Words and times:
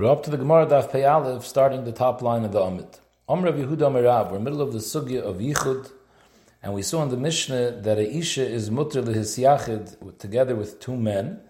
We're 0.00 0.10
up 0.10 0.22
to 0.22 0.30
the 0.30 0.38
Gemara 0.38 0.64
Daf 0.64 0.90
Pei 0.90 1.04
Aleph, 1.04 1.44
starting 1.44 1.84
the 1.84 1.92
top 1.92 2.22
line 2.22 2.42
of 2.42 2.52
the 2.52 2.62
Amid. 2.62 2.86
Amr 3.28 3.52
Yehuda 3.52 3.92
Merav, 3.92 4.32
we're 4.32 4.38
middle 4.38 4.62
of 4.62 4.72
the 4.72 4.78
Sugya 4.78 5.20
of 5.20 5.36
Yichud, 5.36 5.92
and 6.62 6.72
we 6.72 6.80
saw 6.80 7.02
in 7.02 7.10
the 7.10 7.18
Mishnah 7.18 7.82
that 7.82 7.98
a 7.98 8.10
Isha 8.10 8.48
is 8.48 8.70
mutter 8.70 9.02
lehis 9.02 9.38
yachid 9.38 10.18
together 10.18 10.56
with 10.56 10.80
two 10.80 10.96
men, 10.96 11.40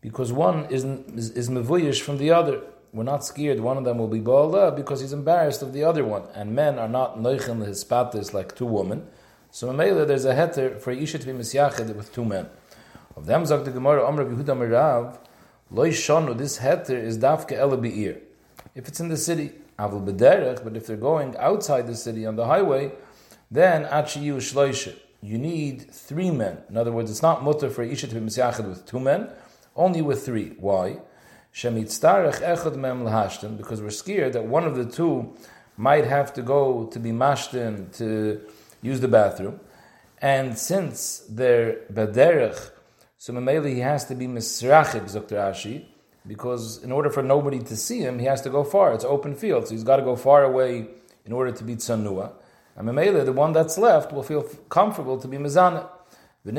because 0.00 0.32
one 0.32 0.64
is, 0.64 0.82
is, 0.82 1.30
is 1.30 1.48
mevuyish 1.48 2.00
from 2.00 2.18
the 2.18 2.32
other. 2.32 2.62
We're 2.92 3.04
not 3.04 3.24
scared 3.24 3.60
one 3.60 3.76
of 3.76 3.84
them 3.84 3.98
will 3.98 4.08
be 4.08 4.18
Ba'ala 4.18 4.74
because 4.74 5.00
he's 5.00 5.12
embarrassed 5.12 5.62
of 5.62 5.72
the 5.72 5.84
other 5.84 6.04
one, 6.04 6.24
and 6.34 6.56
men 6.56 6.80
are 6.80 6.88
not 6.88 7.20
noichen 7.20 7.64
lehis 7.64 7.86
patis 7.86 8.34
like 8.34 8.56
two 8.56 8.66
women. 8.66 9.06
So 9.52 9.68
Mamela, 9.68 10.08
there's 10.08 10.24
a 10.24 10.34
heter 10.34 10.80
for 10.80 10.90
Isha 10.90 11.20
to 11.20 11.26
be 11.26 11.32
misyachid 11.34 11.94
with 11.94 12.12
two 12.12 12.24
men. 12.24 12.48
Of 13.14 13.26
them, 13.26 13.46
Zog 13.46 13.64
the 13.64 13.70
Gemara, 13.70 14.04
Amr 14.04 14.24
Yehuda 14.24 14.56
Merav, 14.56 15.18
Loy 15.72 15.88
shonu, 15.88 16.36
this 16.36 16.58
heter 16.58 16.90
is 16.90 17.16
dafke 17.16 17.52
ele. 17.52 18.20
If 18.74 18.88
it's 18.88 19.00
in 19.00 19.08
the 19.08 19.16
city, 19.16 19.52
avul 19.78 20.04
bederech, 20.04 20.62
but 20.62 20.76
if 20.76 20.86
they're 20.86 20.98
going 20.98 21.34
outside 21.38 21.86
the 21.86 21.94
city 21.94 22.26
on 22.26 22.36
the 22.36 22.44
highway, 22.44 22.92
then 23.50 23.84
achiyu 23.86 24.36
shloishe. 24.36 24.94
You 25.22 25.38
need 25.38 25.90
three 25.90 26.30
men. 26.30 26.58
In 26.68 26.76
other 26.76 26.92
words, 26.92 27.10
it's 27.10 27.22
not 27.22 27.42
mutter 27.42 27.70
for 27.70 27.82
isha 27.82 28.06
to 28.08 28.14
be 28.14 28.20
misyachid 28.20 28.68
with 28.68 28.84
two 28.84 29.00
men, 29.00 29.30
only 29.74 30.02
with 30.02 30.26
three. 30.26 30.52
Why? 30.58 30.98
Shemitztarech 31.54 32.42
echad 32.42 32.76
mem 32.76 33.04
lahashten, 33.04 33.56
because 33.56 33.80
we're 33.80 33.88
scared 33.88 34.34
that 34.34 34.44
one 34.44 34.64
of 34.64 34.76
the 34.76 34.84
two 34.84 35.34
might 35.78 36.04
have 36.04 36.34
to 36.34 36.42
go 36.42 36.84
to 36.84 36.98
be 36.98 37.12
mashten 37.12 37.96
to 37.96 38.42
use 38.82 39.00
the 39.00 39.08
bathroom. 39.08 39.58
And 40.20 40.58
since 40.58 41.24
they're 41.30 41.76
bederech, 41.90 42.72
so 43.22 43.32
Mamela 43.32 43.72
he 43.72 43.78
has 43.78 44.04
to 44.06 44.16
be 44.16 44.26
misrachik, 44.26 45.12
Dr. 45.12 45.36
Ashi, 45.36 45.84
because 46.26 46.82
in 46.82 46.90
order 46.90 47.08
for 47.08 47.22
nobody 47.22 47.60
to 47.60 47.76
see 47.76 48.00
him, 48.00 48.18
he 48.18 48.26
has 48.26 48.40
to 48.40 48.50
go 48.50 48.64
far. 48.64 48.94
It's 48.94 49.04
open 49.04 49.36
field, 49.36 49.68
so 49.68 49.74
he's 49.74 49.84
got 49.84 49.98
to 49.98 50.02
go 50.02 50.16
far 50.16 50.42
away 50.42 50.88
in 51.24 51.32
order 51.32 51.52
to 51.52 51.62
be 51.62 51.76
tzanua. 51.76 52.32
And 52.74 52.88
Mamela, 52.88 53.24
the 53.24 53.32
one 53.32 53.52
that's 53.52 53.78
left, 53.78 54.12
will 54.12 54.24
feel 54.24 54.42
comfortable 54.68 55.18
to 55.18 55.28
be 55.28 55.36
mizana. 55.36 55.88
So 56.44 56.52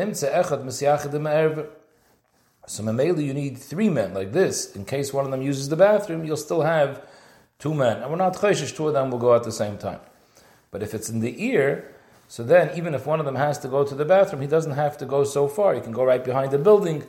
Mamela, 2.83 3.21
you 3.21 3.33
need 3.33 3.57
three 3.57 3.89
men 3.89 4.13
like 4.13 4.31
this. 4.31 4.73
In 4.73 4.85
case 4.85 5.11
one 5.11 5.25
of 5.25 5.31
them 5.31 5.41
uses 5.41 5.67
the 5.67 5.75
bathroom, 5.75 6.23
you'll 6.23 6.37
still 6.37 6.61
have 6.61 7.05
two 7.59 7.73
men. 7.73 8.01
And 8.01 8.09
we're 8.09 8.15
not 8.15 8.37
chayshish, 8.37 8.73
two 8.73 8.87
of 8.87 8.93
them 8.93 9.11
will 9.11 9.19
go 9.19 9.35
at 9.35 9.43
the 9.43 9.51
same 9.51 9.77
time. 9.77 9.99
But 10.71 10.81
if 10.81 10.93
it's 10.93 11.09
in 11.09 11.19
the 11.19 11.43
ear, 11.43 11.92
so 12.27 12.43
then, 12.43 12.71
even 12.75 12.95
if 12.95 13.05
one 13.05 13.19
of 13.19 13.25
them 13.25 13.35
has 13.35 13.59
to 13.59 13.67
go 13.67 13.83
to 13.83 13.93
the 13.93 14.05
bathroom, 14.05 14.41
he 14.41 14.47
doesn't 14.47 14.71
have 14.71 14.97
to 14.97 15.05
go 15.05 15.23
so 15.23 15.47
far. 15.47 15.75
He 15.75 15.81
can 15.81 15.91
go 15.91 16.03
right 16.03 16.23
behind 16.23 16.51
the 16.51 16.57
building, 16.57 17.03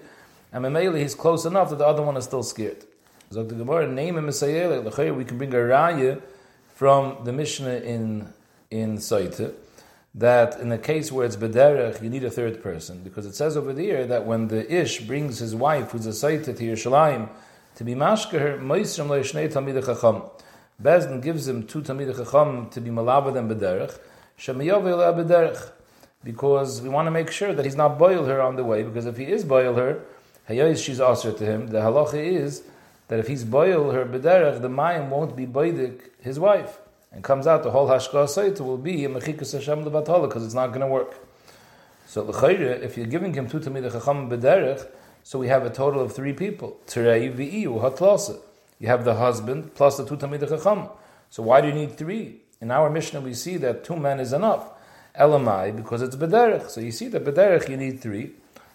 and 0.53 0.65
Mameli, 0.65 1.01
he's 1.01 1.15
close 1.15 1.45
enough 1.45 1.71
that 1.71 1.79
the 1.79 1.87
other 1.87 2.03
one 2.03 2.17
is 2.17 2.25
still 2.25 2.43
scared. 2.43 2.85
So 3.31 3.43
the 3.43 3.55
Gemara 3.55 3.89
name 3.89 4.17
him 4.19 4.27
We 4.27 5.25
can 5.25 5.39
bring 5.39 5.53
a 5.55 5.57
raya 5.57 6.21
from 6.75 7.25
the 7.25 7.33
Mishnah 7.33 7.77
in 7.77 8.33
in 8.71 8.99
Saita 8.99 9.55
that 10.15 10.61
in 10.61 10.71
a 10.71 10.79
case 10.79 11.11
where 11.11 11.27
it's 11.27 11.37
bederech, 11.37 12.01
you 12.01 12.09
need 12.09 12.23
a 12.23 12.31
third 12.31 12.63
person 12.63 13.01
because 13.03 13.27
it 13.27 13.35
says 13.35 13.57
over 13.57 13.73
there 13.73 14.07
that 14.07 14.25
when 14.25 14.49
the 14.49 14.73
ish 14.73 15.01
brings 15.01 15.39
his 15.39 15.55
wife, 15.55 15.91
who's 15.91 16.07
a 16.07 16.11
Saita, 16.11 16.57
to 16.57 16.65
Yerushalayim 16.65 17.29
to 17.77 17.85
be 17.85 17.95
mashker 17.95 18.39
her, 18.39 18.59
moisrim 18.59 19.09
leishnei 19.09 19.53
tamid 19.53 19.85
chacham. 19.85 20.23
Bezdin 20.81 21.21
gives 21.21 21.49
him 21.49 21.67
two 21.67 21.83
tamid 21.83 22.17
chacham 22.17 22.71
to 22.71 22.81
be 22.81 22.91
malavad 22.91 23.37
and 23.37 23.51
bederech 23.51 23.99
because 26.25 26.81
we 26.81 26.89
want 26.89 27.07
to 27.07 27.11
make 27.11 27.31
sure 27.31 27.53
that 27.53 27.65
he's 27.65 27.77
not 27.77 27.99
boil 27.99 28.25
her 28.25 28.41
on 28.41 28.57
the 28.57 28.65
way, 28.65 28.83
because 28.83 29.07
if 29.07 29.17
he 29.17 29.25
is 29.25 29.45
boil 29.45 29.75
her, 29.75 30.01
she's 30.77 31.01
also 31.01 31.33
to 31.33 31.45
him. 31.45 31.69
The 31.69 31.79
halacha 31.79 32.15
is 32.15 32.63
that 33.09 33.19
if 33.19 33.29
he's 33.29 33.45
boil 33.45 33.91
her 33.93 34.05
bederech, 34.05 34.61
the 34.63 34.69
mayim 34.69 35.09
won't 35.11 35.37
be 35.37 35.47
boidik 35.47 36.11
his 36.21 36.39
wife. 36.41 36.81
And 37.13 37.23
comes 37.23 37.47
out 37.47 37.63
the 37.63 37.71
whole 37.71 37.89
hashkah 37.89 38.27
saita 38.27 38.61
will 38.61 38.79
be 38.79 39.05
a 39.05 39.09
mechikas 39.09 39.53
Hashem 39.53 39.85
lebatala, 39.85 40.29
because 40.29 40.45
it's 40.45 40.55
not 40.55 40.69
going 40.69 40.81
to 40.81 40.87
work. 40.87 41.15
So 42.07 42.23
l'chayre, 42.23 42.81
if 42.83 42.97
you're 42.97 43.07
giving 43.07 43.35
him 43.35 43.49
two 43.49 43.61
tamid 43.61 43.91
chacham 43.93 44.29
bederech, 44.29 44.87
so 45.23 45.39
we 45.39 45.49
have 45.49 45.65
a 45.65 45.71
total 45.71 46.01
of 46.01 46.13
three 46.13 46.33
people. 46.33 46.77
Terei. 46.87 47.33
You 48.81 48.89
have 48.89 49.05
the 49.05 49.15
husband 49.15 49.75
plus 49.75 49.97
the 49.97 50.05
two 50.05 50.17
tamid 50.17 50.47
chacham. 50.49 50.89
So 51.31 51.43
why 51.43 51.61
do 51.61 51.69
you 51.69 51.75
need 51.75 51.97
three? 51.97 52.44
In 52.65 52.71
our 52.71 52.89
Mishnah, 52.89 53.21
we 53.21 53.35
see 53.35 53.59
that 53.59 53.85
two 53.85 53.95
men 53.95 54.19
is 54.19 54.33
enough. 54.33 54.71
Elamai, 55.21 55.77
because 55.77 56.01
it's 56.01 56.17
bederech. 56.17 56.71
So 56.71 56.81
you 56.81 56.93
see 56.93 57.09
that 57.09 57.23
bederech, 57.23 57.69
you 57.69 57.77
need 57.77 58.01
three. 58.01 58.31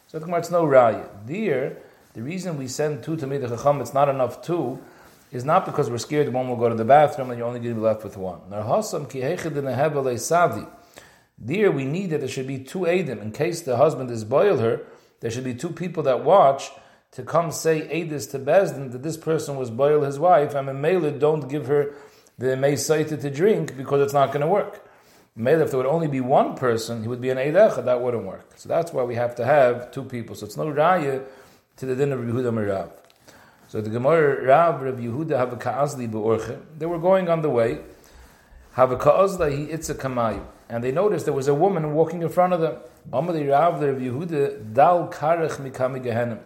So 0.06 0.20
it's 0.20 0.52
no 0.52 0.64
raya. 0.64 1.10
There, 1.26 1.78
the 2.14 2.22
reason 2.22 2.60
we 2.60 2.68
send 2.68 3.04
two 3.04 3.18
to 3.18 3.26
Tamid 3.26 3.50
Chacham, 3.50 3.82
it's 3.82 3.96
not 3.96 4.08
enough 4.08 4.44
two, 4.44 4.80
is 5.32 5.44
not 5.44 5.66
because 5.66 5.90
we're 5.90 5.98
scared 5.98 6.32
one 6.32 6.48
will 6.48 6.56
go 6.56 6.70
to 6.70 6.76
the 6.76 6.86
bathroom 6.86 7.32
and 7.32 7.40
you're 7.40 7.48
only 7.48 7.60
going 7.60 7.74
to 7.74 7.80
be 7.80 7.84
left 7.84 8.04
with 8.04 8.16
one. 8.16 8.42
There, 11.40 11.72
we 11.72 11.86
need 11.86 12.12
that 12.12 12.20
there 12.20 12.30
should 12.30 12.48
be 12.48 12.60
two 12.60 12.82
Adim. 12.82 13.20
In 13.24 13.32
case 13.32 13.62
the 13.62 13.78
husband 13.78 14.12
is 14.12 14.24
boil 14.24 14.60
her, 14.60 14.82
there 15.22 15.32
should 15.32 15.46
be 15.46 15.56
two 15.56 15.72
people 15.72 16.04
that 16.04 16.24
watch 16.24 16.70
to 17.14 17.24
come 17.24 17.52
say 17.52 17.82
Adis 17.88 18.30
to 18.32 18.38
Bezdin 18.38 18.92
that 18.92 19.02
this 19.02 19.18
person 19.18 19.56
was 19.56 19.72
boil 19.72 20.04
his 20.04 20.20
wife, 20.20 20.56
I 20.56 20.60
and 20.60 20.70
Mamela 20.70 21.20
don't 21.20 21.50
give 21.50 21.66
her 21.66 21.96
the 22.40 22.56
Meisaita 22.56 23.20
to 23.22 23.30
drink 23.30 23.76
because 23.76 24.02
it's 24.02 24.14
not 24.14 24.30
going 24.30 24.42
to 24.42 24.48
work. 24.48 24.86
Maybe 25.36 25.62
if 25.62 25.72
there 25.72 25.78
would 25.78 25.86
only 25.86 26.08
be 26.08 26.22
one 26.22 26.56
person, 26.56 27.02
he 27.02 27.08
would 27.10 27.20
be 27.22 27.30
an 27.30 27.38
Eidecha, 27.38 27.84
that 27.84 28.02
wouldn't 28.02 28.24
work. 28.26 28.54
So 28.56 28.70
that's 28.70 28.94
why 28.94 29.04
we 29.04 29.16
have 29.16 29.36
to 29.36 29.46
have 29.46 29.92
two 29.92 30.04
people. 30.04 30.36
So 30.36 30.46
it's 30.46 30.56
no 30.56 30.66
Raya 30.68 31.24
to 31.78 31.86
the 31.86 31.96
din 31.96 32.14
of 32.14 32.22
Yehuda 32.22 32.52
Merav. 32.54 32.92
So 33.68 33.82
the 33.82 33.90
Gemara 33.90 34.46
Rav 34.46 34.82
Rav 34.82 34.96
Yehuda 34.96 35.38
have 35.38 35.52
a 35.52 35.58
Ka'azli 35.58 36.10
Be'orche. 36.10 36.58
They 36.78 36.86
were 36.86 36.98
going 36.98 37.28
on 37.28 37.42
the 37.42 37.50
way. 37.50 37.80
Have 38.74 38.92
a 38.92 38.98
Ka'azla 38.98 39.56
he 39.56 39.72
itza 39.72 39.96
Kamayu. 39.96 40.44
And 40.70 40.82
they 40.84 40.94
noticed 40.94 41.26
there 41.26 41.34
was 41.34 41.50
a 41.50 41.54
woman 41.54 41.94
walking 41.94 42.22
in 42.22 42.30
front 42.30 42.54
of 42.54 42.62
them. 42.62 42.78
Amali 43.12 43.50
Rav 43.50 43.82
Rav 43.82 43.98
Yehuda 43.98 44.74
Dal 44.74 45.10
Karech 45.10 45.58
Mikami 45.58 46.02
Gehenim. 46.02 46.40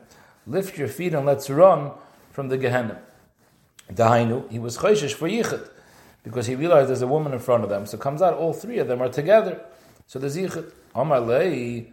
Lift 0.47 0.77
your 0.77 0.87
feet 0.87 1.13
and 1.13 1.25
let's 1.25 1.51
run 1.51 1.91
from 2.31 2.49
the 2.49 2.57
Gehenim. 2.57 2.97
Dahainu, 3.91 4.49
he 4.49 4.57
was 4.57 4.77
chayshish 4.77 5.13
for 5.13 5.29
Yichud 5.29 5.69
because 6.23 6.47
he 6.47 6.55
realized 6.55 6.89
there's 6.89 7.01
a 7.01 7.07
woman 7.07 7.33
in 7.33 7.39
front 7.39 7.63
of 7.63 7.69
them. 7.69 7.85
So 7.85 7.97
comes 7.97 8.21
out 8.21 8.33
all 8.33 8.53
three 8.53 8.79
of 8.79 8.87
them 8.87 9.01
are 9.01 9.09
together. 9.09 9.61
So 10.07 10.19
the 10.19 10.27
Zichit, 10.27 10.71
Amar 10.95 11.19
Lei, 11.19 11.91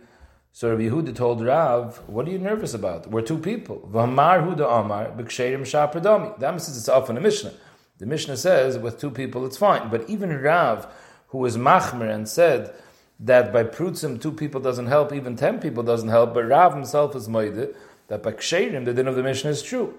so 0.52 0.70
Rabbi 0.70 0.82
Yehuda 0.82 1.14
told 1.14 1.44
Rav, 1.44 1.98
what 2.08 2.26
are 2.26 2.30
you 2.30 2.38
nervous 2.38 2.74
about? 2.74 3.08
We're 3.08 3.22
two 3.22 3.38
people. 3.38 3.88
V'hamar 3.92 4.42
Huda 4.42 4.80
Amar, 4.80 5.12
b'ksherim 5.12 5.60
shapradami. 5.60 6.38
That 6.40 6.50
means 6.50 6.68
it's 6.68 6.88
off 6.88 7.08
in 7.08 7.14
the 7.14 7.20
Mishnah. 7.20 7.52
The 7.98 8.06
Mishnah 8.06 8.36
says 8.36 8.76
with 8.78 8.98
two 8.98 9.10
people 9.10 9.46
it's 9.46 9.56
fine. 9.56 9.90
But 9.90 10.08
even 10.10 10.36
Rav, 10.36 10.92
who 11.28 11.38
was 11.38 11.56
machmer 11.56 12.12
and 12.12 12.28
said 12.28 12.74
that 13.20 13.52
by 13.52 13.62
prutzim 13.62 14.20
two 14.20 14.32
people 14.32 14.60
doesn't 14.60 14.86
help, 14.86 15.12
even 15.12 15.36
ten 15.36 15.60
people 15.60 15.82
doesn't 15.82 16.08
help, 16.08 16.34
but 16.34 16.48
Rav 16.48 16.74
himself 16.74 17.14
is 17.14 17.28
moide, 17.28 17.74
that 18.08 18.22
by 18.22 18.32
ksherim 18.32 18.86
the 18.86 18.94
din 18.94 19.06
of 19.06 19.14
the 19.14 19.22
Mishnah 19.22 19.50
is 19.50 19.62
true. 19.62 19.94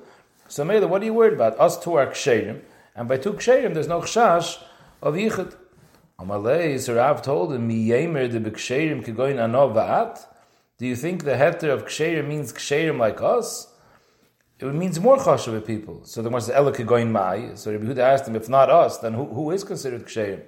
So 0.50 0.66
Mela, 0.66 0.88
what 0.88 1.02
are 1.02 1.06
you 1.06 1.14
worried 1.14 1.34
about? 1.34 1.58
Us 1.59 1.81
two 1.81 1.94
are 1.94 2.08
ksherim. 2.08 2.62
And 2.96 3.07
by 3.07 3.18
two 3.18 3.34
ksherim, 3.34 3.74
there's 3.74 3.88
no 3.88 4.02
chash 4.02 4.62
of 5.02 5.16
yichud. 5.16 5.56
Amalei, 6.19 6.79
so 6.79 6.96
Rav 6.96 7.22
told 7.22 7.53
him, 7.53 7.68
Mi 7.68 7.88
yemer 7.88 8.31
de 8.31 8.40
b'ksherim 8.40 9.03
kegoyin 9.03 9.38
anov 9.38 9.74
va'at? 9.74 10.25
Do 10.78 10.85
you 10.85 10.96
think 10.96 11.24
the 11.24 11.31
heter 11.31 11.69
of 11.69 11.85
ksherim 11.85 12.28
means 12.28 12.53
ksherim 12.53 13.00
like 13.00 13.22
us? 13.22 13.68
It 14.59 14.66
means 14.75 15.00
more 15.00 15.18
chashav 15.18 15.66
people. 15.66 16.03
So 16.03 16.22
the 16.22 16.29
one 16.29 16.41
says, 16.41 16.53
Ela 16.53 16.72
kegoyin 16.72 17.09
mai. 17.09 17.56
So 17.56 17.72
Rabbi 17.72 17.85
Huda 17.85 18.00
asked 18.00 18.28
him, 18.28 18.35
if 18.35 18.47
not 18.47 18.69
us, 18.69 19.00
then 19.00 19.13
who, 19.13 19.25
who 19.25 19.50
is 19.52 19.63
considered 19.63 20.06
ksherim? 20.06 20.44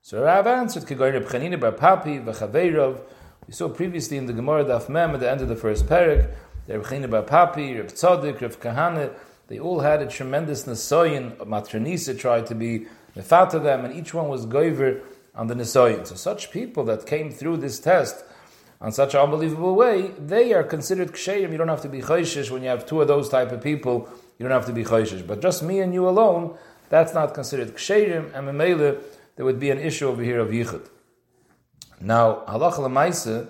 So 0.00 0.24
Rav 0.24 0.46
answered, 0.48 0.84
kegoyin 0.84 1.12
Reb 1.12 1.26
Chanina 1.26 1.60
bar 1.60 1.72
Papi 1.72 2.24
v'chaveirov. 2.24 3.00
We 3.46 3.52
saw 3.52 3.68
previously 3.68 4.16
in 4.16 4.26
the 4.26 4.32
Gemara 4.32 4.64
Daf 4.64 4.88
Mem 4.88 5.14
at 5.14 5.20
the 5.20 5.30
end 5.30 5.42
of 5.42 5.48
the 5.48 5.56
first 5.56 5.86
parak, 5.86 6.34
Reb 6.66 6.82
Chanina 6.82 7.08
bar 7.08 7.22
Papi, 7.22 7.76
Reb 7.76 7.88
Tzadik, 7.88 8.40
Reb 8.40 8.52
Kahane, 8.52 9.14
they 9.52 9.58
all 9.58 9.80
had 9.80 10.00
a 10.00 10.06
tremendous 10.06 10.64
Nisoyin. 10.64 11.36
Matranisa 11.36 12.18
tried 12.18 12.46
to 12.46 12.54
be 12.54 12.86
Mefata 13.14 13.62
them, 13.62 13.84
and 13.84 13.94
each 13.94 14.14
one 14.14 14.28
was 14.28 14.46
Goiver 14.46 15.02
on 15.34 15.48
the 15.48 15.54
Nisoyin. 15.54 16.06
So 16.06 16.14
such 16.14 16.50
people 16.50 16.84
that 16.84 17.04
came 17.04 17.30
through 17.30 17.58
this 17.58 17.78
test 17.78 18.24
on 18.80 18.92
such 18.92 19.12
an 19.12 19.20
unbelievable 19.20 19.74
way, 19.74 20.12
they 20.18 20.54
are 20.54 20.62
considered 20.62 21.12
Kshayim. 21.12 21.52
You 21.52 21.58
don't 21.58 21.68
have 21.68 21.82
to 21.82 21.90
be 21.90 22.00
Chayshish 22.00 22.50
when 22.50 22.62
you 22.62 22.70
have 22.70 22.86
two 22.86 23.02
of 23.02 23.08
those 23.08 23.28
type 23.28 23.52
of 23.52 23.62
people. 23.62 24.08
You 24.38 24.48
don't 24.48 24.58
have 24.58 24.64
to 24.64 24.72
be 24.72 24.84
Chayshish. 24.84 25.26
But 25.26 25.42
just 25.42 25.62
me 25.62 25.80
and 25.80 25.92
you 25.92 26.08
alone, 26.08 26.56
that's 26.88 27.12
not 27.12 27.34
considered 27.34 27.74
Kshayim, 27.76 28.34
and 28.34 28.48
Memele, 28.48 29.02
there 29.36 29.44
would 29.44 29.60
be 29.60 29.68
an 29.68 29.78
issue 29.78 30.08
over 30.08 30.22
here 30.22 30.40
of 30.40 30.48
Yichud. 30.48 30.88
Now, 32.00 32.42
Halach 32.48 32.76
Lamaisa, 32.76 33.48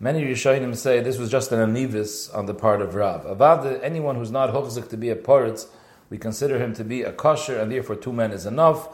Many 0.00 0.22
Rishonim 0.22 0.76
say 0.76 1.00
this 1.00 1.18
was 1.18 1.28
just 1.28 1.50
an 1.50 1.58
anivis 1.58 2.32
on 2.32 2.46
the 2.46 2.54
part 2.54 2.80
of 2.80 2.94
Rav. 2.94 3.24
Avad, 3.24 3.82
anyone 3.82 4.14
who's 4.14 4.30
not 4.30 4.54
hochzik 4.54 4.88
to 4.90 4.96
be 4.96 5.10
a 5.10 5.16
poritz, 5.16 5.66
we 6.08 6.18
consider 6.18 6.60
him 6.60 6.72
to 6.74 6.84
be 6.84 7.02
a 7.02 7.10
kosher, 7.10 7.58
and 7.58 7.72
therefore 7.72 7.96
two 7.96 8.12
men 8.12 8.30
is 8.30 8.46
enough. 8.46 8.88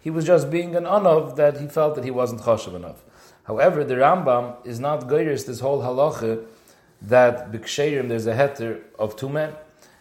He 0.00 0.10
was 0.10 0.24
just 0.24 0.50
being 0.50 0.74
an 0.74 0.82
anov 0.82 1.36
that 1.36 1.60
he 1.60 1.68
felt 1.68 1.94
that 1.94 2.02
he 2.02 2.10
wasn't 2.10 2.40
choshev 2.40 2.74
enough. 2.74 3.04
However, 3.44 3.84
the 3.84 3.94
Rambam 3.94 4.66
is 4.66 4.80
not 4.80 5.02
goyers 5.02 5.46
this 5.46 5.60
whole 5.60 5.80
halacha 5.80 6.44
that 7.02 7.52
b'ksherim 7.52 8.08
there's 8.08 8.26
a 8.26 8.34
heter 8.34 8.80
of 8.98 9.14
two 9.14 9.28
men. 9.28 9.52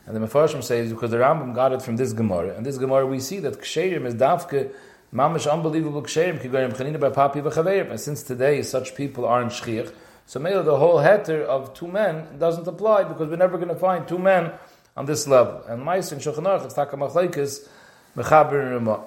And 0.08 0.16
the 0.16 0.20
Mefarshim 0.20 0.64
says 0.64 0.92
because 0.92 1.12
the 1.12 1.18
Rambam 1.18 1.54
got 1.54 1.72
it 1.72 1.84
from 1.84 1.98
this 1.98 2.14
Gemara, 2.14 2.56
and 2.58 2.66
this 2.66 2.80
Gemara 2.80 3.06
we 3.06 3.20
see 3.20 3.38
that 3.42 3.62
ksherim 3.62 4.08
is 4.08 4.16
dafke 4.16 4.72
mamish 5.14 5.48
unbelievable 5.52 6.02
ksherim 6.02 6.42
kigarim 6.42 6.74
chanina 6.76 7.00
by 7.00 7.12
papi. 7.12 7.92
And 7.92 8.00
since 8.00 8.24
today 8.24 8.64
such 8.64 8.96
people 8.96 9.24
aren't 9.24 9.52
shchiach, 9.52 9.94
so 10.28 10.40
maybe 10.40 10.62
the 10.62 10.78
whole 10.78 10.98
heter 10.98 11.42
of 11.44 11.74
two 11.74 11.88
men 11.88 12.38
doesn't 12.38 12.68
apply 12.68 13.06
because 13.06 13.30
we're 13.30 13.38
never 13.38 13.58
going 13.58 13.70
to 13.70 13.76
find 13.76 14.08
two 14.08 14.20
men 14.20 14.52
on 14.96 15.06
this 15.06 15.28
level. 15.28 15.64
And 15.68 15.82
Ma'is 15.82 16.12
in 16.12 16.20
Shulchan 16.20 16.44
Aruch 16.44 16.66
it's 16.66 16.74
takamachlekes 16.76 17.68
mechaber 18.16 19.04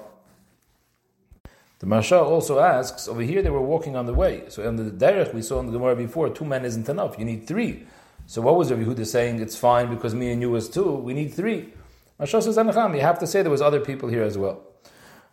the 1.81 1.87
Marsha 1.87 2.21
also 2.21 2.59
asks, 2.59 3.07
over 3.07 3.21
here 3.23 3.41
they 3.41 3.49
were 3.49 3.61
walking 3.61 3.95
on 3.95 4.05
the 4.05 4.13
way. 4.13 4.43
So 4.49 4.61
in 4.67 4.75
the 4.75 4.83
derech 4.91 5.33
we 5.33 5.41
saw 5.41 5.59
in 5.59 5.65
the 5.65 5.71
Gemara 5.71 5.95
before, 5.95 6.29
two 6.29 6.45
men 6.45 6.63
isn't 6.63 6.87
enough. 6.87 7.17
You 7.17 7.25
need 7.25 7.47
three. 7.47 7.87
So 8.27 8.39
what 8.41 8.55
was 8.55 8.71
Rabbi 8.71 8.83
Yehuda 8.83 9.07
saying? 9.07 9.41
It's 9.41 9.57
fine 9.57 9.89
because 9.89 10.13
me 10.13 10.31
and 10.31 10.41
you 10.41 10.51
was 10.51 10.69
two. 10.69 10.91
We 10.91 11.15
need 11.15 11.33
three. 11.33 11.73
Marsha 12.19 12.43
says, 12.43 12.57
Anacham, 12.57 12.93
you 12.93 13.01
have 13.01 13.17
to 13.17 13.25
say 13.25 13.41
there 13.41 13.49
was 13.49 13.63
other 13.63 13.79
people 13.79 14.09
here 14.09 14.21
as 14.21 14.37
well. 14.37 14.61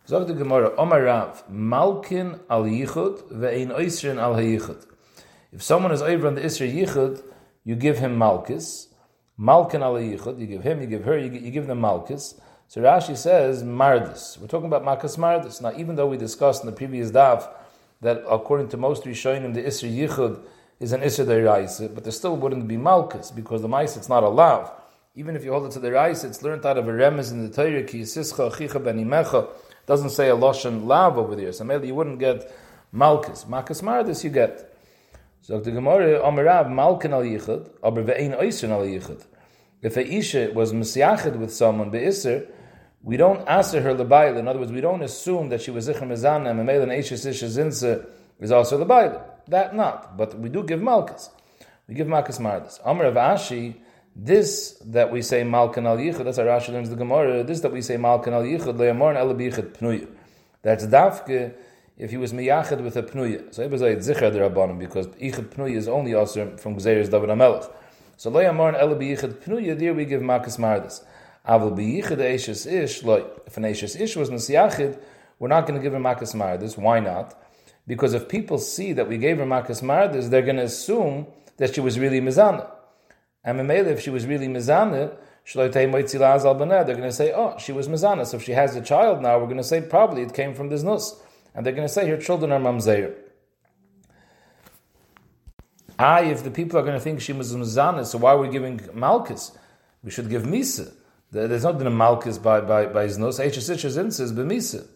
Zog 0.07 0.27
the 0.27 0.33
Gemara, 0.33 0.75
Omar 0.75 1.03
Rav, 1.03 1.43
Malkin 1.49 2.39
al 2.49 2.63
Yichud 2.63 3.31
ve'ein 3.31 3.67
oisrin 3.67 4.17
al 4.17 4.33
hayichud. 4.33 4.88
If 5.51 5.63
someone 5.63 5.91
is 5.91 6.01
over 6.01 6.27
on 6.27 6.35
the 6.35 6.41
Isra 6.41 6.71
Yichud, 6.71 7.23
you 7.63 7.75
give 7.75 7.97
him 7.97 8.17
Malkis. 8.17 8.87
Malkin 9.37 9.81
al 9.81 9.95
Yichud, 9.95 10.39
you 10.39 10.45
give 10.45 10.63
him, 10.63 10.81
you 10.81 10.87
give 10.87 11.05
her, 11.05 11.17
you, 11.17 11.29
give 11.51 11.65
them 11.65 11.81
Malkis. 11.81 12.39
So 12.67 12.81
Rashi 12.81 13.17
says 13.17 13.63
Mardis. 13.63 14.37
We're 14.37 14.47
talking 14.47 14.71
about 14.71 14.83
Makas 14.83 15.17
Mardis. 15.17 15.61
Now, 15.61 15.73
even 15.75 15.95
though 15.95 16.07
we 16.07 16.17
discussed 16.17 16.61
in 16.61 16.67
the 16.67 16.75
previous 16.75 17.09
daf 17.09 17.49
that 18.01 18.23
according 18.29 18.69
to 18.69 18.77
most 18.77 19.03
Rishonim, 19.05 19.53
the 19.53 19.63
Isra 19.63 19.91
Yichud 19.91 20.41
is 20.79 20.91
an 20.91 21.01
Isra 21.01 21.25
Deiraisa, 21.25 21.93
but 21.95 22.03
there 22.03 22.11
still 22.11 22.37
wouldn't 22.37 22.67
be 22.67 22.77
Malkas 22.77 23.35
because 23.35 23.61
the 23.61 23.67
Mice 23.67 23.97
it's 23.97 24.07
not 24.07 24.23
allowed. 24.23 24.71
Even 25.15 25.35
if 25.35 25.43
you 25.43 25.51
hold 25.51 25.65
it 25.65 25.71
to 25.71 25.79
the 25.79 25.91
Reis, 25.91 26.23
it's 26.23 26.43
learned 26.43 26.65
out 26.65 26.77
of 26.77 26.87
a 26.87 26.91
remez 26.91 27.31
in 27.31 27.45
the 27.45 27.53
Torah, 27.53 27.83
Ki 27.83 28.01
Yisischa 28.01 28.55
Chicha 28.55 28.79
Ben 28.79 29.09
doesn't 29.85 30.11
say 30.11 30.29
a 30.29 30.35
Loshan 30.35 30.85
Lav 30.85 31.17
over 31.17 31.35
there. 31.35 31.51
So 31.51 31.63
maybe 31.63 31.87
you 31.87 31.95
wouldn't 31.95 32.19
get 32.19 32.53
Malkas. 32.93 33.45
Makas 33.47 33.81
Mardis 33.81 34.23
you 34.23 34.29
get. 34.29 34.68
So 35.41 35.59
the 35.59 35.71
Gemara, 35.71 36.19
Amarav, 36.19 36.71
Malkin 36.71 37.13
al 37.13 37.23
Yichud, 37.23 37.69
aber 37.83 38.03
ve'ein 38.03 38.39
Oisrin 38.39 38.69
al 38.69 38.81
Yichud. 38.81 39.25
If 39.81 39.97
a 39.97 40.05
Isha 40.05 40.51
was 40.53 40.73
Mesiachid 40.73 41.37
with 41.37 41.53
someone, 41.53 41.89
Be'isr, 41.89 42.47
we 43.01 43.17
don't 43.17 43.47
answer 43.47 43.81
her 43.81 43.95
lebayil. 43.95 44.37
In 44.37 44.47
other 44.47 44.59
words, 44.59 44.71
we 44.71 44.81
don't 44.81 45.01
assume 45.01 45.49
that 45.49 45.61
she 45.61 45.71
was 45.71 45.87
zichr 45.87 46.01
mezana 46.01 46.49
and 46.49 46.59
memel 46.59 46.83
and 46.83 46.91
eishes 46.91 47.25
zinse 47.25 48.05
is 48.39 48.51
also 48.51 48.83
lebayil. 48.83 49.21
That 49.47 49.75
not, 49.75 50.17
but 50.17 50.37
we 50.37 50.49
do 50.49 50.63
give 50.63 50.81
malchus. 50.81 51.29
We 51.87 51.95
give 51.95 52.07
malchus 52.07 52.39
mardis. 52.39 52.79
Amr 52.85 53.05
of 53.05 53.15
Ashi, 53.15 53.75
this 54.15 54.77
that 54.85 55.11
we 55.11 55.21
say 55.21 55.43
malkan 55.43 55.85
al 55.85 55.97
yichud, 55.97 56.25
that's 56.25 56.37
how 56.37 56.43
Rashi 56.43 56.73
learns 56.73 56.89
the 56.89 56.95
Gemara. 56.95 57.43
This 57.43 57.61
that 57.61 57.71
we 57.71 57.81
say 57.81 57.95
malkan 57.95 58.33
al 58.33 58.43
yichud 58.43 58.75
le'amor 58.75 59.15
el 59.15 59.33
bichud 59.33 59.77
pnuya. 59.77 60.07
That's 60.61 60.85
dafke 60.85 61.53
if 61.99 62.09
he 62.09 62.17
was 62.17 62.33
miyachid 62.33 62.81
with 62.81 62.95
a 62.95 63.03
pnuya. 63.03 63.53
So 63.53 63.61
it 63.61 63.69
was 63.69 63.81
like 63.81 63.97
zikr 63.99 64.31
derabanim 64.33 64.79
because 64.79 65.07
ichud 65.07 65.49
pnuya 65.49 65.75
is 65.75 65.87
only 65.87 66.15
also 66.15 66.57
from 66.57 66.77
gzeres 66.77 67.11
David 67.11 67.29
Amelech. 67.29 67.71
So 68.17 68.31
le'amor 68.31 68.79
el 68.79 68.95
bichud 68.95 69.33
pnuya. 69.43 69.77
There 69.77 69.93
we 69.93 70.05
give 70.05 70.21
malchus 70.21 70.57
mardis. 70.57 71.03
Aval 71.47 71.77
biyichid 71.77 72.17
eishes 72.17 72.65
ish, 72.65 73.03
like 73.03 73.27
if 73.45 73.57
an 73.57 73.63
eishes 73.63 73.99
ish 73.99 74.15
was 74.15 74.29
nesiyachid, 74.29 74.97
we're 75.39 75.47
not 75.47 75.67
going 75.67 75.79
to 75.79 75.83
give 75.83 75.93
him 75.93 76.03
makas 76.03 76.33
mardis. 76.35 76.77
Why 76.77 76.99
not? 76.99 77.39
Because 77.87 78.13
if 78.13 78.27
people 78.27 78.57
see 78.57 78.93
that 78.93 79.07
we 79.07 79.17
gave 79.17 79.37
her 79.37 79.45
makas 79.45 79.81
mardis, 79.81 80.29
they're 80.29 80.41
going 80.41 80.57
to 80.57 80.63
assume 80.63 81.27
that 81.57 81.75
she 81.75 81.81
was 81.81 81.99
really 81.99 82.21
mizana. 82.21 82.69
And 83.43 83.59
Mamela, 83.59 83.87
if 83.87 84.01
she 84.01 84.09
was 84.09 84.25
really 84.25 84.47
mizana, 84.47 85.15
they're 85.53 85.69
going 85.69 87.01
to 87.01 87.11
say, 87.11 87.31
oh, 87.33 87.55
she 87.57 87.71
was 87.71 87.87
mizana. 87.87 88.25
So 88.25 88.37
if 88.37 88.43
she 88.43 88.51
has 88.51 88.75
a 88.75 88.81
child 88.81 89.21
now, 89.21 89.39
we're 89.39 89.45
going 89.45 89.57
to 89.57 89.63
say 89.63 89.81
probably 89.81 90.21
it 90.21 90.33
came 90.33 90.53
from 90.53 90.69
this 90.69 90.83
nus. 90.83 91.19
And 91.55 91.65
they're 91.65 91.73
going 91.73 91.87
to 91.87 91.93
say 91.93 92.07
your 92.07 92.17
children 92.17 92.51
are 92.51 92.59
mamzeir. 92.59 93.15
Ah, 95.97 96.21
if 96.21 96.43
the 96.43 96.51
people 96.51 96.79
are 96.79 96.83
going 96.83 96.93
to 96.93 96.99
think 96.99 97.19
she 97.19 97.33
was 97.33 97.53
mizana, 97.53 98.05
so 98.05 98.17
why 98.17 98.31
are 98.31 98.37
we 98.37 98.47
giving 98.47 98.79
malchus? 98.93 99.51
We 100.01 100.11
should 100.11 100.29
give 100.29 100.43
misa. 100.43 100.93
There's 101.31 101.63
not 101.63 101.77
been 101.77 101.87
a 101.87 101.91
malchus 101.91 102.37
by 102.37 102.61
by 102.61 102.85
by 102.85 103.03
his 103.03 103.17
nose. 103.17 103.39
Hsich 103.39 103.85
is 103.85 104.31
b'misa. 104.31 104.87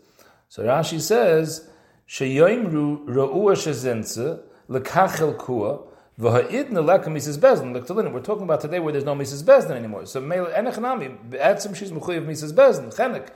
So 0.49 0.63
Rashi 0.63 0.99
says 0.99 1.67
sheyoimru 2.07 3.05
ra'ua 3.05 3.53
shezinse 3.53 4.41
lekachel 4.69 5.37
kua 5.37 5.79
v'ha'idna 6.19 6.83
leka 6.83 7.09
Mrs. 7.09 7.37
Bezdin 7.37 7.77
lektalin. 7.77 8.11
We're 8.13 8.21
talking 8.21 8.43
about 8.43 8.61
today 8.61 8.79
where 8.79 8.93
there's 8.93 9.03
no 9.03 9.13
Mrs. 9.13 9.43
Bezdin 9.43 9.71
anymore. 9.71 10.05
So 10.05 10.21
mele 10.21 10.47
enechnami 10.47 11.29
be'etzim 11.29 11.75
she's 11.75 11.91
mechuyev 11.91 12.25
Mrs. 12.25 12.53
Bezdin 12.53 12.95
chenek. 12.95 13.29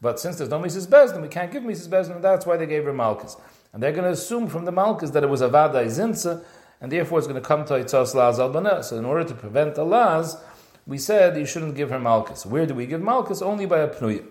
But 0.00 0.20
since 0.20 0.36
there's 0.36 0.50
no 0.50 0.60
Mrs. 0.60 0.86
Bezdin, 0.86 1.22
we 1.22 1.28
can't 1.28 1.50
give 1.50 1.62
Mrs. 1.62 1.88
Bezdin, 1.88 2.20
that's 2.20 2.46
why 2.46 2.56
they 2.56 2.66
gave 2.66 2.84
her 2.84 2.92
malchus. 2.92 3.36
And 3.72 3.82
they're 3.82 3.92
going 3.92 4.04
to 4.04 4.10
assume 4.10 4.48
from 4.48 4.64
the 4.64 4.72
malchus 4.72 5.10
that 5.10 5.24
it 5.24 5.28
was 5.28 5.40
avada 5.40 5.84
zinse, 5.86 6.44
and 6.80 6.92
therefore 6.92 7.18
it's 7.18 7.26
going 7.26 7.40
to 7.40 7.46
come 7.46 7.64
to 7.64 7.74
itzos 7.74 8.14
laz 8.14 8.38
al 8.38 8.82
So 8.82 8.98
in 8.98 9.04
order 9.04 9.24
to 9.24 9.34
prevent 9.34 9.74
the 9.74 9.84
laz 9.84 10.36
we 10.86 10.98
said 10.98 11.36
you 11.36 11.46
shouldn't 11.46 11.76
give 11.76 11.90
her 11.90 11.98
malchus. 11.98 12.44
Where 12.44 12.66
do 12.66 12.74
we 12.74 12.86
give 12.86 13.00
malchus? 13.00 13.40
Only 13.40 13.66
by 13.66 13.80
a 13.80 13.88
pnuya. 13.88 14.26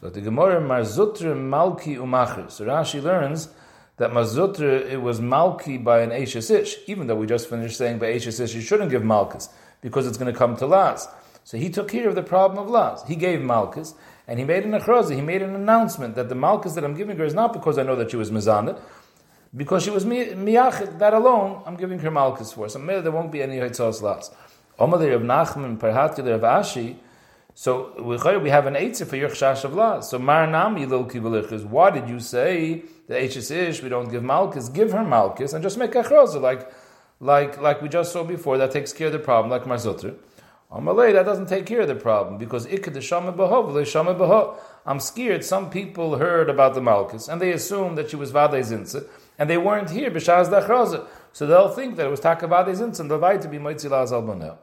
So 0.00 0.10
the 0.10 0.20
Gemara 0.20 0.60
Marzutra 0.60 1.36
Malki 1.36 1.96
Umacher. 1.96 2.50
So 2.50 2.64
Rashi 2.64 3.02
learns 3.02 3.50
that 3.98 4.10
Marzutra 4.10 4.90
it 4.90 5.02
was 5.02 5.20
Malki 5.20 5.82
by 5.82 6.00
an 6.00 6.10
Ashes 6.10 6.50
Ish, 6.50 6.76
even 6.86 7.06
though 7.06 7.16
we 7.16 7.26
just 7.26 7.48
finished 7.48 7.76
saying 7.76 7.98
by 7.98 8.14
Ashes 8.14 8.40
Ish 8.40 8.54
you 8.54 8.62
shouldn't 8.62 8.90
give 8.90 9.04
malchus 9.04 9.50
because 9.82 10.06
it's 10.06 10.16
going 10.16 10.32
to 10.32 10.38
come 10.38 10.56
to 10.56 10.66
Laz. 10.66 11.06
So 11.44 11.58
he 11.58 11.68
took 11.68 11.88
care 11.88 12.08
of 12.08 12.14
the 12.14 12.22
problem 12.22 12.58
of 12.58 12.70
Laz. 12.70 13.02
He 13.06 13.14
gave 13.14 13.42
malchus 13.42 13.94
and 14.26 14.38
he 14.38 14.44
made 14.44 14.64
an 14.64 14.72
achrazi, 14.72 15.14
he 15.14 15.20
made 15.20 15.42
an 15.42 15.54
announcement 15.54 16.14
that 16.14 16.28
the 16.28 16.34
malchus 16.34 16.74
that 16.74 16.84
I'm 16.84 16.94
giving 16.94 17.16
her 17.16 17.24
is 17.24 17.34
not 17.34 17.52
because 17.52 17.78
I 17.78 17.82
know 17.82 17.96
that 17.96 18.10
she 18.10 18.16
was 18.16 18.30
mizanit, 18.30 18.80
because 19.56 19.82
she 19.82 19.90
was 19.90 20.04
miyachid, 20.04 20.98
that 20.98 21.14
alone 21.14 21.62
I'm 21.66 21.76
giving 21.76 21.98
her 21.98 22.10
malchus 22.10 22.52
for. 22.52 22.68
So 22.68 22.78
maybe 22.78 23.00
there 23.02 23.12
won't 23.12 23.32
be 23.32 23.42
any 23.42 23.56
hitzos 23.56 24.02
Laz. 24.02 24.30
Omalei 24.78 25.14
of 25.14 25.22
Nachman, 25.22 25.78
Perhatile 25.78 26.34
of 26.34 26.42
Ashi. 26.42 26.96
So 27.54 27.92
we 28.00 28.48
have 28.48 28.66
an 28.66 28.74
eitzah 28.74 29.06
for 29.06 29.16
your 29.16 29.28
chash 29.28 29.64
of. 29.64 30.04
So 30.04 30.18
Marnami 30.18 30.88
lil 30.88 31.04
kibalichis. 31.04 31.64
Why 31.64 31.90
did 31.90 32.08
you 32.08 32.20
say 32.20 32.84
the 33.08 33.16
H's 33.16 33.50
ish 33.50 33.82
we 33.82 33.88
don't 33.88 34.08
give 34.08 34.22
malchus? 34.22 34.68
Give 34.68 34.92
her 34.92 35.04
malchus 35.04 35.52
and 35.52 35.62
just 35.62 35.76
make 35.76 35.94
a 35.96 36.02
chroza 36.02 36.40
like 36.40 36.72
like 37.18 37.60
like 37.60 37.82
we 37.82 37.88
just 37.88 38.12
saw 38.12 38.24
before. 38.24 38.56
That 38.56 38.70
takes 38.70 38.92
care 38.92 39.08
of 39.08 39.12
the 39.12 39.18
problem, 39.18 39.50
like 39.50 39.64
Marzutr. 39.64 40.14
Amalei 40.70 41.12
that 41.12 41.24
doesn't 41.24 41.46
take 41.46 41.66
care 41.66 41.80
of 41.80 41.88
the 41.88 41.94
problem 41.96 42.38
because. 42.38 42.66
I'm 44.86 45.00
scared. 45.00 45.44
Some 45.44 45.70
people 45.70 46.16
heard 46.16 46.48
about 46.48 46.74
the 46.74 46.80
malchus 46.80 47.28
and 47.28 47.40
they 47.40 47.52
assumed 47.52 47.98
that 47.98 48.10
she 48.10 48.16
was 48.16 48.30
vade 48.30 48.64
zinsa 48.64 49.06
and 49.38 49.50
they 49.50 49.58
weren't 49.58 49.90
here 49.90 50.10
b'shaz 50.10 50.48
dachroza. 50.48 51.06
So 51.32 51.46
they'll 51.46 51.68
think 51.68 51.96
that 51.96 52.06
it 52.06 52.10
was 52.10 52.20
takavade 52.20 52.68
zinsa 52.68 53.00
and 53.00 53.10
they'll 53.10 53.38
to 53.38 53.48
be 53.48 53.58
moitzilah 53.58 54.08
zalbanel. 54.08 54.56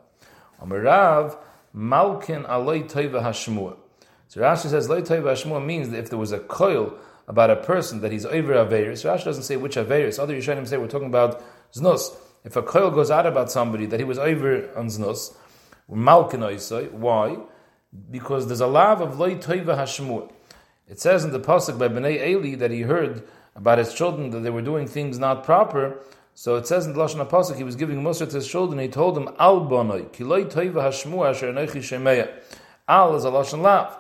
Amarav 0.62 1.38
Malkin 1.74 2.44
Aloi 2.44 2.90
Toiva 2.90 3.22
Hashmua. 3.22 3.78
So 4.28 4.42
Rashi 4.42 4.70
says 4.70 4.90
Loi 4.90 5.02
Toiva 5.02 5.30
Hashmua 5.30 5.64
means 5.64 5.90
that 5.90 6.00
if 6.00 6.10
there 6.10 6.18
was 6.18 6.32
a 6.32 6.40
coil 6.40 6.98
about 7.28 7.50
a 7.50 7.58
person 7.58 8.02
that 8.02 8.12
he's 8.12 8.26
over 8.26 8.54
Averis, 8.54 9.06
Rashi 9.06 9.26
doesn't 9.26 9.44
say 9.44 9.58
which 9.58 9.76
Averis. 9.76 10.18
Other 10.18 10.36
Yishanim 10.36 10.68
say 10.68 10.78
we're 10.78 10.88
talking 10.88 11.08
about 11.08 11.44
Znus. 11.74 12.16
If 12.44 12.56
a 12.56 12.64
coil 12.64 12.90
goes 12.90 13.12
out 13.12 13.28
about 13.28 13.52
somebody 13.52 13.86
that 13.88 14.00
he 14.00 14.06
was 14.06 14.18
over 14.18 14.76
on 14.76 14.88
Znus, 14.88 15.36
Malkin 15.90 16.42
Oisoi, 16.42 16.92
why? 16.92 17.38
Because 18.12 18.48
there's 18.48 18.62
a 18.62 18.68
love 18.68 19.02
of 19.02 19.18
Loi 19.18 19.36
Toiva 19.36 19.78
Hashmua. 19.78 20.30
It 20.88 21.00
says 21.00 21.24
in 21.24 21.32
the 21.32 21.40
pasuk 21.40 21.78
by 21.80 21.88
Bnei 21.88 22.28
Eli 22.28 22.56
that 22.56 22.72
he 22.72 22.82
heard 22.82 23.28
about 23.56 23.78
his 23.78 23.94
children 23.94 24.30
that 24.32 24.42
they 24.42 24.50
were 24.50 24.62
doing 24.62 24.88
things 24.88 25.18
not 25.18 25.44
proper, 25.44 26.00
so 26.40 26.56
it 26.56 26.68
says 26.68 26.86
in 26.86 26.94
the 26.94 27.00
Lashon 27.00 27.28
HaPasuk, 27.28 27.56
he 27.56 27.64
was 27.64 27.76
giving 27.76 28.04
Musa 28.04 28.28
to 28.28 28.36
his 28.36 28.48
children, 28.48 28.80
he 28.80 28.88
told 28.88 29.16
them, 29.16 29.30
Al 29.40 29.62
bonoi, 29.62 30.08
kiloi 30.12 30.46
toiva 30.46 30.84
hashmu 30.84 31.28
asher 31.28 31.52
nechi 31.52 31.82
shemeya. 31.82 32.30
Al 32.88 33.16
is 33.16 33.26
a 33.26 33.30
Lashon 33.30 33.64
Lav. 33.64 33.98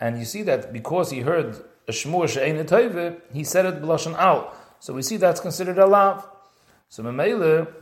And 0.00 0.18
you 0.18 0.24
see 0.24 0.42
that 0.42 0.72
because 0.72 1.12
he 1.12 1.20
heard 1.20 1.54
a 1.86 1.92
shmu 1.92 2.28
she'ein 2.28 2.56
toiva, 2.66 3.20
he 3.32 3.44
said 3.44 3.66
it 3.66 3.80
b'Lashon 3.80 4.16
Al. 4.16 4.52
So 4.80 4.94
we 4.94 5.02
see 5.02 5.16
that's 5.16 5.38
considered 5.38 5.78
a 5.78 5.86
Lav. 5.86 6.28
So 6.88 7.04
Mamela, 7.04 7.72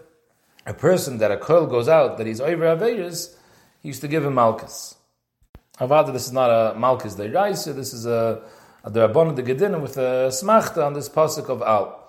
a 0.67 0.75
person 0.75 1.17
that 1.17 1.31
a 1.31 1.39
coil 1.39 1.67
goes 1.67 1.89
out, 1.89 2.19
that 2.19 2.27
he's 2.27 2.43
over 2.43 2.65
Averis, 2.65 3.35
he 3.85 3.88
used 3.88 4.00
to 4.00 4.09
give 4.09 4.25
him 4.25 4.35
Malchus. 4.35 4.95
Avada, 5.79 6.11
this 6.11 6.26
is 6.26 6.33
not 6.33 6.49
a 6.49 6.75
Malchus 6.79 7.17
de 7.17 7.29
Raisa, 7.29 7.75
this 7.75 7.93
is 7.93 8.07
a, 8.07 8.41
a 8.83 8.91
Derabon 8.91 9.37
de 9.37 9.43
Gedin 9.43 9.79
with 9.83 9.99
a 9.99 10.31
smachta 10.31 10.87
on 10.87 10.95
this 10.95 11.11
pasuk 11.11 11.50
of 11.50 11.61
Al. 11.61 12.03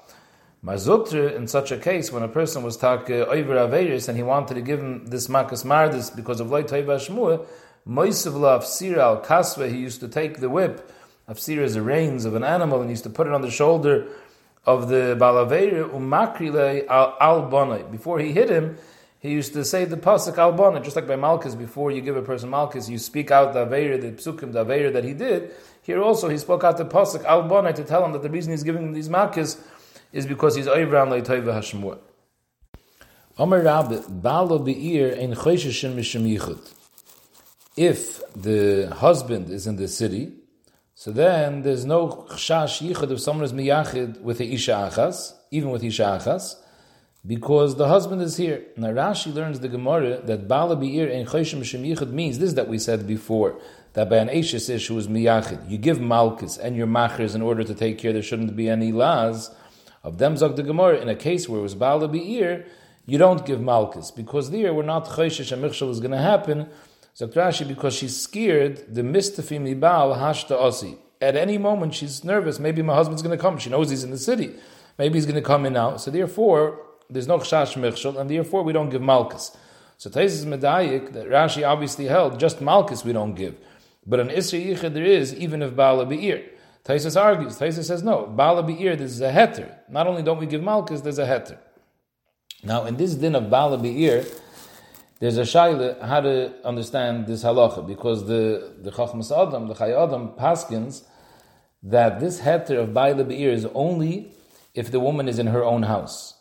Marzutra, 0.64 1.36
in 1.36 1.48
such 1.48 1.74
a 1.74 1.78
case, 1.78 2.14
when 2.14 2.24
a 2.24 2.30
person 2.30 2.64
was 2.64 2.78
tak 2.78 3.10
uh, 3.10 3.26
over 3.26 3.56
Averis 3.56 4.08
and 4.08 4.16
he 4.16 4.24
wanted 4.24 4.54
to 4.54 4.62
give 4.62 4.80
him 4.80 5.06
this 5.08 5.28
makas 5.28 5.66
mardis 5.66 6.16
because 6.16 6.40
of 6.40 6.50
loy 6.50 6.64
toiva 6.64 6.96
shmua, 6.96 7.46
moisavla 7.86 8.64
sira 8.64 9.04
al 9.04 9.22
kasva, 9.22 9.70
he 9.70 9.78
used 9.78 10.00
to 10.00 10.08
take 10.08 10.40
the 10.40 10.50
whip 10.50 10.90
of 11.28 11.38
as 11.38 11.74
the 11.74 11.82
reins 11.82 12.24
of 12.24 12.36
an 12.36 12.44
animal 12.46 12.80
and 12.80 12.90
he 12.90 12.94
used 12.94 13.04
to 13.04 13.10
put 13.10 13.28
it 13.28 13.34
on 13.34 13.42
the 13.42 13.52
shoulder 13.52 14.08
of 14.66 14.88
the 14.88 15.18
balaveir 15.20 15.90
umakrile 15.90 16.88
al 16.88 17.50
bonai. 17.52 17.92
Before 17.92 18.20
he 18.20 18.32
hit 18.32 18.50
him, 18.50 18.78
he 19.26 19.32
used 19.32 19.54
to 19.54 19.66
say 19.66 19.86
the 19.86 19.98
pasuk 19.98 20.36
albana, 20.36 20.84
just 20.84 20.96
like 20.96 21.08
by 21.08 21.16
Malchus, 21.16 21.56
before 21.56 21.92
you 21.92 22.02
give 22.02 22.16
a 22.16 22.22
person 22.22 22.50
Malchus, 22.50 22.88
you 22.88 22.98
speak 22.98 23.32
out 23.32 23.54
the 23.54 23.66
Aveir, 23.66 24.00
the 24.00 24.12
psukim, 24.12 24.52
the 24.54 24.64
Aveir 24.64 24.94
that 24.94 25.04
he 25.04 25.14
did. 25.14 25.52
Here 25.82 26.02
also, 26.02 26.30
he 26.30 26.38
spoke 26.38 26.64
out 26.64 26.78
the 26.78 26.86
pasuk 26.86 27.24
albana 27.24 27.74
to 27.76 27.84
tell 27.84 28.06
him 28.06 28.12
that 28.12 28.22
the 28.22 28.30
reason 28.30 28.52
he's 28.52 28.64
giving 28.64 28.84
him 28.84 28.94
these 28.94 29.10
Malchus 29.10 29.58
is 30.12 30.26
because 30.26 30.56
he's 30.56 30.68
Oivram 30.68 31.10
Leitoiva 31.10 31.54
Hashemur. 31.54 31.98
Omer 33.38 33.64
Rabbi, 33.64 33.96
Balo 33.96 34.64
Be'ir 34.64 35.18
ein 35.20 35.34
Chosheshin 35.34 35.96
Mishim 35.96 36.24
Yichud. 36.24 36.74
If 37.76 38.22
the 38.34 38.88
husband 38.96 39.50
is 39.50 39.68
in 39.68 39.76
the 39.76 39.88
city, 39.88 40.34
so 40.94 41.12
then 41.12 41.64
there's 41.64 41.84
no 41.84 42.26
Chshash 42.30 42.88
Yichud 42.88 43.12
if 43.12 43.20
someone 43.20 43.44
is 43.44 43.52
Miyachid 43.52 44.22
with 44.22 44.38
the 44.38 44.54
Isha 44.54 44.72
Achas, 44.72 45.34
even 45.52 45.70
with 45.70 45.84
Isha 45.84 46.04
Achas, 46.04 46.56
because 47.26 47.76
the 47.76 47.88
husband 47.88 48.22
is 48.22 48.38
here. 48.38 48.66
Now 48.78 48.90
Rashi 48.90 49.34
learns 49.34 49.60
the 49.60 49.68
Gemara 49.68 50.22
that 50.22 50.48
Bala 50.48 50.76
Be'ir 50.76 51.12
ein 51.12 51.26
Choshim 51.26 51.62
Yichud 51.62 52.12
means 52.12 52.40
this 52.40 52.54
that 52.54 52.68
we 52.68 52.78
said 52.78 53.08
before, 53.08 53.60
that 53.94 54.10
by 54.10 54.18
an 54.18 54.30
Ashes 54.30 54.70
issue 54.70 54.94
who 54.94 55.00
is 55.00 55.08
Miyachid, 55.08 55.70
you 55.70 55.78
give 55.78 56.00
Malchus 56.00 56.58
and 56.58 56.76
your 56.76 56.88
Machers 56.88 57.34
in 57.34 57.42
order 57.42 57.64
to 57.64 57.74
take 57.74 57.98
care 57.98 58.14
there 58.14 58.22
shouldn't 58.22 58.56
be 58.56 58.70
any 58.70 58.92
laws 58.92 59.52
of 60.06 60.20
them 60.20 60.38
Zog 60.38 60.56
the 60.56 60.62
Gemara, 60.62 61.00
in 61.00 61.10
a 61.10 61.16
case 61.16 61.50
where 61.50 61.60
it 61.60 61.64
was 61.64 61.74
Bala 61.74 62.08
Be'ir, 62.08 62.68
you 63.08 63.18
don't 63.18 63.44
give 63.44 63.60
Malchus, 63.60 64.12
because 64.12 64.52
there 64.52 64.72
we're 64.72 64.84
not 64.84 65.06
Choshesh 65.06 65.52
and 65.52 65.64
Michshel 65.64 65.90
is 65.90 66.00
going 66.00 66.12
to 66.12 66.20
happen. 66.20 66.70
Zog 67.18 67.34
Rashi, 67.34 67.68
because 67.68 67.96
she's 67.96 68.16
scared, 68.16 68.86
the 68.88 69.02
Mistafim 69.02 69.68
Ibal 69.76 70.16
Hashta 70.20 70.60
Osi. 70.60 71.00
At 71.20 71.36
any 71.36 71.58
moment 71.58 71.96
she's 71.96 72.24
nervous, 72.24 72.60
maybe 72.60 72.84
my 72.84 72.94
husband's 72.94 73.24
going 73.24 73.36
to 73.36 73.42
come. 73.42 73.58
She 73.58 73.72
knows 73.72 73.90
he's 73.90 74.04
in 74.04 74.12
the 74.12 74.18
city. 74.20 74.54
Maybe 75.00 75.16
he's 75.16 75.26
going 75.26 75.36
to 75.36 75.42
come 75.42 75.66
in 75.66 75.74
now. 75.74 75.98
So 75.98 76.12
therefore, 76.12 76.85
there's 77.10 77.28
no 77.28 77.40
Chash 77.40 78.18
and 78.20 78.30
therefore 78.30 78.64
we 78.64 78.74
don't 78.74 78.90
give 78.90 79.02
Malchus. 79.02 79.56
So 79.98 80.10
Taisis 80.10 80.46
Medayik, 80.46 81.14
that 81.14 81.28
Rashi 81.28 81.68
obviously 81.68 82.06
held, 82.06 82.40
just 82.40 82.62
Malchus 82.62 83.06
we 83.06 83.14
don't 83.14 83.34
give. 83.34 83.56
But 84.06 84.20
an 84.20 84.30
Isra 84.30 84.64
Yichid 84.64 84.94
there 84.94 85.04
is, 85.04 85.34
even 85.34 85.62
if 85.62 85.76
Bala 85.76 86.06
Be'ir. 86.06 86.44
Taisus 86.84 87.20
argues. 87.20 87.58
Taisus 87.58 87.86
says 87.86 88.04
no. 88.04 88.28
Bala 88.28 88.62
Be'ir, 88.62 88.96
this 88.96 89.12
is 89.12 89.22
a 89.22 89.32
heter. 89.32 89.74
Not 89.90 90.06
only 90.06 90.22
don't 90.22 90.40
we 90.40 90.46
give 90.46 90.62
Malchus, 90.62 91.02
there's 91.02 91.18
a 91.18 91.26
heter. 91.26 91.58
Now, 92.64 92.86
in 92.86 92.98
this 92.98 93.16
din 93.16 93.36
of 93.36 93.50
Bala 93.50 93.78
Be'ir, 93.78 94.26
there's 95.20 95.38
a 95.38 95.44
shaila 95.44 96.02
how 96.02 96.22
to 96.22 96.54
understand 96.66 97.26
this 97.26 97.44
halacha 97.44 97.88
because 97.88 98.28
the 98.28 98.74
the 98.82 98.92
Chachmas 98.92 99.32
Adam, 99.32 99.68
the 99.68 99.74
Chay 99.74 99.94
Adam, 99.94 100.30
paskins 100.38 101.04
that 101.82 102.20
this 102.20 102.42
heter 102.42 102.80
of 102.84 102.94
Bala 102.94 103.24
Be'ir 103.24 103.52
is 103.52 103.66
only 103.74 104.34
if 104.74 104.92
the 104.92 105.00
woman 105.00 105.28
is 105.28 105.40
in 105.40 105.48
her 105.48 105.64
own 105.64 105.84
house. 105.84 106.35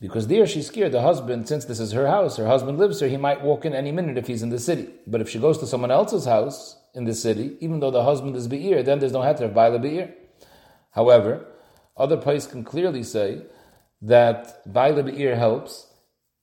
Because 0.00 0.28
there 0.28 0.46
she's 0.46 0.68
scared 0.68 0.92
the 0.92 1.02
husband, 1.02 1.48
since 1.48 1.64
this 1.64 1.80
is 1.80 1.92
her 1.92 2.06
house, 2.06 2.36
her 2.36 2.46
husband 2.46 2.78
lives 2.78 3.00
there, 3.00 3.08
he 3.08 3.16
might 3.16 3.42
walk 3.42 3.64
in 3.64 3.74
any 3.74 3.90
minute 3.90 4.16
if 4.16 4.28
he's 4.28 4.42
in 4.42 4.50
the 4.50 4.58
city. 4.60 4.88
But 5.06 5.20
if 5.20 5.28
she 5.28 5.40
goes 5.40 5.58
to 5.58 5.66
someone 5.66 5.90
else's 5.90 6.24
house, 6.24 6.78
in 6.94 7.04
the 7.04 7.14
city, 7.14 7.56
even 7.60 7.80
though 7.80 7.90
the 7.90 8.02
husband 8.02 8.34
is 8.36 8.48
Be'ir, 8.48 8.82
then 8.82 8.98
there's 8.98 9.12
no 9.12 9.20
heter 9.20 9.42
of 9.42 9.54
Baila 9.54 9.78
Be'ir. 9.78 10.14
However, 10.90 11.46
other 11.96 12.16
places 12.16 12.50
can 12.50 12.64
clearly 12.64 13.02
say 13.02 13.42
that 14.02 14.60
Baila 14.70 15.02
Be'ir 15.04 15.36
helps 15.36 15.86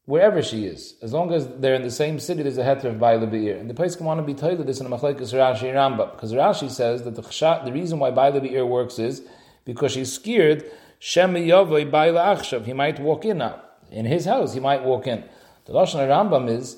wherever 0.05 0.41
she 0.41 0.65
is. 0.65 0.95
As 1.01 1.13
long 1.13 1.33
as 1.33 1.47
they're 1.47 1.75
in 1.75 1.81
the 1.81 1.91
same 1.91 2.19
city, 2.19 2.43
there's 2.43 2.57
a 2.57 2.63
heter 2.63 2.85
of 2.85 2.99
Baila 2.99 3.27
Be'ir. 3.27 3.57
And 3.57 3.69
the 3.69 3.73
place 3.73 3.95
can 3.95 4.05
want 4.05 4.19
to 4.19 4.25
be 4.25 4.33
told 4.33 4.65
this 4.65 4.79
in 4.79 4.85
a 4.85 4.89
Machlekes 4.89 5.33
Rashi 5.33 5.73
Rambam, 5.73 6.13
because 6.13 6.31
Rashi 6.31 6.69
says 6.69 7.03
that 7.03 7.15
the, 7.15 7.61
the 7.65 7.73
reason 7.73 7.99
why 7.99 8.11
Baila 8.11 8.39
Be'ir 8.39 8.65
works 8.65 8.99
is 8.99 9.23
because 9.65 9.91
she's 9.91 10.13
scared 10.13 10.63
He 10.99 12.73
might 12.73 12.99
walk 12.99 13.25
in 13.25 13.37
now. 13.37 13.61
In 13.91 14.05
his 14.05 14.25
house, 14.25 14.53
he 14.53 14.59
might 14.59 14.83
walk 14.83 15.07
in. 15.07 15.23
The 15.65 15.73
Lashon 15.73 16.07
Rambam 16.07 16.49
is 16.49 16.77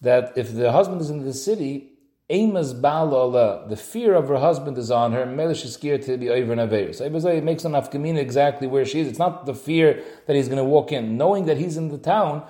that 0.00 0.32
if 0.36 0.54
the 0.54 0.72
husband 0.72 1.00
is 1.00 1.10
in 1.10 1.24
the 1.24 1.32
city, 1.32 1.92
the 2.28 3.80
fear 3.80 4.14
of 4.14 4.28
her 4.28 4.38
husband 4.38 4.76
is 4.76 4.90
on 4.90 5.12
her, 5.12 5.24
Mele 5.24 5.54
she's 5.54 5.72
scared 5.74 6.02
to 6.02 6.18
be 6.18 6.28
over 6.28 6.52
an 6.52 6.58
Aveir. 6.58 6.94
So 6.94 7.04
it 7.04 7.44
makes 7.44 7.64
an 7.64 7.72
Afkamina 7.72 8.18
exactly 8.18 8.66
where 8.66 8.84
she 8.84 9.00
is. 9.00 9.08
It's 9.08 9.18
not 9.18 9.46
the 9.46 9.54
fear 9.54 10.02
that 10.26 10.36
he's 10.36 10.48
going 10.48 10.58
to 10.58 10.64
walk 10.64 10.92
in, 10.92 11.16
knowing 11.16 11.46
that 11.46 11.56
he's 11.56 11.76
in 11.78 11.88
the 11.88 11.98
town, 11.98 12.44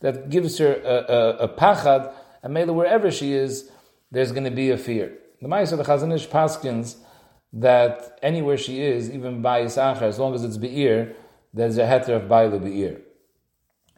that 0.00 0.28
gives 0.28 0.58
her 0.58 0.74
a, 0.74 1.12
a, 1.12 1.36
a 1.44 1.48
pachad, 1.48 2.12
and 2.42 2.52
Mele 2.52 2.74
wherever 2.74 3.10
she 3.10 3.32
is, 3.32 3.70
there's 4.10 4.32
going 4.32 4.44
to 4.44 4.50
be 4.50 4.70
a 4.70 4.76
fear. 4.76 5.12
The 5.40 5.48
Ma'is 5.48 5.72
of 5.72 5.78
the 5.78 5.84
Chazon 5.84 6.14
Ish 6.14 6.28
Paskins, 6.28 6.96
that 7.52 8.18
anywhere 8.22 8.56
she 8.56 8.80
is, 8.82 9.10
even 9.10 9.42
by 9.42 9.62
Yisachar, 9.62 10.02
as 10.02 10.18
long 10.18 10.34
as 10.34 10.44
it's 10.44 10.56
Be'ir, 10.56 11.14
there's 11.52 11.78
a 11.78 11.84
heter 11.84 12.16
of 12.16 12.22
Bailu 12.22 12.62
Be'ir. 12.62 13.00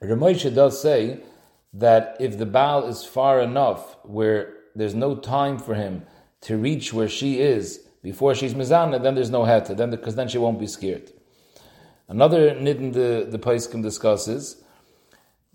Ramosha 0.02 0.54
does 0.54 0.80
say 0.80 1.20
that 1.72 2.16
if 2.20 2.38
the 2.38 2.46
Baal 2.46 2.86
is 2.86 3.04
far 3.04 3.40
enough 3.40 3.96
where 4.04 4.54
there's 4.74 4.94
no 4.94 5.14
time 5.16 5.58
for 5.58 5.74
him 5.74 6.04
to 6.42 6.56
reach 6.56 6.92
where 6.92 7.08
she 7.08 7.40
is 7.40 7.80
before 8.02 8.34
she's 8.34 8.54
mizana, 8.54 9.02
then 9.02 9.14
there's 9.14 9.30
no 9.30 9.42
heta, 9.42 9.76
then 9.76 9.90
because 9.90 10.14
then 10.14 10.28
she 10.28 10.38
won't 10.38 10.58
be 10.58 10.66
scared. 10.66 11.10
Another 12.06 12.50
nidin 12.54 12.92
the 12.92 13.26
the 13.30 13.38
Paiskim 13.38 13.82
discusses 13.82 14.62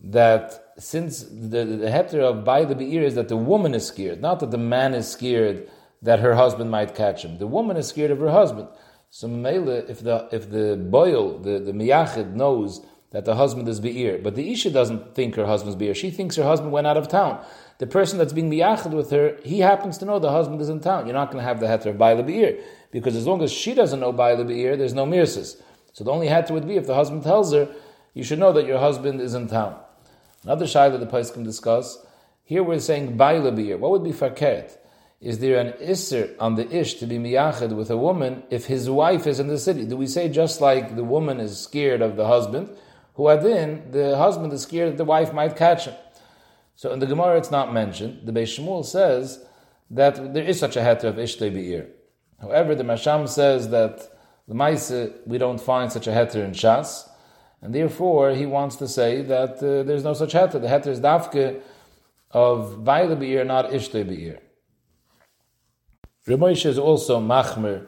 that 0.02 0.74
since 0.78 1.24
the, 1.24 1.66
the 1.66 1.88
heter 1.88 2.22
of 2.22 2.44
by 2.44 2.66
beir 2.66 3.04
is 3.04 3.16
that 3.16 3.28
the 3.28 3.38
woman 3.38 3.76
is 3.76 3.86
scared, 3.86 4.20
not 4.22 4.40
that 4.40 4.52
the 4.52 4.58
man 4.58 4.94
is 4.94 5.08
scared 5.08 5.70
that 6.02 6.20
her 6.20 6.36
husband 6.36 6.72
might 6.72 6.96
catch 6.96 7.24
him. 7.24 7.38
The 7.38 7.48
woman 7.48 7.78
is 7.78 7.88
scared 7.88 8.12
of 8.12 8.20
her 8.20 8.32
husband. 8.32 8.68
So 9.10 9.28
Mele, 9.28 9.70
if 9.70 10.02
the 10.02 10.28
if 10.32 10.50
the 10.50 10.78
boil, 10.78 11.40
the, 11.40 11.60
the 11.60 11.72
miyachid 11.72 12.34
knows 12.34 12.86
that 13.12 13.26
the 13.26 13.36
husband 13.36 13.68
is 13.68 13.80
beir, 13.80 14.20
but 14.20 14.36
the 14.36 14.52
isha 14.52 14.70
doesn't 14.70 15.16
think 15.16 15.36
her 15.36 15.48
husband's 15.48 15.76
beir, 15.76 15.96
she 15.96 16.12
thinks 16.12 16.36
her 16.36 16.44
husband 16.44 16.72
went 16.72 16.86
out 16.86 16.96
of 16.96 17.08
town 17.08 17.44
the 17.80 17.88
person 17.88 18.18
that's 18.18 18.34
being 18.34 18.52
miyachad 18.52 18.92
with 18.92 19.10
her, 19.10 19.38
he 19.44 19.60
happens 19.60 19.98
to 19.98 20.06
know 20.06 20.20
the 20.20 20.32
husband 20.32 20.62
is 20.62 20.70
in 20.70 20.82
town. 20.82 21.06
You're 21.06 21.16
not 21.16 21.32
going 21.32 21.42
to 21.42 21.48
have 21.48 21.62
the 21.62 21.66
heter 21.66 21.88
of 21.88 21.98
Baila 21.98 22.24
Be'ir, 22.24 22.60
because 22.92 23.16
as 23.16 23.26
long 23.26 23.42
as 23.42 23.52
she 23.52 23.74
doesn't 23.74 24.02
know 24.02 24.12
Baila 24.12 24.44
Be'ir, 24.44 24.76
there's 24.76 24.94
no 24.94 25.06
mirsis. 25.06 25.62
So 25.94 26.04
the 26.04 26.12
only 26.12 26.28
heter 26.28 26.52
would 26.52 26.68
be 26.68 26.76
if 26.76 26.86
the 26.86 26.94
husband 26.94 27.24
tells 27.24 27.54
her, 27.54 27.74
you 28.14 28.24
should 28.24 28.40
know 28.40 28.52
that 28.52 28.66
your 28.66 28.80
husband 28.80 29.22
is 29.22 29.34
in 29.34 29.48
town. 29.48 29.80
Another 30.44 30.66
that 30.66 31.00
the 31.00 31.06
place 31.06 31.32
can 31.32 31.44
discuss, 31.44 32.06
here 32.44 32.64
we're 32.64 32.80
saying 32.80 33.16
Baila 33.16 33.54
Be'ir. 33.54 33.78
What 33.78 33.92
would 33.92 34.04
be 34.04 34.12
fakert? 34.12 34.78
Is 35.22 35.40
there 35.40 35.60
an 35.60 35.74
isser 35.82 36.34
on 36.40 36.56
the 36.56 36.70
ish 36.74 36.94
to 36.96 37.06
be 37.06 37.18
miyachad 37.18 37.76
with 37.76 37.92
a 37.92 37.98
woman 37.98 38.44
if 38.50 38.68
his 38.68 38.90
wife 38.90 39.28
is 39.28 39.40
in 39.40 39.48
the 39.48 39.58
city? 39.58 39.86
Do 39.86 39.98
we 39.98 40.08
say 40.08 40.30
just 40.30 40.62
like 40.62 40.96
the 40.96 41.04
woman 41.04 41.42
is 41.42 41.60
scared 41.60 42.02
of 42.02 42.16
the 42.16 42.26
husband, 42.26 42.70
who 43.16 43.28
adin, 43.28 43.92
the 43.92 44.18
husband 44.18 44.54
is 44.54 44.62
scared 44.62 44.94
that 44.94 44.98
the 44.98 45.04
wife 45.04 45.34
might 45.34 45.58
catch 45.58 45.86
him? 45.86 45.96
So 46.78 46.94
in 46.94 47.00
the 47.00 47.06
Gemara, 47.06 47.38
it's 47.38 47.52
not 47.52 47.74
mentioned. 47.74 48.22
The 48.26 48.32
Beis 48.32 48.58
Shmuel 48.58 48.86
says 48.86 49.46
that 49.92 50.34
there 50.34 50.46
is 50.46 50.58
such 50.58 50.78
a 50.78 50.80
heter 50.80 51.06
of 51.06 51.16
Ishtei 51.16 51.54
Be'ir. 51.54 51.88
However, 52.40 52.74
the 52.74 52.86
Masham 52.86 53.28
says 53.28 53.70
that 53.72 54.00
the 54.48 54.56
Maise, 54.56 55.12
we 55.26 55.38
don't 55.38 55.60
find 55.60 55.92
such 55.92 56.08
a 56.08 56.12
heter 56.12 56.46
in 56.46 56.52
Shas, 56.52 57.10
and 57.62 57.76
therefore 57.76 58.32
he 58.32 58.46
wants 58.46 58.78
to 58.78 58.88
say 58.88 59.22
that 59.24 59.58
uh, 59.58 59.84
there's 59.84 60.06
no 60.06 60.14
such 60.14 60.32
heter. 60.32 60.62
The 60.62 60.68
heter 60.68 60.88
is 60.88 61.02
dafke 61.02 61.60
of 62.32 62.78
Vaile 62.86 63.20
Be'ir, 63.20 63.44
not 63.44 63.72
Ishtei 63.72 64.08
Be'ir. 64.08 64.40
Ramosha 66.28 66.68
is 66.68 66.80
also 66.80 67.20
machmer 67.20 67.86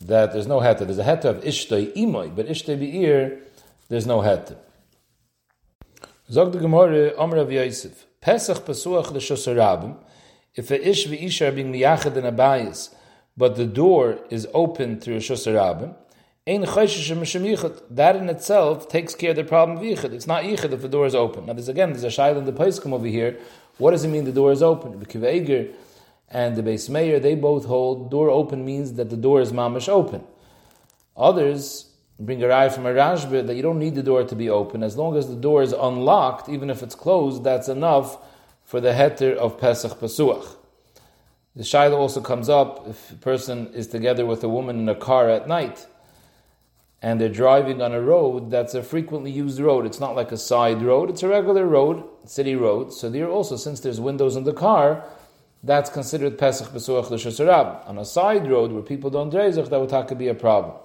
that 0.00 0.32
there's 0.32 0.46
no 0.46 0.60
heter. 0.60 0.80
There's 0.80 0.98
a 0.98 1.04
heter 1.04 1.26
of 1.26 1.42
Ishtei 1.42 1.94
Imoy, 1.94 2.34
but 2.34 2.46
Ishtei 2.46 2.78
Be'ir, 2.78 3.40
there's 3.88 4.06
no 4.06 4.20
heter. 4.20 4.56
Zog 6.30 6.52
the 6.52 6.58
Gemara, 6.58 7.12
Omer 7.14 7.38
of 7.38 7.52
Yosef. 7.52 8.06
Pesach 8.20 8.64
Pesuach 8.64 9.10
L'Shosarabim, 9.10 9.96
if 10.54 10.70
a 10.70 10.88
ish 10.88 11.06
v'isha 11.06 11.48
are 11.48 11.52
being 11.52 11.72
miyachad 11.72 12.16
in 12.16 12.24
a 12.24 12.32
bayis, 12.32 12.94
but 13.36 13.56
the 13.56 13.66
door 13.66 14.18
is 14.30 14.46
open 14.54 15.00
through 15.00 15.16
a 15.16 15.18
Shosarabim, 15.18 15.94
Ein 16.48 16.62
That 16.62 18.16
in 18.16 18.28
itself 18.28 18.88
takes 18.88 19.14
care 19.14 19.30
of 19.30 19.36
the 19.36 19.44
problem 19.44 19.78
of 19.78 19.84
yichud. 19.84 20.12
It's 20.12 20.26
not 20.26 20.42
yichud 20.42 20.72
if 20.72 20.82
the 20.82 20.88
door 20.88 21.06
is 21.06 21.14
open. 21.14 21.46
Now, 21.46 21.52
there's 21.52 21.68
again, 21.68 21.92
there's 21.92 22.02
a 22.02 22.08
shaila 22.08 22.38
in 22.38 22.46
the 22.46 22.52
Paiskum 22.52 22.92
over 22.92 23.06
here. 23.06 23.38
What 23.78 23.92
does 23.92 24.02
it 24.04 24.08
mean 24.08 24.24
the 24.24 24.32
door 24.32 24.50
is 24.50 24.60
open? 24.60 24.98
Kiveger 25.04 25.72
and 26.32 26.56
the 26.56 26.62
Beis 26.62 26.88
Meir, 26.88 27.20
they 27.20 27.34
both 27.34 27.66
hold 27.66 28.10
door 28.10 28.30
open 28.30 28.64
means 28.64 28.94
that 28.94 29.10
the 29.10 29.16
door 29.16 29.40
is 29.40 29.52
mamish 29.52 29.88
open. 29.88 30.24
Others 31.16 31.90
bring 32.18 32.42
a 32.42 32.46
raya 32.46 32.72
from 32.72 32.86
a 32.86 32.92
Rashba 32.92 33.46
that 33.46 33.54
you 33.54 33.62
don't 33.62 33.78
need 33.78 33.94
the 33.94 34.02
door 34.02 34.24
to 34.24 34.34
be 34.34 34.48
open. 34.48 34.82
As 34.82 34.96
long 34.96 35.16
as 35.16 35.28
the 35.28 35.36
door 35.36 35.62
is 35.62 35.72
unlocked, 35.72 36.48
even 36.48 36.70
if 36.70 36.82
it's 36.82 36.94
closed, 36.94 37.44
that's 37.44 37.68
enough 37.68 38.16
for 38.64 38.80
the 38.80 38.92
heter 38.92 39.36
of 39.36 39.58
Pesach 39.60 39.98
Pesuach. 40.00 40.56
The 41.54 41.64
Shaila 41.64 41.96
also 41.96 42.22
comes 42.22 42.48
up 42.48 42.88
if 42.88 43.12
a 43.12 43.16
person 43.16 43.68
is 43.74 43.86
together 43.86 44.24
with 44.24 44.42
a 44.42 44.48
woman 44.48 44.78
in 44.78 44.88
a 44.88 44.94
car 44.94 45.28
at 45.28 45.46
night 45.46 45.86
and 47.02 47.20
they're 47.20 47.28
driving 47.28 47.82
on 47.82 47.92
a 47.92 48.00
road 48.00 48.50
that's 48.50 48.74
a 48.74 48.82
frequently 48.82 49.30
used 49.30 49.58
road. 49.58 49.84
It's 49.84 49.98
not 49.98 50.14
like 50.14 50.30
a 50.30 50.38
side 50.38 50.80
road, 50.80 51.10
it's 51.10 51.22
a 51.24 51.28
regular 51.28 51.66
road, 51.66 52.04
city 52.24 52.54
road. 52.54 52.92
So 52.92 53.10
there 53.10 53.28
also, 53.28 53.56
since 53.56 53.80
there's 53.80 54.00
windows 54.00 54.36
in 54.36 54.44
the 54.44 54.52
car, 54.52 55.04
that's 55.62 55.90
considered 55.90 56.38
Pesach 56.38 56.68
Pesuach 56.68 57.10
L'Shasarab. 57.10 57.88
On 57.88 57.98
a 57.98 58.04
side 58.04 58.50
road 58.50 58.72
where 58.72 58.82
people 58.82 59.10
don't 59.10 59.32
drezach, 59.32 59.68
that 59.70 59.80
would 59.80 60.18
be 60.18 60.28
a 60.28 60.34
problem. 60.34 60.76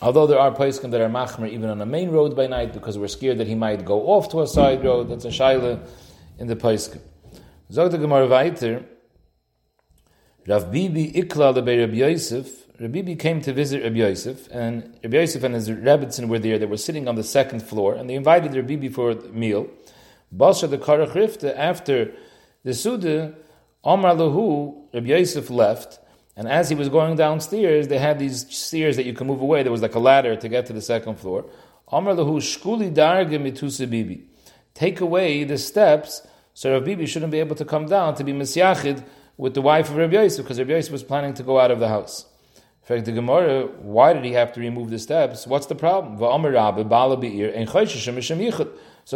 Although 0.00 0.26
there 0.26 0.38
are 0.38 0.52
poskim 0.52 0.90
that 0.92 1.00
are 1.00 1.08
machmer 1.08 1.48
even 1.50 1.70
on 1.70 1.80
a 1.80 1.86
main 1.86 2.10
road 2.10 2.36
by 2.36 2.46
night 2.46 2.72
because 2.72 2.96
we're 2.96 3.08
scared 3.08 3.38
that 3.38 3.48
he 3.48 3.54
might 3.54 3.84
go 3.84 4.08
off 4.08 4.28
to 4.30 4.40
a 4.42 4.46
side 4.46 4.84
road. 4.84 5.10
That's 5.10 5.24
a 5.24 5.28
shaila 5.28 5.84
in 6.38 6.46
the 6.46 6.56
poskim. 6.56 7.00
Zog 7.72 7.90
the 7.90 7.98
Gemara 7.98 8.28
weiter. 8.28 8.84
Rav 10.46 10.70
Bibi 10.70 11.12
ikla 11.12 11.54
lebei 11.54 11.80
Rabbi 11.80 11.96
Yosef. 11.96 12.66
Rabbi 12.80 12.92
Bibi 12.92 13.16
came 13.16 13.40
to 13.40 13.52
visit 13.52 13.82
Rabbi 13.82 13.96
Yosef, 13.96 14.48
and 14.52 14.96
Rabbi 15.02 15.16
Yosef 15.16 15.42
and 15.42 15.56
his 15.56 15.68
Rebbitzin 15.68 16.28
were 16.28 16.38
there. 16.38 16.58
They 16.60 16.66
were 16.66 16.76
sitting 16.76 17.08
on 17.08 17.16
the 17.16 17.24
second 17.24 17.60
floor, 17.60 17.94
and 17.94 18.08
they 18.08 18.14
invited 18.14 18.54
Rabbi 18.54 18.68
Bibi 18.68 18.88
for 18.88 19.10
a 19.10 19.16
meal. 19.30 19.68
Basha 20.30 20.68
the 20.68 20.78
Karach 20.78 21.10
Rifta, 21.10 21.56
after 21.56 22.12
the 22.62 22.72
Suda, 22.74 23.34
Omar 23.88 24.14
Lahu, 24.14 24.74
Rabbi 24.92 25.06
Yosef 25.06 25.48
left, 25.48 25.98
and 26.36 26.46
as 26.46 26.68
he 26.68 26.74
was 26.74 26.90
going 26.90 27.16
downstairs, 27.16 27.88
they 27.88 27.98
had 27.98 28.18
these 28.18 28.46
stairs 28.54 28.96
that 28.96 29.06
you 29.06 29.14
can 29.14 29.26
move 29.26 29.40
away. 29.40 29.62
There 29.62 29.72
was 29.72 29.80
like 29.80 29.94
a 29.94 29.98
ladder 29.98 30.36
to 30.36 30.48
get 30.48 30.66
to 30.66 30.74
the 30.74 30.82
second 30.82 31.18
floor. 31.18 31.46
Omar 31.90 32.14
Lahu, 32.14 32.36
Shkuli 32.36 32.94
Darga 32.94 33.40
Mitusa 33.40 33.88
Bibi. 33.88 34.24
Take 34.74 35.00
away 35.00 35.44
the 35.44 35.56
steps 35.56 36.20
so 36.52 36.72
Rabbi 36.72 36.86
Bibi 36.86 37.06
shouldn't 37.06 37.30
be 37.30 37.38
able 37.38 37.54
to 37.54 37.64
come 37.64 37.86
down 37.86 38.16
to 38.16 38.24
be 38.24 38.32
Misyachid 38.32 39.04
with 39.36 39.54
the 39.54 39.62
wife 39.62 39.88
of 39.90 39.96
Rabbi 39.96 40.14
Yosef, 40.14 40.44
because 40.44 40.58
Rabbi 40.58 40.72
Yosef 40.72 40.90
was 40.92 41.04
planning 41.04 41.32
to 41.34 41.44
go 41.44 41.58
out 41.58 41.70
of 41.70 41.78
the 41.78 41.86
house. 41.86 42.26
In 42.56 42.96
fact, 42.96 43.06
the 43.06 43.12
Gemara, 43.12 43.68
why 43.80 44.12
did 44.12 44.24
he 44.24 44.32
have 44.32 44.52
to 44.54 44.60
remove 44.60 44.90
the 44.90 44.98
steps? 44.98 45.46
What's 45.46 45.66
the 45.66 45.76
problem? 45.76 46.18
So 46.18 46.26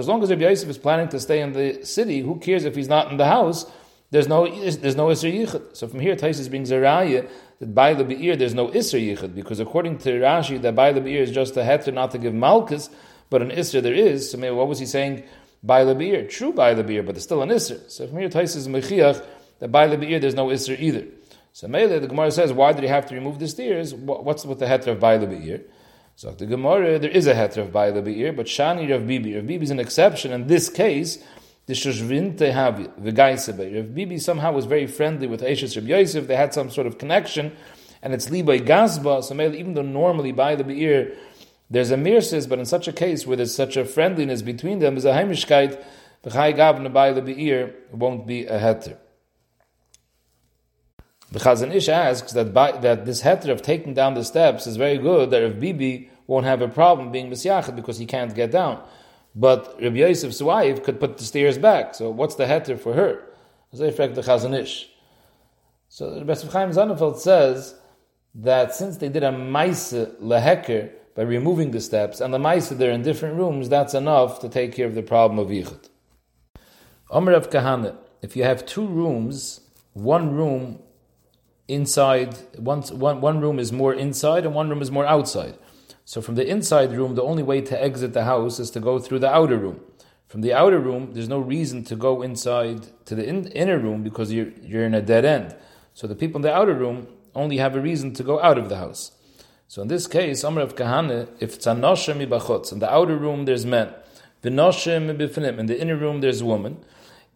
as 0.01 0.09
long 0.09 0.23
as 0.23 0.31
Rabbi 0.31 0.43
Yosef 0.43 0.69
is 0.69 0.79
planning 0.79 1.09
to 1.09 1.19
stay 1.19 1.41
in 1.41 1.53
the 1.53 1.85
city, 1.85 2.21
who 2.21 2.39
cares 2.39 2.65
if 2.65 2.75
he's 2.77 2.89
not 2.89 3.11
in 3.11 3.19
the 3.19 3.27
house? 3.27 3.67
There's 4.13 4.29
no 4.29 4.47
there's 4.47 4.95
no 4.95 5.07
Isser 5.07 5.33
Yichud. 5.33 5.75
So 5.75 5.89
from 5.89 6.01
here, 6.01 6.15
Taisus 6.15 6.49
brings 6.51 6.71
a 6.71 6.75
raya 6.75 7.29
that 7.61 7.75
by 7.75 7.95
the 7.95 8.05
Be'ir 8.05 8.37
there's 8.37 8.55
no 8.55 8.69
Isser 8.69 9.01
Yichud, 9.01 9.35
because 9.35 9.59
according 9.59 9.99
to 9.99 10.11
Rashi, 10.21 10.61
that 10.61 10.75
by 10.75 10.93
the 10.93 11.01
Be'ir 11.01 11.23
is 11.23 11.31
just 11.31 11.57
a 11.57 11.61
heter 11.61 11.95
not 11.95 12.11
to 12.11 12.19
give 12.19 12.35
Malchus, 12.35 12.91
but 13.31 13.41
an 13.41 13.51
Isser 13.51 13.83
there 13.83 13.95
is. 13.95 14.31
So 14.31 14.37
maybe 14.37 14.55
what 14.55 14.69
was 14.69 14.79
he 14.79 14.85
saying? 14.85 15.25
By 15.63 15.85
the 15.85 15.95
Be'ir. 15.95 16.29
True 16.29 16.53
by 16.53 16.75
the 16.75 16.85
Be'ir, 16.85 17.03
but 17.03 17.15
there's 17.15 17.25
still 17.25 17.41
an 17.41 17.49
Isser. 17.49 17.91
So 17.91 18.07
from 18.07 18.19
here, 18.19 18.29
Taisus 18.29 18.69
Mechiach, 18.69 19.25
that 19.61 19.73
by 19.73 19.87
the 19.87 19.97
Be'ir 19.97 20.21
there's 20.21 20.35
no 20.35 20.49
Isser 20.49 20.79
either. 20.79 21.07
So 21.55 21.69
Mele, 21.69 21.99
the 21.99 22.07
Gemara 22.07 22.31
says, 22.33 22.53
why 22.53 22.73
did 22.73 22.83
he 22.83 22.89
have 22.89 23.07
to 23.07 23.15
remove 23.15 23.39
the 23.39 23.49
steers? 23.49 23.95
What's 23.95 24.45
with 24.45 24.59
the 24.59 24.67
heter 24.67 24.89
of 24.89 25.01
Baila 25.01 25.27
Be'ir? 25.27 25.63
So 26.17 26.33
the 26.33 26.47
Gemara, 26.47 26.99
there 26.99 27.11
is 27.11 27.27
a 27.27 27.35
heter 27.35 27.59
of 27.59 27.73
Baila 27.73 28.03
Be'ir, 28.03 28.35
but 28.35 28.45
Shani 28.45 28.91
Rav 28.91 29.07
Bibi. 29.07 29.37
Rav 29.37 29.47
Bibi 29.47 29.65
is 29.65 29.71
an 29.71 29.81
exception. 29.81 30.33
In 30.33 30.49
this 30.49 30.69
case, 30.69 31.23
the 31.67 31.75
Shushvinte 31.75 32.39
Havi, 32.39 32.91
the 33.03 33.13
Gaisebe. 33.13 33.75
Rav 33.75 33.95
Bibi 33.95 34.19
somehow 34.19 34.53
was 34.53 34.67
very 34.67 34.87
friendly 34.87 35.27
with 35.27 35.43
Eishes 35.43 35.77
Rav 35.77 35.87
Yosef. 35.87 36.27
They 36.27 36.37
had 36.37 36.53
some 36.53 36.71
sort 36.71 36.87
of 36.87 36.99
connection, 36.99 37.57
and 38.03 38.13
it's 38.13 38.29
Libay 38.29 38.67
Gazba. 38.67 39.23
So 39.23 39.35
Mele, 39.35 39.55
even 39.55 39.75
though 39.75 39.83
normally 39.83 40.33
by 40.33 40.57
the 40.57 40.65
Be'ir, 40.65 41.17
there's 41.71 41.91
a 41.91 41.97
mirsis, 41.97 42.49
but 42.49 42.59
in 42.59 42.67
such 42.67 42.89
a 42.89 42.93
case 42.93 43.27
where 43.27 43.37
there's 43.37 43.55
such 43.55 43.77
a 43.77 43.85
friendliness 43.85 44.43
between 44.43 44.81
them, 44.81 44.97
is 44.97 45.05
a 45.05 45.13
Heimishkeit, 45.13 45.83
the 46.23 46.31
Chai 46.31 46.53
Gavna 46.53 47.15
the 47.15 47.23
Be'ir 47.23 47.75
won't 47.93 48.27
be 48.27 48.45
a 48.45 48.59
heter. 48.59 48.97
The 51.33 51.39
Chazon 51.39 51.75
Ish 51.75 51.89
asks 51.89 52.33
that 52.33 52.53
by, 52.53 52.73
that 52.73 53.07
this 53.07 53.23
heter 53.23 53.49
of 53.49 53.63
taking 53.63 53.95
down 53.95 54.13
the 54.13 54.23
steps 54.23 54.67
is 54.67 54.77
very 54.77 54.99
good. 54.99 55.31
That 55.31 55.43
if 55.43 55.59
Bibi 55.59 56.11
won't 56.27 56.45
have 56.45 56.61
a 56.61 56.69
problem 56.69 57.11
being 57.11 57.31
misyached 57.31 57.75
because 57.75 57.97
he 57.99 58.05
can't 58.05 58.35
get 58.35 58.51
down, 58.51 58.83
but 59.35 59.77
Rabbi 59.81 59.97
Yosef's 59.97 60.43
wife 60.43 60.83
could 60.83 61.01
put 61.01 61.19
the 61.19 61.25
stairs 61.25 61.59
back. 61.59 61.95
So 61.95 62.11
what's 62.11 62.35
the 62.35 62.45
heter 62.45 62.79
for 62.79 62.95
her? 62.95 63.23
So 63.73 63.79
the 63.79 63.87
Rebbe 66.21 66.35
Chaim 66.35 66.71
Sonnenfeld 66.71 67.19
says 67.19 67.75
that 68.35 68.75
since 68.75 68.99
they 68.99 69.09
did 69.09 69.23
a 69.23 69.33
maise 69.33 69.93
leheker 69.93 70.91
by 71.15 71.23
removing 71.23 71.71
the 71.71 71.81
steps, 71.81 72.21
and 72.21 72.33
the 72.33 72.39
maise 72.39 72.71
they're 72.71 72.91
in 72.91 73.03
different 73.03 73.37
rooms, 73.37 73.69
that's 73.69 73.95
enough 73.95 74.41
to 74.41 74.49
take 74.49 74.75
care 74.75 74.87
of 74.87 74.95
the 74.95 75.03
problem 75.03 75.39
of 75.39 75.49
yichud. 75.49 75.89
Omer 77.11 77.33
of 77.33 77.51
Kahane, 77.51 77.95
if 78.23 78.37
you 78.37 78.45
have 78.45 78.65
two 78.65 78.87
rooms, 78.87 79.61
one 79.93 80.35
room 80.35 80.79
inside, 81.69 82.35
one, 82.57 82.81
one, 82.83 83.21
one 83.21 83.41
room 83.41 83.59
is 83.59 83.73
more 83.73 83.93
inside 83.93 84.47
and 84.47 84.55
one 84.55 84.71
room 84.71 84.81
is 84.81 84.91
more 84.91 85.07
outside. 85.07 85.59
So 86.05 86.21
from 86.21 86.35
the 86.35 86.47
inside 86.47 86.93
room, 86.93 87.15
the 87.15 87.23
only 87.23 87.43
way 87.43 87.61
to 87.61 87.83
exit 87.83 88.13
the 88.13 88.25
house 88.25 88.59
is 88.59 88.71
to 88.73 88.81
go 88.81 88.99
through 88.99 89.21
the 89.21 89.33
outer 89.33 89.57
room. 89.57 89.81
From 90.27 90.41
the 90.41 90.53
outer 90.53 90.79
room, 90.79 91.13
there's 91.13 91.29
no 91.29 91.39
reason 91.39 91.85
to 91.85 91.97
go 91.97 92.23
inside 92.23 92.89
to 93.07 93.15
the 93.15 93.27
in, 93.27 93.47
inner 93.49 93.79
room 93.79 94.03
because 94.03 94.33
you're, 94.33 94.49
you're 94.63 94.85
in 94.85 94.95
a 94.95 95.03
dead 95.03 95.25
end. 95.25 95.55
So 95.95 96.07
the 96.07 96.15
people 96.15 96.39
in 96.39 96.43
the 96.43 96.55
outer 96.55 96.75
room 96.75 97.07
only 97.35 97.59
have 97.59 97.77
a 97.77 97.81
reason 97.81 98.15
to 98.15 98.23
go 98.23 98.41
out 98.41 98.59
of 98.59 98.69
the 98.69 98.77
house. 98.77 99.13
So 99.69 99.83
in 99.83 99.89
this 99.89 100.07
case, 100.07 100.43
Amr 100.45 100.61
of 100.63 100.75
Kahane, 100.75 101.29
if 101.41 101.55
it's 101.55 101.67
a 101.67 101.71
noshem 101.75 102.27
ibachotz, 102.27 102.73
in 102.73 102.79
the 102.79 102.93
outer 102.93 103.17
room 103.17 103.45
there's 103.45 103.65
men, 103.65 103.93
the 104.43 104.51
noshem 104.51 105.09
in 105.59 105.67
the 105.67 105.81
inner 105.81 105.97
room 105.97 106.21
there's 106.21 106.43
woman, 106.43 106.85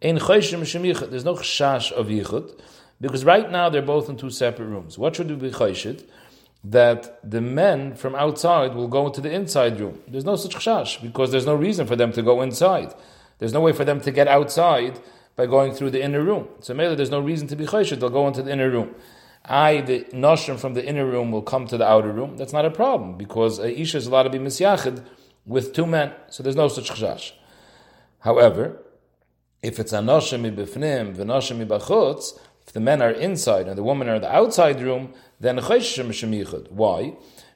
there's 0.01 0.29
no 0.29 1.35
chash 1.35 1.91
of 1.91 2.07
yichud, 2.07 2.59
because 2.99 3.25
right 3.25 3.49
now 3.51 3.69
they're 3.69 3.81
both 3.81 4.09
in 4.09 4.17
two 4.17 4.29
separate 4.29 4.65
rooms. 4.65 4.97
What 4.97 5.15
should 5.15 5.29
we 5.29 5.35
be 5.35 5.51
chayshit? 5.51 6.07
That 6.63 7.19
the 7.29 7.41
men 7.41 7.95
from 7.95 8.15
outside 8.15 8.75
will 8.75 8.87
go 8.87 9.07
into 9.07 9.21
the 9.21 9.31
inside 9.31 9.79
room. 9.79 10.01
There's 10.07 10.25
no 10.25 10.35
such 10.35 10.55
chash 10.55 11.01
because 11.01 11.31
there's 11.31 11.45
no 11.45 11.55
reason 11.55 11.87
for 11.87 11.95
them 11.95 12.11
to 12.13 12.21
go 12.21 12.41
inside. 12.41 12.93
There's 13.39 13.53
no 13.53 13.61
way 13.61 13.71
for 13.71 13.85
them 13.85 14.01
to 14.01 14.11
get 14.11 14.27
outside 14.27 14.99
by 15.35 15.45
going 15.45 15.73
through 15.73 15.91
the 15.91 16.03
inner 16.03 16.21
room. 16.21 16.47
So 16.59 16.73
maybe 16.73 16.95
there's 16.95 17.11
no 17.11 17.19
reason 17.19 17.47
to 17.49 17.55
be 17.55 17.65
chayshit. 17.65 17.99
They'll 17.99 18.09
go 18.09 18.27
into 18.27 18.41
the 18.41 18.51
inner 18.51 18.69
room. 18.69 18.95
I, 19.45 19.81
the 19.81 19.99
noshim 20.11 20.59
from 20.59 20.73
the 20.73 20.85
inner 20.85 21.05
room, 21.05 21.31
will 21.31 21.43
come 21.43 21.67
to 21.67 21.77
the 21.77 21.87
outer 21.87 22.11
room. 22.11 22.35
That's 22.37 22.53
not 22.53 22.65
a 22.65 22.71
problem 22.71 23.17
because 23.17 23.59
a 23.59 23.79
isha 23.79 23.97
is 23.97 24.07
allowed 24.07 24.23
to 24.23 24.29
be 24.29 24.39
misyachid 24.39 25.05
with 25.45 25.73
two 25.73 25.85
men. 25.85 26.11
So 26.29 26.43
there's 26.43 26.55
no 26.55 26.67
such 26.67 26.89
chash. 26.91 27.31
However, 28.19 28.81
if 29.61 29.79
it's 29.79 29.93
a 29.93 29.99
noshim 29.99 30.51
ibifnim 30.51 31.15
v'noshim 31.15 31.65
ibachutz, 31.65 32.37
if 32.65 32.73
the 32.73 32.79
men 32.81 33.01
are 33.01 33.11
inside 33.11 33.67
and 33.67 33.77
the 33.77 33.83
women 33.83 34.09
are 34.09 34.15
in 34.15 34.21
the 34.21 34.35
outside 34.35 34.81
room, 34.81 35.13
then 35.39 35.57
Why? 35.57 37.13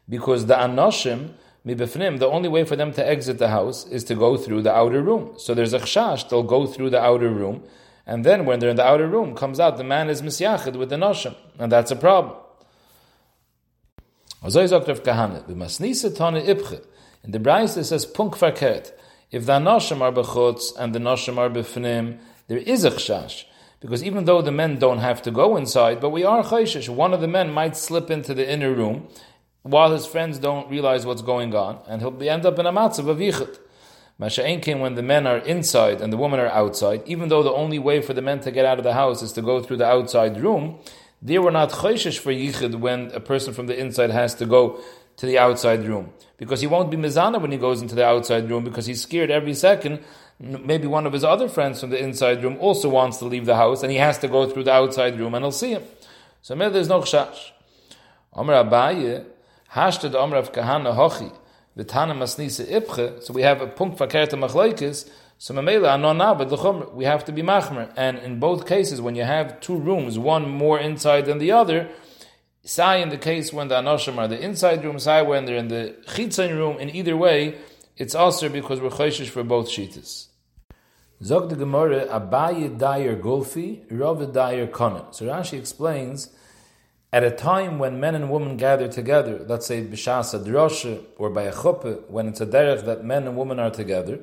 Because 0.07 0.45
the 0.45 0.55
anoshim 0.55 1.33
mibefnim, 1.65 2.19
the 2.19 2.27
only 2.27 2.49
way 2.49 2.63
for 2.63 2.75
them 2.75 2.91
to 2.93 3.07
exit 3.07 3.37
the 3.39 3.49
house 3.49 3.85
is 3.87 4.03
to 4.05 4.15
go 4.15 4.37
through 4.37 4.61
the 4.63 4.73
outer 4.73 5.01
room. 5.01 5.33
So 5.37 5.53
there's 5.53 5.73
a 5.73 5.79
chash, 5.79 6.29
they'll 6.29 6.43
go 6.43 6.65
through 6.65 6.89
the 6.91 7.01
outer 7.01 7.29
room, 7.29 7.63
and 8.05 8.25
then 8.25 8.45
when 8.45 8.59
they're 8.59 8.69
in 8.69 8.75
the 8.75 8.85
outer 8.85 9.07
room, 9.07 9.35
comes 9.35 9.59
out 9.59 9.77
the 9.77 9.83
man 9.83 10.09
is 10.09 10.21
misyachid 10.21 10.75
with 10.75 10.89
the 10.89 10.95
noshim, 10.95 11.35
and 11.59 11.71
that's 11.71 11.91
a 11.91 11.95
problem. 11.95 12.35
In 14.43 14.49
the 17.31 17.39
Braise 17.39 17.77
it 17.77 17.83
says 17.83 18.05
punk 18.07 18.35
verkehrt. 18.35 18.91
If 19.29 19.45
the 19.45 19.53
anoshim 19.53 20.01
are 20.01 20.11
bechutz 20.11 20.75
and 20.77 20.95
the 20.95 20.99
noshim 20.99 21.37
are 21.37 21.49
befnim, 21.49 22.17
there 22.47 22.57
is 22.57 22.83
a 22.83 22.91
chash. 22.91 23.45
Because 23.81 24.03
even 24.03 24.25
though 24.25 24.43
the 24.43 24.51
men 24.51 24.77
don't 24.77 24.99
have 24.99 25.23
to 25.23 25.31
go 25.31 25.57
inside, 25.57 25.99
but 25.99 26.11
we 26.11 26.23
are 26.23 26.43
chayshish, 26.43 26.87
one 26.87 27.13
of 27.13 27.19
the 27.19 27.27
men 27.27 27.51
might 27.51 27.75
slip 27.75 28.09
into 28.11 28.33
the 28.33 28.49
inner 28.49 28.71
room 28.71 29.07
while 29.63 29.91
his 29.91 30.05
friends 30.05 30.37
don't 30.37 30.69
realize 30.69 31.05
what's 31.05 31.23
going 31.23 31.53
on, 31.53 31.79
and 31.87 32.01
he'll 32.01 32.11
be, 32.11 32.29
end 32.29 32.45
up 32.45 32.57
in 32.59 32.65
a 32.65 32.71
matzav 32.71 33.07
of 33.09 33.17
yichud. 33.17 33.59
Masha'en 34.19 34.61
came 34.61 34.79
when 34.81 34.93
the 34.93 35.01
men 35.01 35.25
are 35.25 35.39
inside 35.39 35.99
and 35.99 36.13
the 36.13 36.17
women 36.17 36.39
are 36.39 36.47
outside, 36.47 37.01
even 37.07 37.29
though 37.29 37.41
the 37.41 37.51
only 37.51 37.79
way 37.79 38.01
for 38.01 38.13
the 38.13 38.21
men 38.21 38.39
to 38.41 38.51
get 38.51 38.65
out 38.65 38.77
of 38.77 38.83
the 38.83 38.93
house 38.93 39.23
is 39.23 39.33
to 39.33 39.41
go 39.41 39.61
through 39.61 39.77
the 39.77 39.85
outside 39.85 40.39
room, 40.39 40.77
they 41.19 41.39
were 41.39 41.51
not 41.51 41.71
chayshish 41.71 42.19
for 42.19 42.31
yichud 42.31 42.75
when 42.75 43.11
a 43.13 43.19
person 43.19 43.51
from 43.51 43.65
the 43.65 43.79
inside 43.79 44.11
has 44.11 44.35
to 44.35 44.45
go 44.45 44.79
to 45.17 45.25
the 45.25 45.39
outside 45.39 45.83
room. 45.85 46.13
Because 46.37 46.61
he 46.61 46.67
won't 46.67 46.91
be 46.91 46.97
mizana 46.97 47.41
when 47.41 47.51
he 47.51 47.57
goes 47.57 47.81
into 47.81 47.95
the 47.95 48.05
outside 48.05 48.47
room 48.49 48.63
because 48.63 48.85
he's 48.85 49.01
scared 49.01 49.31
every 49.31 49.55
second 49.55 50.03
maybe 50.41 50.87
one 50.87 51.05
of 51.05 51.13
his 51.13 51.23
other 51.23 51.47
friends 51.47 51.79
from 51.79 51.91
the 51.91 52.01
inside 52.01 52.43
room 52.43 52.57
also 52.59 52.89
wants 52.89 53.17
to 53.17 53.25
leave 53.25 53.45
the 53.45 53.55
house 53.55 53.83
and 53.83 53.91
he 53.91 53.97
has 53.97 54.17
to 54.19 54.27
go 54.27 54.49
through 54.49 54.63
the 54.63 54.73
outside 54.73 55.19
room 55.19 55.33
and 55.35 55.43
he'll 55.43 55.51
see 55.51 55.71
him. 55.71 55.83
So 56.41 56.55
maybe 56.55 56.73
there's 56.73 56.89
no 56.89 57.01
chash. 57.01 57.51
Amr 58.33 58.53
Abaye, 58.53 59.25
hashtag 59.73 60.15
Amr 60.15 60.37
of 60.37 60.51
Kahana 60.51 60.95
Hochi, 60.95 61.31
Vitana 61.77 62.15
Masnisa 62.15 62.65
Ipche, 62.65 63.21
so 63.23 63.33
we 63.33 63.43
have 63.43 63.61
a 63.61 63.67
punkt 63.67 63.99
verkehrte 63.99 64.31
machlaikis, 64.31 65.09
so 65.37 65.53
Mamela 65.53 65.95
Anonabed 65.95 66.49
the 66.49 66.95
we 66.95 67.05
have 67.05 67.25
to 67.25 67.31
be 67.31 67.41
machmer. 67.41 67.91
And 67.95 68.17
in 68.19 68.39
both 68.39 68.67
cases, 68.67 69.01
when 69.01 69.15
you 69.15 69.23
have 69.23 69.59
two 69.59 69.77
rooms, 69.77 70.17
one 70.17 70.49
more 70.49 70.79
inside 70.79 71.25
than 71.25 71.37
the 71.39 71.51
other, 71.51 71.89
Sai 72.63 72.97
in 72.97 73.09
the 73.09 73.17
case 73.17 73.51
when 73.51 73.69
the 73.69 73.75
Anoshim 73.75 74.17
are 74.17 74.27
the 74.27 74.39
inside 74.39 74.83
room, 74.83 74.99
Sai 74.99 75.23
when 75.23 75.45
they're 75.45 75.57
in 75.57 75.69
the 75.69 75.95
Chitzon 76.05 76.55
room, 76.55 76.77
in 76.77 76.95
either 76.95 77.17
way, 77.17 77.57
it's 77.97 78.13
also 78.13 78.49
because 78.49 78.79
we're 78.79 78.89
chayshish 78.89 79.29
for 79.29 79.43
both 79.43 79.67
shitas. 79.67 80.27
Zog 81.23 81.49
the 81.49 81.55
Gemara, 81.55 82.07
Abaye 82.07 82.79
Dayer 82.79 83.21
Golfi, 83.21 83.83
Rav 83.91 84.17
Dayer 84.33 84.67
Konan. 84.67 85.13
So 85.13 85.27
Rashi 85.27 85.55
explains, 85.55 86.29
at 87.13 87.23
a 87.23 87.29
time 87.29 87.77
when 87.77 87.99
men 87.99 88.15
and 88.15 88.31
women 88.31 88.57
gather 88.57 88.87
together, 88.87 89.45
let's 89.47 89.67
say 89.67 89.85
Bishas 89.85 90.33
Drosha 90.43 91.05
or 91.17 91.29
by 91.29 91.43
a 91.43 91.53
chuppah, 91.53 92.09
when 92.09 92.27
it's 92.27 92.41
a 92.41 92.47
derech 92.47 92.85
that 92.85 93.05
men 93.05 93.27
and 93.27 93.37
women 93.37 93.59
are 93.59 93.69
together, 93.69 94.21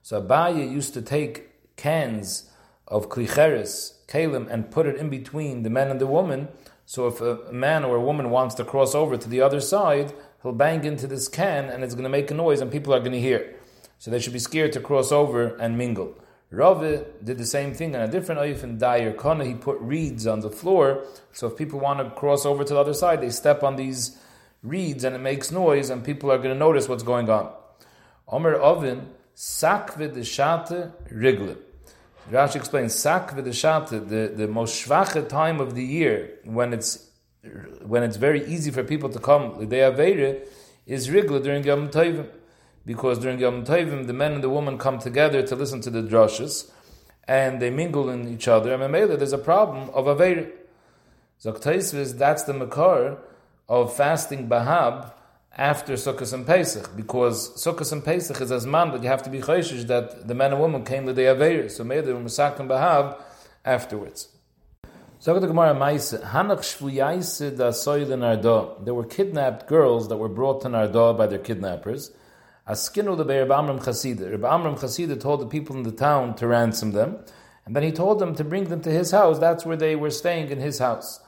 so 0.00 0.22
Abaye 0.22 0.72
used 0.72 0.94
to 0.94 1.02
take 1.02 1.76
cans 1.76 2.50
of 2.86 3.10
klicheres, 3.10 4.06
kalim, 4.06 4.50
and 4.50 4.70
put 4.70 4.86
it 4.86 4.96
in 4.96 5.10
between 5.10 5.64
the 5.64 5.70
men 5.70 5.90
and 5.90 6.00
the 6.00 6.06
woman. 6.06 6.48
So 6.86 7.08
if 7.08 7.20
a 7.20 7.52
man 7.52 7.84
or 7.84 7.96
a 7.96 8.00
woman 8.00 8.30
wants 8.30 8.54
to 8.54 8.64
cross 8.64 8.94
over 8.94 9.18
to 9.18 9.28
the 9.28 9.42
other 9.42 9.60
side, 9.60 10.14
he'll 10.42 10.52
bang 10.52 10.84
into 10.84 11.06
this 11.06 11.28
can 11.28 11.66
and 11.66 11.84
it's 11.84 11.92
going 11.92 12.04
to 12.04 12.08
make 12.08 12.30
a 12.30 12.34
noise 12.34 12.62
and 12.62 12.72
people 12.72 12.94
are 12.94 13.00
going 13.00 13.12
to 13.12 13.20
hear. 13.20 13.54
So 13.98 14.10
they 14.10 14.18
should 14.18 14.32
be 14.32 14.38
scared 14.38 14.72
to 14.72 14.80
cross 14.80 15.12
over 15.12 15.54
and 15.56 15.76
mingle. 15.76 16.16
Rava 16.50 17.04
did 17.22 17.36
the 17.36 17.46
same 17.46 17.74
thing 17.74 17.94
on 17.94 18.02
a 18.02 18.08
different 18.08 18.40
oif 18.40 18.62
in 18.62 18.78
Dyer 18.78 19.12
Kona. 19.12 19.44
He 19.44 19.54
put 19.54 19.78
reeds 19.80 20.26
on 20.26 20.40
the 20.40 20.50
floor, 20.50 21.04
so 21.32 21.46
if 21.48 21.56
people 21.56 21.78
want 21.78 21.98
to 21.98 22.10
cross 22.18 22.46
over 22.46 22.64
to 22.64 22.74
the 22.74 22.80
other 22.80 22.94
side, 22.94 23.20
they 23.20 23.30
step 23.30 23.62
on 23.62 23.76
these 23.76 24.18
reeds 24.62 25.04
and 25.04 25.14
it 25.14 25.18
makes 25.18 25.50
noise, 25.50 25.90
and 25.90 26.02
people 26.02 26.32
are 26.32 26.38
going 26.38 26.54
to 26.54 26.58
notice 26.58 26.88
what's 26.88 27.02
going 27.02 27.28
on. 27.28 27.52
Omer 28.28 28.58
Ovin, 28.58 29.06
sakve 29.36 30.12
de 30.14 30.24
shate 30.24 30.90
rigle. 31.12 31.56
Rashi 32.30 32.56
explains 32.56 32.94
sakve 32.94 33.44
de 33.44 33.52
shate, 33.52 34.08
the, 34.08 34.32
the 34.34 34.48
most 34.48 34.86
shvache 34.86 35.28
time 35.28 35.60
of 35.60 35.74
the 35.74 35.84
year 35.84 36.38
when 36.44 36.72
it's 36.72 37.04
when 37.82 38.02
it's 38.02 38.16
very 38.16 38.44
easy 38.46 38.70
for 38.70 38.82
people 38.82 39.08
to 39.08 39.18
come, 39.18 39.58
the 39.58 39.66
day 39.66 40.42
is 40.86 41.08
rigle 41.08 41.42
during 41.42 41.62
Yom 41.64 41.88
Tovim 41.88 42.28
because 42.88 43.18
during 43.18 43.38
Yom 43.38 43.64
Tovim, 43.66 44.06
the 44.06 44.14
men 44.14 44.32
and 44.32 44.42
the 44.42 44.48
woman 44.48 44.78
come 44.78 44.98
together 44.98 45.42
to 45.42 45.54
listen 45.54 45.82
to 45.82 45.90
the 45.90 46.02
drushes, 46.02 46.70
and 47.24 47.60
they 47.60 47.68
mingle 47.68 48.08
in 48.08 48.26
each 48.26 48.48
other. 48.48 48.72
And 48.72 48.82
Mamela, 48.82 49.18
there's 49.18 49.34
a 49.34 49.36
problem 49.36 49.90
of 49.90 50.06
Aveir. 50.06 50.50
Zoktaisvis, 51.44 52.16
that's 52.16 52.44
the 52.44 52.54
makar 52.54 53.18
of 53.68 53.94
fasting 53.94 54.48
Bahab 54.48 55.12
after 55.54 55.92
Sukkot 55.92 56.32
and 56.32 56.46
Pesach, 56.46 56.96
because 56.96 57.62
Sukkot 57.62 57.92
and 57.92 58.02
Pesach 58.02 58.40
is 58.40 58.50
as 58.50 58.64
man 58.64 58.90
that 58.92 59.02
you 59.02 59.08
have 59.10 59.22
to 59.24 59.28
be 59.28 59.40
chayshish 59.40 59.86
that 59.88 60.26
the 60.26 60.34
man 60.34 60.52
and 60.52 60.60
woman 60.62 60.82
came 60.82 61.04
the 61.04 61.12
day 61.12 61.24
Aveir. 61.24 61.70
So 61.70 61.84
maybe 61.84 62.06
they 62.06 62.14
were 62.14 62.20
Bahab 62.22 63.20
afterwards. 63.66 64.28
There 65.22 65.34
were 68.94 69.04
kidnapped 69.04 69.66
girls 69.66 70.08
that 70.08 70.16
were 70.16 70.28
brought 70.30 70.62
to 70.62 70.68
Nehardea 70.68 71.18
by 71.18 71.26
their 71.26 71.38
kidnappers. 71.38 72.12
Askinu 72.68 73.16
the 73.16 73.24
Reb 73.24 73.50
Amram 73.50 73.78
Chasida. 73.78 74.30
Reb 74.30 74.44
Amram 74.44 74.76
Chasida 74.76 75.18
told 75.18 75.40
the 75.40 75.46
people 75.46 75.74
in 75.76 75.84
the 75.84 75.92
town 75.92 76.34
to 76.34 76.46
ransom 76.46 76.92
them, 76.92 77.18
and 77.64 77.74
then 77.74 77.82
he 77.82 77.92
told 77.92 78.18
them 78.18 78.34
to 78.34 78.44
bring 78.44 78.64
them 78.64 78.82
to 78.82 78.90
his 78.90 79.10
house. 79.10 79.38
That's 79.38 79.64
where 79.64 79.76
they 79.76 79.96
were 79.96 80.10
staying 80.10 80.50
in 80.50 80.58
his 80.58 80.78
house. 80.78 81.20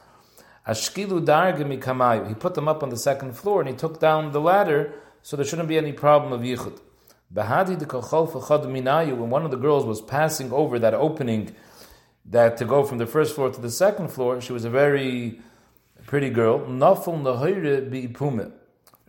Ashkilu 0.67 1.25
Dargami 1.25 1.79
Kamayu. 1.79 2.27
He 2.27 2.35
put 2.35 2.53
them 2.53 2.67
up 2.67 2.83
on 2.83 2.89
the 2.89 2.97
second 2.97 3.35
floor 3.35 3.61
and 3.61 3.69
he 3.69 3.75
took 3.75 3.99
down 3.99 4.31
the 4.31 4.41
ladder 4.41 4.93
so 5.23 5.35
there 5.35 5.45
shouldn't 5.45 5.67
be 5.67 5.77
any 5.77 5.91
problem 5.91 6.31
of 6.31 6.41
yichud. 6.41 6.79
Bahadi 7.33 7.77
de 7.77 7.85
Minayu, 7.85 9.17
when 9.17 9.29
one 9.29 9.45
of 9.45 9.51
the 9.51 9.57
girls 9.57 9.85
was 9.85 10.01
passing 10.01 10.51
over 10.51 10.77
that 10.77 10.93
opening 10.93 11.55
that 12.25 12.57
to 12.57 12.65
go 12.65 12.83
from 12.83 12.97
the 12.99 13.07
first 13.07 13.33
floor 13.33 13.49
to 13.49 13.61
the 13.61 13.71
second 13.71 14.09
floor, 14.09 14.41
she 14.41 14.53
was 14.53 14.65
a 14.65 14.69
very 14.69 15.39
pretty 16.05 16.29
girl. 16.29 16.59
Naful 16.59 17.21
Nahire 17.21 17.89
Bi 17.89 18.07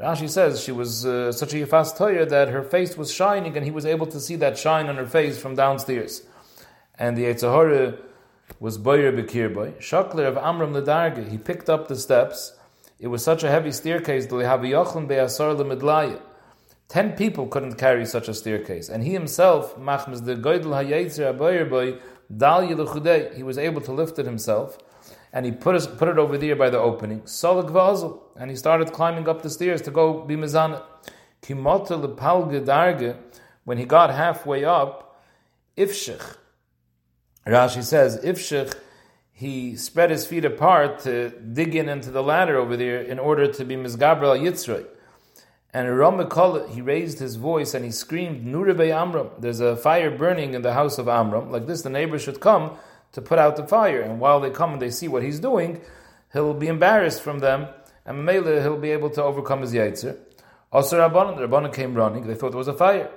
Rashi 0.03 0.29
says 0.29 0.61
she 0.61 0.73
was 0.73 1.07
uh, 1.07 1.31
such 1.31 1.55
a 1.55 1.65
fast 1.65 1.97
toyer 1.97 2.29
that 2.29 2.49
her 2.49 2.65
face 2.65 2.97
was 2.97 3.15
shining 3.15 3.57
and 3.57 3.65
he 3.65 3.71
was 3.71 3.87
able 3.87 4.07
to 4.07 4.19
see 4.19 4.35
that 4.35 4.59
shine 4.59 4.89
on 4.89 4.97
her 4.97 5.07
face 5.07 5.41
from 5.41 5.55
downstairs. 5.55 6.23
And 6.99 7.17
the 7.17 7.23
Eitzahara 7.27 8.01
was 8.59 8.79
Boyer 8.79 9.13
Bekir 9.13 9.55
Boy. 9.55 9.75
Shakler 9.79 10.27
of 10.27 10.37
Amram 10.37 10.73
Ledarge, 10.73 11.31
he 11.31 11.39
picked 11.39 11.71
up 11.71 11.87
the 11.87 11.95
steps. 11.95 12.53
It 12.99 13.07
was 13.07 13.23
such 13.23 13.45
a 13.45 13.51
heavy 13.51 13.71
staircase, 13.71 14.27
Ten 16.89 17.13
people 17.13 17.47
couldn't 17.47 17.75
carry 17.77 18.05
such 18.05 18.29
a 18.29 18.35
staircase. 18.35 18.89
And 18.89 19.05
he 19.05 19.13
himself, 19.13 19.79
Machmas 19.79 20.25
the 20.25 20.35
Goydel 20.35 20.73
Hayetzer 20.73 21.39
Boyer 21.39 21.65
Boy, 21.65 21.99
he 23.37 23.43
was 23.45 23.57
able 23.57 23.81
to 23.81 23.93
lift 23.93 24.19
it 24.19 24.27
himself 24.27 24.79
and 25.33 25.47
he 25.47 25.53
put, 25.53 25.99
put 25.99 26.09
it 26.09 26.19
over 26.19 26.37
there 26.37 26.57
by 26.57 26.69
the 26.69 26.79
opening. 26.79 27.23
Salag 27.23 27.71
vazel, 27.71 28.21
and 28.37 28.51
he 28.51 28.57
started 28.57 28.93
climbing 28.93 29.29
up 29.29 29.43
the 29.43 29.51
stairs 29.51 29.81
to 29.83 29.91
go 29.91 30.23
be 30.23 30.37
mizana. 30.37 30.83
Kimota 31.43 32.01
lepalge 32.01 32.65
darge, 32.65 33.17
when 33.65 33.79
he 33.79 33.85
got 33.85 34.11
halfway 34.11 34.65
up, 34.65 35.23
ifshich. 35.77 36.37
Rashi 37.47 37.83
says 37.83 38.21
ifshich. 38.23 38.75
He 39.33 39.75
spread 39.77 40.11
his 40.11 40.27
feet 40.27 40.45
apart 40.45 41.01
to 41.01 41.31
dig 41.31 41.75
in 41.75 41.89
into 41.89 42.11
the 42.11 42.23
ladder 42.23 42.57
over 42.57 42.77
there 42.77 43.01
in 43.01 43.19
order 43.19 43.51
to 43.51 43.65
be 43.65 43.75
mizgabrel 43.75 44.39
yitzray. 44.41 44.87
And 45.75 45.89
Ramekol, 45.89 46.69
he 46.69 46.83
raised 46.83 47.19
his 47.19 47.37
voice 47.37 47.73
and 47.73 47.85
he 47.85 47.91
screamed, 47.91 48.47
Nurebe 48.47 48.95
Amram. 48.95 49.31
There's 49.39 49.59
a 49.61 49.75
fire 49.75 50.11
burning 50.17 50.53
in 50.53 50.63
the 50.63 50.75
house 50.75 50.99
of 50.99 51.09
Amram. 51.09 51.51
Like 51.51 51.67
this, 51.67 51.81
the 51.83 51.91
neighbor 51.91 52.19
should 52.19 52.41
come 52.41 52.77
to 53.13 53.23
put 53.23 53.39
out 53.39 53.57
the 53.57 53.67
fire. 53.67 54.01
And 54.01 54.21
while 54.21 54.41
they 54.41 54.51
come 54.51 54.73
and 54.73 54.83
they 54.83 54.91
see 54.91 55.09
what 55.09 55.23
he's 55.23 55.39
doing, 55.39 55.81
he'll 56.33 56.55
be 56.55 56.69
embarrassed 56.69 57.23
from 57.23 57.39
them, 57.39 57.69
and 58.05 58.25
Mele 58.25 58.61
he'll 58.61 58.79
be 58.79 58.91
able 58.91 59.11
to 59.11 59.23
overcome 59.23 59.61
his 59.61 59.73
yaitzer. 59.73 60.19
Also, 60.73 60.99
Rabbanon, 60.99 61.37
the 61.37 61.47
Rabbanon 61.47 61.73
came 61.73 61.95
running. 61.95 62.27
They 62.27 62.35
thought 62.35 62.51
there 62.51 62.59
was 62.59 62.69
a 62.69 62.75
fire, 62.75 63.11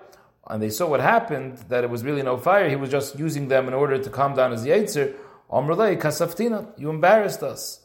and 0.47 0.61
they 0.61 0.69
saw 0.69 0.87
what 0.87 0.99
happened. 0.99 1.57
That 1.69 1.83
it 1.83 1.89
was 1.89 2.03
really 2.03 2.21
no 2.21 2.37
fire. 2.37 2.69
He 2.69 2.75
was 2.75 2.89
just 2.89 3.17
using 3.17 3.47
them 3.47 3.67
in 3.67 3.73
order 3.73 3.97
to 3.97 4.09
calm 4.09 4.35
down 4.35 4.51
his 4.51 4.65
yaitzer. 4.65 5.15
Omrlei 5.49 5.99
kasaftina, 5.99 6.67
you 6.77 6.89
embarrassed 6.89 7.43
us. 7.43 7.81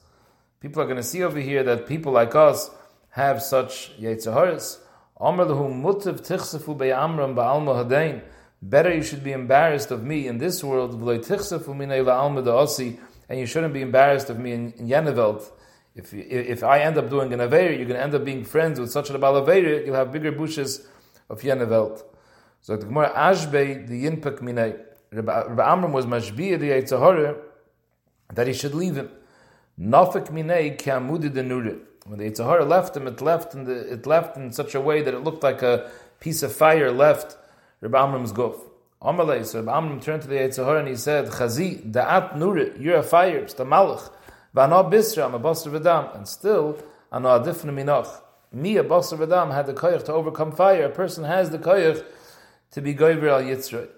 People 0.60 0.82
are 0.82 0.86
going 0.86 0.96
to 0.96 1.02
see 1.02 1.22
over 1.22 1.38
here 1.38 1.62
that 1.62 1.86
people 1.86 2.12
like 2.12 2.34
us 2.34 2.70
have 3.10 3.42
such 3.42 3.96
yaitzaharis. 3.98 4.78
Omrlehu 5.20 5.70
mutav 5.80 6.20
tichsefu 6.20 6.76
be'amram 6.76 7.34
ba'alma 7.34 7.84
hadain. 7.84 8.22
Better 8.62 8.94
you 8.94 9.02
should 9.02 9.24
be 9.24 9.32
embarrassed 9.32 9.90
of 9.90 10.04
me 10.04 10.26
in 10.26 10.38
this 10.38 10.62
world, 10.62 10.92
and 10.92 11.06
you 13.38 13.46
shouldn't 13.46 13.72
be 13.72 13.80
embarrassed 13.80 14.28
of 14.28 14.38
me 14.38 14.52
in, 14.52 14.72
in. 14.72 15.40
If, 15.94 16.14
if 16.14 16.62
I 16.62 16.80
end 16.80 16.98
up 16.98 17.10
doing 17.10 17.32
an 17.32 17.40
Aveir, 17.40 17.76
you're 17.76 17.86
going 17.86 17.96
to 17.96 18.02
end 18.02 18.14
up 18.14 18.24
being 18.24 18.44
friends 18.44 18.78
with 18.78 18.90
such 18.90 19.10
a 19.10 19.18
Baal 19.18 19.42
Aveir, 19.42 19.84
you'll 19.84 19.96
have 19.96 20.12
bigger 20.12 20.30
bushes 20.30 20.86
of 21.28 21.40
Yenevelt. 21.40 22.04
So 22.60 22.76
the 22.76 22.86
Gemara 22.86 23.10
Ashbe, 23.10 23.88
the 23.88 24.04
Yinpak 24.04 24.40
Minay, 24.40 24.78
Rabbi 25.10 25.72
Amram 25.72 25.92
was 25.92 26.06
Mashbiya, 26.06 26.60
the 26.60 26.70
Yitzhahara, 26.70 27.38
that 28.34 28.46
he 28.46 28.52
should 28.52 28.74
leave 28.74 28.96
him. 28.96 29.10
Nafik 29.80 30.28
Minay 30.28 30.78
Kiamudi 30.78 31.30
Denure. 31.30 31.80
When 32.04 32.18
the 32.18 32.30
Yitzhahara 32.30 32.68
left 32.68 32.96
him, 32.96 33.06
it 33.06 33.20
left, 33.20 33.54
in 33.54 33.64
the, 33.64 33.92
it 33.92 34.06
left 34.06 34.36
in 34.36 34.52
such 34.52 34.74
a 34.74 34.80
way 34.80 35.02
that 35.02 35.14
it 35.14 35.20
looked 35.20 35.42
like 35.42 35.62
a 35.62 35.90
piece 36.20 36.42
of 36.42 36.54
fire 36.54 36.92
left 36.92 37.36
Rabbi 37.80 37.98
Amram's 37.98 38.32
guf. 38.32 38.60
Amalei, 39.02 39.46
so 39.46 39.60
Rabbi 39.60 39.76
Amram 39.76 40.00
turned 40.00 40.22
to 40.22 40.28
the 40.28 40.34
Yitzhahar 40.34 40.78
and 40.78 40.88
he 40.88 40.96
said, 40.96 41.26
Chazi, 41.26 41.90
da'at 41.90 42.36
nure, 42.36 42.78
you're 42.78 42.98
a 42.98 43.02
fire, 43.02 43.38
it's 43.38 43.54
the 43.54 43.64
malach. 43.64 44.10
V'ana 44.54 44.90
bisra, 44.90 45.24
I'm 45.24 45.34
a 45.34 45.40
basar 45.40 45.72
v'dam. 45.72 46.14
And 46.14 46.28
still, 46.28 46.78
ana 47.10 47.40
adifna 47.40 47.72
minach. 47.72 48.20
Me, 48.52 48.76
a 48.76 48.84
basar 48.84 49.18
v'dam, 49.18 49.54
had 49.54 49.66
the 49.66 49.72
koyach 49.72 50.04
to 50.04 50.12
overcome 50.12 50.52
fire. 50.52 50.84
A 50.84 50.90
person 50.90 51.24
has 51.24 51.48
the 51.50 51.58
koyach 51.58 52.04
to 52.72 52.80
be 52.82 52.94
goyver 52.94 53.30
al 53.30 53.42
yitzray. 53.42 53.88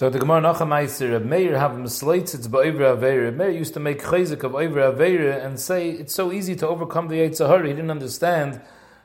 So 0.00 0.08
the 0.08 0.18
Gemara 0.18 0.40
Nachamaiser, 0.40 1.12
Reb 1.12 1.26
Meir 1.26 1.58
have 1.58 1.78
mislates 1.78 2.34
it's 2.34 2.48
ba'ivra 2.48 2.96
aveira. 2.96 3.24
Reb 3.24 3.36
Meir 3.36 3.50
used 3.50 3.74
to 3.74 3.80
make 3.80 4.02
chayzik 4.02 4.42
of 4.42 4.52
ivra 4.52 4.94
aveira 4.94 5.44
and 5.44 5.60
say 5.60 5.90
it's 5.90 6.14
so 6.14 6.32
easy 6.32 6.56
to 6.56 6.66
overcome 6.66 7.08
the 7.08 7.16
Yitzhahar. 7.16 7.66
He 7.66 7.74
didn't 7.74 7.90
understand 7.90 8.62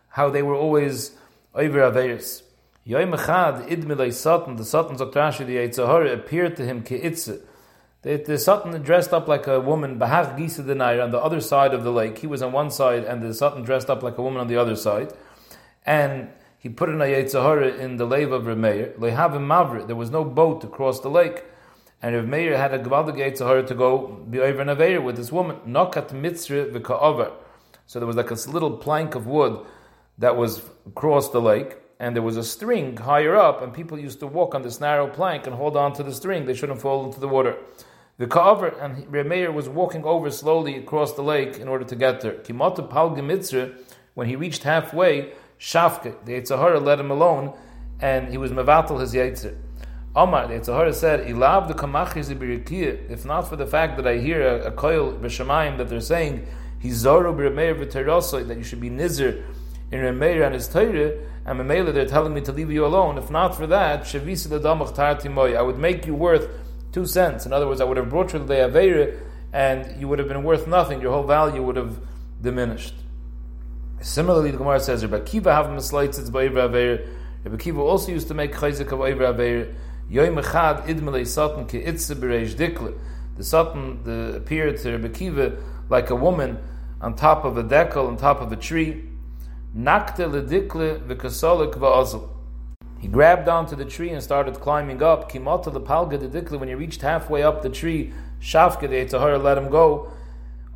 how 0.08 0.30
they 0.30 0.42
were 0.42 0.56
always 0.56 1.12
ivra 1.54 1.92
aveiras. 1.92 2.44
Yoim 2.88 3.18
Echad 3.18 3.68
Idmilei 3.68 4.14
Satan, 4.14 4.58
the 4.58 4.64
Satan 4.64 4.96
Zoktrashi, 4.96 5.44
the 5.44 5.56
Yitzhahara, 5.56 6.14
appeared 6.14 6.56
to 6.56 6.64
him 6.64 6.84
Ke'itze. 6.84 7.42
The, 8.04 8.18
the 8.18 8.38
Satan 8.38 8.80
dressed 8.84 9.12
up 9.12 9.28
like 9.28 9.48
a 9.48 9.60
woman, 9.60 9.98
Bahach 9.98 10.38
Gisa 10.38 10.64
Denair, 10.64 11.04
on 11.04 11.10
the 11.10 11.18
other 11.18 11.42
side 11.42 11.74
of 11.74 11.84
the 11.84 11.92
lake. 11.92 12.20
He 12.20 12.28
was 12.28 12.44
on 12.44 12.52
one 12.52 12.70
side, 12.70 13.04
and 13.04 13.24
the 13.24 13.34
Satan 13.34 13.64
dressed 13.64 13.90
up 13.90 14.04
like 14.04 14.20
a 14.20 14.22
woman 14.22 14.40
on 14.40 14.48
the 14.48 14.58
other 14.58 14.76
side. 14.76 15.14
And 15.84 16.30
he 16.60 16.70
put 16.70 16.90
in 16.90 17.02
a 17.02 17.06
in 17.06 17.98
the 17.98 18.06
lave 18.06 18.32
of 18.32 18.44
Remeir. 18.44 18.96
Lehavim 19.00 19.48
Mavri, 19.48 19.88
there 19.88 19.96
was 19.96 20.12
no 20.12 20.24
boat 20.24 20.62
to 20.62 20.68
cross 20.68 21.00
the 21.00 21.10
lake. 21.10 21.44
And 22.04 22.16
Rav 22.16 22.28
Meir 22.28 22.56
had 22.56 22.72
a 22.72 22.78
Gvaldig 22.78 23.16
Yitzhahara 23.16 23.66
to 23.66 23.74
go 23.74 24.24
be 24.30 24.40
over 24.40 24.62
an 24.62 24.68
Aveir 24.68 25.04
with 25.04 25.16
this 25.16 25.32
woman. 25.32 25.58
Nokat 25.66 26.10
Mitzri 26.10 26.72
V'Ka'over. 26.72 27.32
So 27.88 28.00
there 28.00 28.06
was 28.06 28.16
like 28.16 28.30
a 28.30 28.36
little 28.52 28.78
plank 28.78 29.16
of 29.16 29.26
wood 29.26 29.66
that 30.20 30.38
was 30.38 30.62
across 30.86 31.30
the 31.30 31.42
lake 31.42 31.78
and 32.00 32.16
there 32.16 32.24
was 32.24 32.38
a 32.38 32.44
string 32.44 32.98
higher 32.98 33.36
up, 33.36 33.62
and 33.62 33.74
people 33.74 33.98
used 33.98 34.20
to 34.20 34.28
walk 34.28 34.54
on 34.54 34.62
this 34.62 34.80
narrow 34.80 35.08
plank 35.08 35.48
and 35.48 35.56
hold 35.56 35.78
on 35.78 35.94
to 35.94 36.04
the 36.04 36.14
string. 36.14 36.46
They 36.46 36.54
shouldn't 36.54 36.82
fall 36.82 37.06
into 37.06 37.20
the 37.20 37.28
water. 37.28 37.58
The 38.18 38.28
cover 38.28 38.68
and 38.68 39.06
Remeir 39.08 39.54
was 39.54 39.68
walking 39.68 40.06
over 40.06 40.30
slowly 40.32 40.78
across 40.78 41.14
the 41.14 41.22
lake 41.22 41.58
in 41.58 41.68
order 41.68 41.86
to 41.86 41.96
get 41.96 42.22
there. 42.22 42.34
Kimata 42.34 42.90
Pal 42.90 43.12
Gemitzre, 43.12 43.78
when 44.14 44.28
he 44.28 44.36
reached 44.36 44.64
halfway, 44.64 45.34
Shafke, 45.60 46.16
the 46.26 46.34
Yitzhahara 46.34 46.82
let 46.82 47.00
him 47.00 47.12
alone, 47.12 47.54
and 48.00 48.30
he 48.30 48.38
was 48.38 48.52
Mevatel 48.52 49.00
his 49.00 49.14
Yitzhar. 49.14 49.56
Omar, 50.16 50.48
the 50.48 50.54
Yitzhahara 50.54 50.94
said, 50.94 51.28
Ilav 51.28 51.68
the 51.68 51.74
Kamachiz 51.74 52.32
if 53.10 53.26
not 53.26 53.50
for 53.50 53.58
the 53.58 53.68
fact 53.68 53.98
that 53.98 54.08
I 54.08 54.18
hear 54.18 54.42
a, 54.42 54.68
a 54.68 54.72
koil 54.72 55.22
that 55.78 55.90
they're 55.90 56.00
saying, 56.00 56.48
Hizaru 56.82 57.36
b'Remeir 57.36 57.86
v'terosoi, 57.86 58.48
that 58.48 58.58
you 58.58 58.64
should 58.64 58.80
be 58.80 58.90
Nizr 58.90 59.44
in 59.92 60.00
Remeir 60.00 60.46
and 60.46 60.54
his 60.54 60.68
Torah, 60.68 61.14
and 61.46 61.60
Mamela 61.60 61.94
they're 61.94 62.08
telling 62.08 62.34
me 62.34 62.42
to 62.42 62.52
leave 62.52 62.72
you 62.72 62.86
alone. 62.86 63.18
If 63.18 63.30
not 63.30 63.56
for 63.56 63.68
that, 63.68 64.02
Shavisa 64.02 64.50
the 64.50 64.60
Damach 64.60 65.56
I 65.56 65.62
would 65.62 65.78
make 65.78 66.06
you 66.06 66.16
worth 66.16 66.50
two 66.92 67.06
cents. 67.06 67.46
In 67.46 67.54
other 67.54 67.68
words, 67.68 67.82
I 67.82 67.84
would 67.84 67.98
have 67.98 68.10
brought 68.10 68.34
you 68.34 68.40
to 68.40 68.46
the 68.46 68.56
Aveira, 68.56 69.18
and 69.54 70.00
you 70.00 70.08
would 70.08 70.20
have 70.20 70.28
been 70.28 70.44
worth 70.44 70.68
nothing. 70.68 71.02
Your 71.02 71.12
whole 71.12 71.24
value 71.24 71.62
would 71.62 71.76
have 71.76 72.00
diminished. 72.42 72.96
Similarly, 74.02 74.52
the 74.52 74.58
Gemara 74.58 74.80
says 74.80 75.06
Rabbi 75.06 75.24
Kiva 75.26 75.54
have 75.54 75.68
mislights 75.68 76.20
it's 76.20 76.30
by 76.30 76.48
Rabbi 76.48 76.98
Rabbi 77.44 77.58
Kiva 77.58 77.80
also 77.80 78.12
used 78.12 78.28
to 78.28 78.34
make 78.34 78.54
chayzik 78.54 78.92
of 78.92 79.00
Oivra 79.00 79.34
Aveir. 79.34 79.74
Yoim 80.12 80.42
Echad 80.42 80.86
Idmele 80.88 81.26
Satan 81.26 81.66
Ki 81.68 81.82
Itze 81.82 82.16
Dikle. 82.56 82.98
The 83.38 83.44
Satan 83.44 84.36
appeared 84.36 84.78
to 84.80 84.92
Rabbi 84.94 85.10
Kiva 85.10 85.58
like 85.90 86.10
a 86.10 86.16
woman 86.16 86.58
on 87.02 87.16
top 87.16 87.46
of 87.46 87.58
a 87.58 87.64
decal, 87.64 88.08
on 88.08 88.18
top 88.18 88.42
of 88.42 88.52
a 88.52 88.56
tree. 88.56 89.04
Nakte 89.76 90.20
Ledikle 90.20 91.06
V'kasolik 91.06 91.74
V'azl. 91.74 92.30
He 92.98 93.10
grabbed 93.10 93.50
onto 93.50 93.76
the 93.76 93.84
tree 93.84 94.10
and 94.10 94.24
started 94.24 94.62
climbing 94.62 95.04
up. 95.04 95.30
Kimata 95.30 95.74
the 95.74 95.82
palga 95.82 96.18
the. 96.18 96.58
When 96.58 96.70
he 96.70 96.76
reached 96.76 97.02
halfway 97.02 97.44
up 97.44 97.62
the 97.62 97.68
tree, 97.68 98.14
Shafke 98.40 98.80
the 98.80 98.88
Eitzahara 98.88 99.42
let 99.44 99.58
him 99.58 99.70
go. 99.70 100.14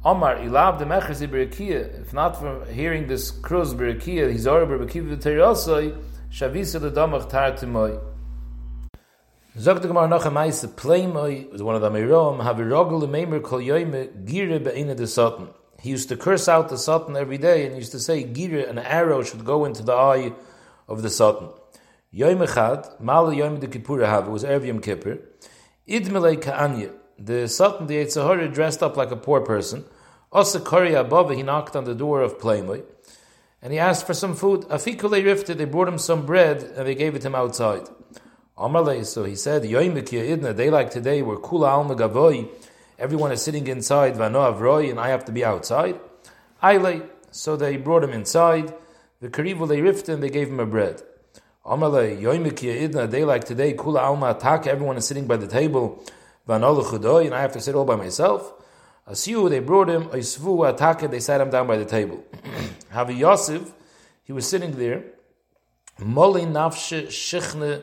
Omar 0.04 0.36
ilav 0.36 0.80
the 0.80 0.86
mechers 0.86 1.22
If 2.02 2.12
not 2.12 2.38
for 2.38 2.66
hearing 2.66 3.08
this 3.08 3.32
cruz 3.32 3.74
berakia, 3.74 4.30
he's 4.30 4.46
already 4.46 4.84
berakia 4.84 5.16
v'teriyosoi. 5.16 5.98
Shavisa 6.30 6.82
the 6.82 6.92
damach 6.92 7.30
tar 7.30 7.54
timoy. 7.54 8.02
Zogt 9.58 9.80
gemar 9.80 10.10
noch 10.10 10.26
a 10.26 10.30
meise 10.30 10.68
playmoy 10.76 11.50
was 11.54 11.64
one 11.64 11.76
of 11.76 11.82
the 11.82 11.90
mirom 11.90 12.44
have 12.44 12.60
a 12.60 12.64
rogel 12.64 13.08
meimer 13.08 13.42
kol 13.42 13.60
yoyme 13.60 14.26
gire 14.26 14.60
beine 14.60 14.94
de. 14.94 15.59
He 15.82 15.90
used 15.90 16.10
to 16.10 16.18
curse 16.18 16.48
out 16.48 16.70
the 16.70 16.78
Sultan 16.78 17.16
every 17.16 17.38
day 17.38 17.66
and 17.66 17.76
used 17.76 17.92
to 17.94 18.00
say 18.00 18.24
gire 18.24 18.60
an 18.60 18.80
arrow 18.80 19.24
should 19.24 19.46
go 19.46 19.66
into 19.66 19.84
the 19.84 19.94
eye 19.94 20.34
of 20.88 21.02
the 21.02 21.10
Sultan. 21.10 21.50
Yoyme 22.14 22.54
chad 22.54 22.88
mal 23.00 23.28
yoyme 23.28 23.60
de 23.60 23.68
kippur 23.68 24.06
have 24.06 24.28
was 24.28 24.44
erev 24.44 24.66
yom 24.66 24.82
kippur. 24.82 25.20
Ka'anya. 25.88 26.94
The 27.18 27.48
Sultan, 27.48 27.88
the 27.88 27.96
Yitzhahara 27.96 28.54
dressed 28.54 28.82
up 28.82 28.96
like 28.96 29.12
a 29.12 29.16
poor 29.16 29.42
person. 29.42 29.86
Osa 30.32 30.60
kari 30.60 30.94
above 30.94 31.32
he 31.32 31.44
knocked 31.44 31.76
on 31.76 31.86
the 31.86 31.96
door 31.96 32.22
of 32.22 32.40
playmoy 32.40 32.82
and 33.62 33.74
he 33.74 33.80
asked 33.80 34.08
for 34.08 34.14
some 34.14 34.36
food. 34.36 34.62
Afikule 34.70 35.24
rifted, 35.24 35.58
they 35.58 35.66
brought 35.66 35.88
him 35.88 35.98
some 35.98 36.26
bread 36.26 36.64
and 36.64 36.88
they 36.88 36.96
gave 36.96 37.16
it 37.16 37.26
him 37.26 37.36
outside. 37.36 37.88
Amalei, 38.58 39.06
so 39.06 39.24
he 39.24 39.36
said, 39.36 39.64
idna, 39.64 40.56
day 40.56 40.70
like 40.70 40.92
today, 40.92 41.22
where 41.22 41.38
kula 41.38 41.70
alma 41.70 41.96
gavoy, 41.96 42.48
everyone 43.00 43.32
is 43.32 43.42
sitting 43.42 43.66
inside, 43.68 44.16
vano 44.18 44.40
avroy, 44.52 44.90
and 44.90 45.00
I 45.00 45.10
have 45.10 45.26
to 45.26 45.32
be 45.32 45.44
outside. 45.44 46.00
Aile, 46.62 47.10
so 47.32 47.56
they 47.56 47.78
brought 47.78 48.04
him 48.04 48.12
inside, 48.12 48.74
the 49.22 49.30
karivu 49.30 49.68
they 49.68 49.82
rifted 49.82 50.16
and 50.16 50.24
they 50.24 50.30
gave 50.30 50.50
him 50.50 50.60
a 50.60 50.66
bread. 50.66 51.02
Amalei, 51.66 52.20
idna, 52.20 53.10
day 53.10 53.26
like 53.26 53.46
today, 53.46 53.74
kula 53.74 54.02
alma 54.02 54.36
atak, 54.36 54.68
everyone 54.68 54.98
is 54.98 55.08
sitting 55.08 55.28
by 55.28 55.38
the 55.38 55.48
table, 55.48 56.04
vano 56.46 56.80
and 57.20 57.34
I 57.34 57.42
have 57.42 57.54
to 57.54 57.62
sit 57.62 57.76
all 57.76 57.86
by 57.86 57.96
myself. 57.96 58.54
Asiu, 59.10 59.50
they 59.50 59.60
brought 59.60 59.90
him, 59.90 60.06
Isvu 60.10 60.72
Ataka, 60.72 61.10
they 61.10 61.20
sat 61.20 61.42
him 61.42 61.50
down 61.50 61.66
by 61.66 61.78
the 61.78 61.86
table. 61.86 62.24
Havi 62.94 63.18
Yosef, 63.18 63.74
he 64.24 64.32
was 64.32 64.48
sitting 64.48 64.78
there, 64.78 65.04
Moli 66.00 66.46
Nafshe 66.46 67.08
Shichne 67.08 67.82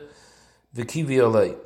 Vikivi 0.73 1.57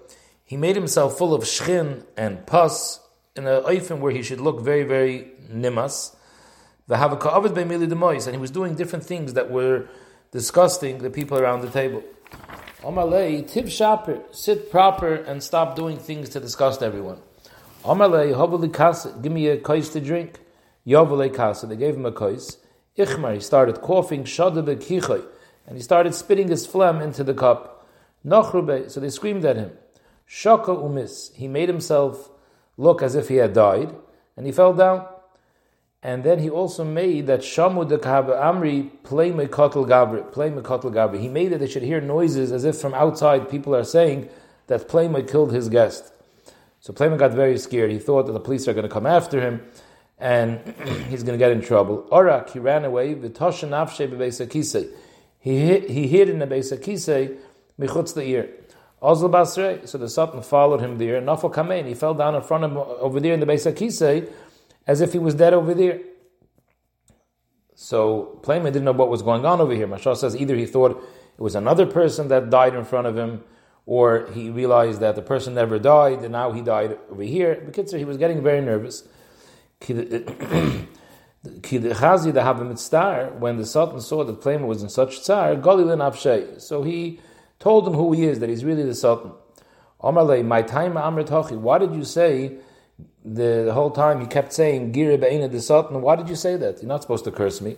He 0.43 0.57
made 0.57 0.75
himself 0.75 1.17
full 1.17 1.33
of 1.35 1.43
shchin 1.43 2.03
and 2.17 2.45
pus 2.47 3.00
in 3.35 3.47
a 3.47 3.61
oifen 3.61 3.99
where 3.99 4.11
he 4.11 4.21
should 4.21 4.41
look 4.41 4.61
very, 4.61 4.83
very 4.83 5.31
nimas. 5.51 6.15
And 6.89 8.35
he 8.35 8.37
was 8.37 8.51
doing 8.51 8.75
different 8.75 9.05
things 9.05 9.33
that 9.33 9.49
were 9.49 9.87
disgusting 10.31 10.97
the 10.97 11.09
people 11.09 11.37
around 11.37 11.61
the 11.61 11.69
table. 11.69 12.03
Omalei, 12.81 13.49
tiv 13.49 13.71
shaper, 13.71 14.21
sit 14.31 14.71
proper 14.71 15.13
and 15.13 15.41
stop 15.43 15.75
doing 15.75 15.97
things 15.97 16.29
to 16.29 16.39
disgust 16.39 16.81
everyone. 16.81 17.19
Amalei 17.83 18.33
hoveli 18.33 18.73
kasa, 18.73 19.15
give 19.21 19.31
me 19.31 19.47
a 19.47 19.57
kais 19.57 19.89
to 19.89 20.01
drink. 20.01 20.39
Yovele 20.85 21.33
kasa, 21.33 21.67
they 21.67 21.75
gave 21.75 21.95
him 21.95 22.05
a 22.05 22.11
kais. 22.11 22.57
Ichmar, 22.97 23.35
he 23.35 23.39
started 23.39 23.81
coughing, 23.81 24.23
shadabe 24.23 24.75
kichoy, 24.77 25.23
and 25.67 25.77
he 25.77 25.83
started 25.83 26.13
spitting 26.13 26.47
his 26.47 26.65
phlegm 26.65 27.01
into 27.01 27.23
the 27.23 27.33
cup. 27.33 27.87
Nachrube, 28.25 28.89
so 28.91 28.99
they 28.99 29.09
screamed 29.09 29.45
at 29.45 29.55
him. 29.55 29.71
Shaka 30.25 30.71
umis, 30.71 31.33
he 31.35 31.47
made 31.47 31.69
himself 31.69 32.31
look 32.77 33.01
as 33.01 33.15
if 33.15 33.27
he 33.27 33.35
had 33.35 33.53
died, 33.53 33.93
and 34.37 34.45
he 34.45 34.51
fell 34.51 34.73
down. 34.73 35.05
And 36.03 36.23
then 36.23 36.39
he 36.39 36.49
also 36.49 36.83
made 36.83 37.27
that 37.27 37.41
Shamu 37.41 37.87
de 37.87 37.99
Amri 37.99 38.89
play 39.03 39.31
Mekotl 39.31 39.87
Gabri, 39.87 40.31
play 40.31 40.49
Mekotl 40.49 40.91
Gabri. 40.91 41.19
He 41.19 41.27
made 41.27 41.51
that 41.51 41.59
they 41.59 41.67
should 41.67 41.83
hear 41.83 42.01
noises 42.01 42.51
as 42.51 42.65
if 42.65 42.77
from 42.77 42.95
outside 42.95 43.49
people 43.49 43.75
are 43.75 43.83
saying 43.83 44.27
that 44.65 44.87
Playma 44.87 45.29
killed 45.29 45.53
his 45.53 45.69
guest. 45.69 46.11
So 46.79 46.91
Playman 46.91 47.19
got 47.19 47.33
very 47.33 47.59
scared. 47.59 47.91
He 47.91 47.99
thought 47.99 48.25
that 48.25 48.31
the 48.31 48.39
police 48.39 48.67
are 48.67 48.73
going 48.73 48.87
to 48.87 48.89
come 48.89 49.05
after 49.05 49.39
him 49.39 49.61
and 50.17 50.59
he's 51.09 51.21
going 51.23 51.37
to 51.37 51.43
get 51.43 51.51
in 51.51 51.61
trouble. 51.61 52.07
Orak, 52.11 52.49
he 52.51 52.59
ran 52.59 52.85
away. 52.85 53.13
He 53.13 53.21
hid, 55.59 55.89
he 55.89 56.07
hid 56.07 56.29
in 56.29 56.39
the 56.39 56.47
Beisakise, 56.47 57.37
michutz 57.79 58.15
the 58.15 58.23
ear. 58.23 58.49
Ozl 59.01 59.31
Basre, 59.31 59.87
so 59.87 59.97
the 59.97 60.07
Sultan 60.07 60.41
followed 60.43 60.79
him 60.79 60.97
there. 60.99 61.19
Nafal 61.21 61.51
Kamein, 61.53 61.87
he 61.87 61.95
fell 61.95 62.13
down 62.13 62.35
in 62.35 62.41
front 62.43 62.63
of 62.63 62.71
him 62.71 62.77
over 62.77 63.19
there 63.19 63.33
in 63.33 63.39
the 63.39 63.45
Beisakise 63.47 64.31
as 64.85 65.01
if 65.01 65.13
he 65.13 65.19
was 65.19 65.33
dead 65.33 65.53
over 65.53 65.73
there. 65.73 65.99
So 67.73 68.39
Playman 68.43 68.73
didn't 68.73 68.83
know 68.83 68.91
what 68.91 69.09
was 69.09 69.23
going 69.23 69.43
on 69.43 69.59
over 69.59 69.73
here. 69.73 69.87
Mashal 69.87 70.15
says 70.15 70.35
either 70.35 70.55
he 70.55 70.67
thought 70.67 70.91
it 70.91 71.41
was 71.41 71.55
another 71.55 71.87
person 71.87 72.27
that 72.27 72.51
died 72.51 72.75
in 72.75 72.85
front 72.85 73.07
of 73.07 73.17
him, 73.17 73.43
or 73.87 74.29
he 74.33 74.51
realized 74.51 74.99
that 74.99 75.15
the 75.15 75.23
person 75.23 75.55
never 75.55 75.79
died 75.79 76.19
and 76.19 76.31
now 76.31 76.51
he 76.51 76.61
died 76.61 76.99
over 77.09 77.23
here. 77.23 77.55
Bekitzer, 77.55 77.97
he 77.97 78.05
was 78.05 78.17
getting 78.17 78.43
very 78.43 78.61
nervous. 78.61 79.03
When 81.43 81.81
the 81.81 83.65
Sultan 83.65 83.99
saw 84.01 84.23
that 84.23 84.41
Playman 84.41 84.67
was 84.67 84.83
in 84.83 84.89
such 84.89 85.23
tsar, 85.23 85.59
so 86.59 86.83
he 86.83 87.19
told 87.61 87.87
him 87.87 87.93
who 87.93 88.11
he 88.11 88.25
is, 88.25 88.39
that 88.39 88.49
he's 88.49 88.65
really 88.65 88.83
the 88.83 88.95
Sultan. 88.95 89.31
my 90.03 90.61
time 90.63 90.93
Why 90.95 91.77
did 91.77 91.95
you 91.95 92.03
say 92.03 92.57
the, 93.23 93.63
the, 93.65 93.73
whole 93.73 93.91
time 93.91 94.19
he 94.19 94.27
kept 94.27 94.51
saying 94.51 94.91
Gira 94.93 95.19
Be'ina 95.21 95.47
the 95.47 95.61
Sultan? 95.61 96.01
Why 96.01 96.15
did 96.15 96.27
you 96.27 96.35
say 96.35 96.57
that? 96.57 96.81
You're 96.81 96.89
not 96.89 97.03
supposed 97.03 97.23
to 97.25 97.31
curse 97.31 97.61
me. 97.61 97.77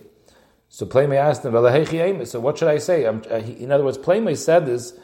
So 0.70 0.86
Playman 0.86 1.18
asked 1.18 1.44
him, 1.44 2.26
So 2.26 2.40
what 2.40 2.58
should 2.58 2.68
I 2.68 2.78
say? 2.78 3.04
Uh, 3.04 3.40
he, 3.40 3.52
in 3.62 3.70
other 3.70 3.84
words, 3.84 3.98
Playman 3.98 4.36
said 4.36 4.66
this 4.66 4.98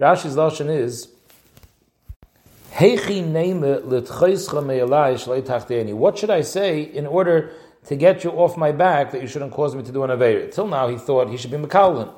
Rashi's 0.00 0.34
lashon 0.34 0.68
is 0.68 1.08
What 5.96 6.18
should 6.18 6.30
I 6.30 6.40
say 6.40 6.82
in 6.82 7.06
order 7.06 7.52
to 7.86 7.96
get 7.96 8.24
you 8.24 8.30
off 8.30 8.56
my 8.56 8.72
back 8.72 9.12
that 9.12 9.22
you 9.22 9.28
shouldn't 9.28 9.52
cause 9.52 9.76
me 9.76 9.84
to 9.84 9.92
do 9.92 10.02
an 10.02 10.10
Aveir? 10.10 10.52
Till 10.52 10.66
now 10.66 10.88
he 10.88 10.96
thought 10.98 11.30
he 11.30 11.36
should 11.36 11.52
be 11.52 11.56
Makalin. 11.56 12.12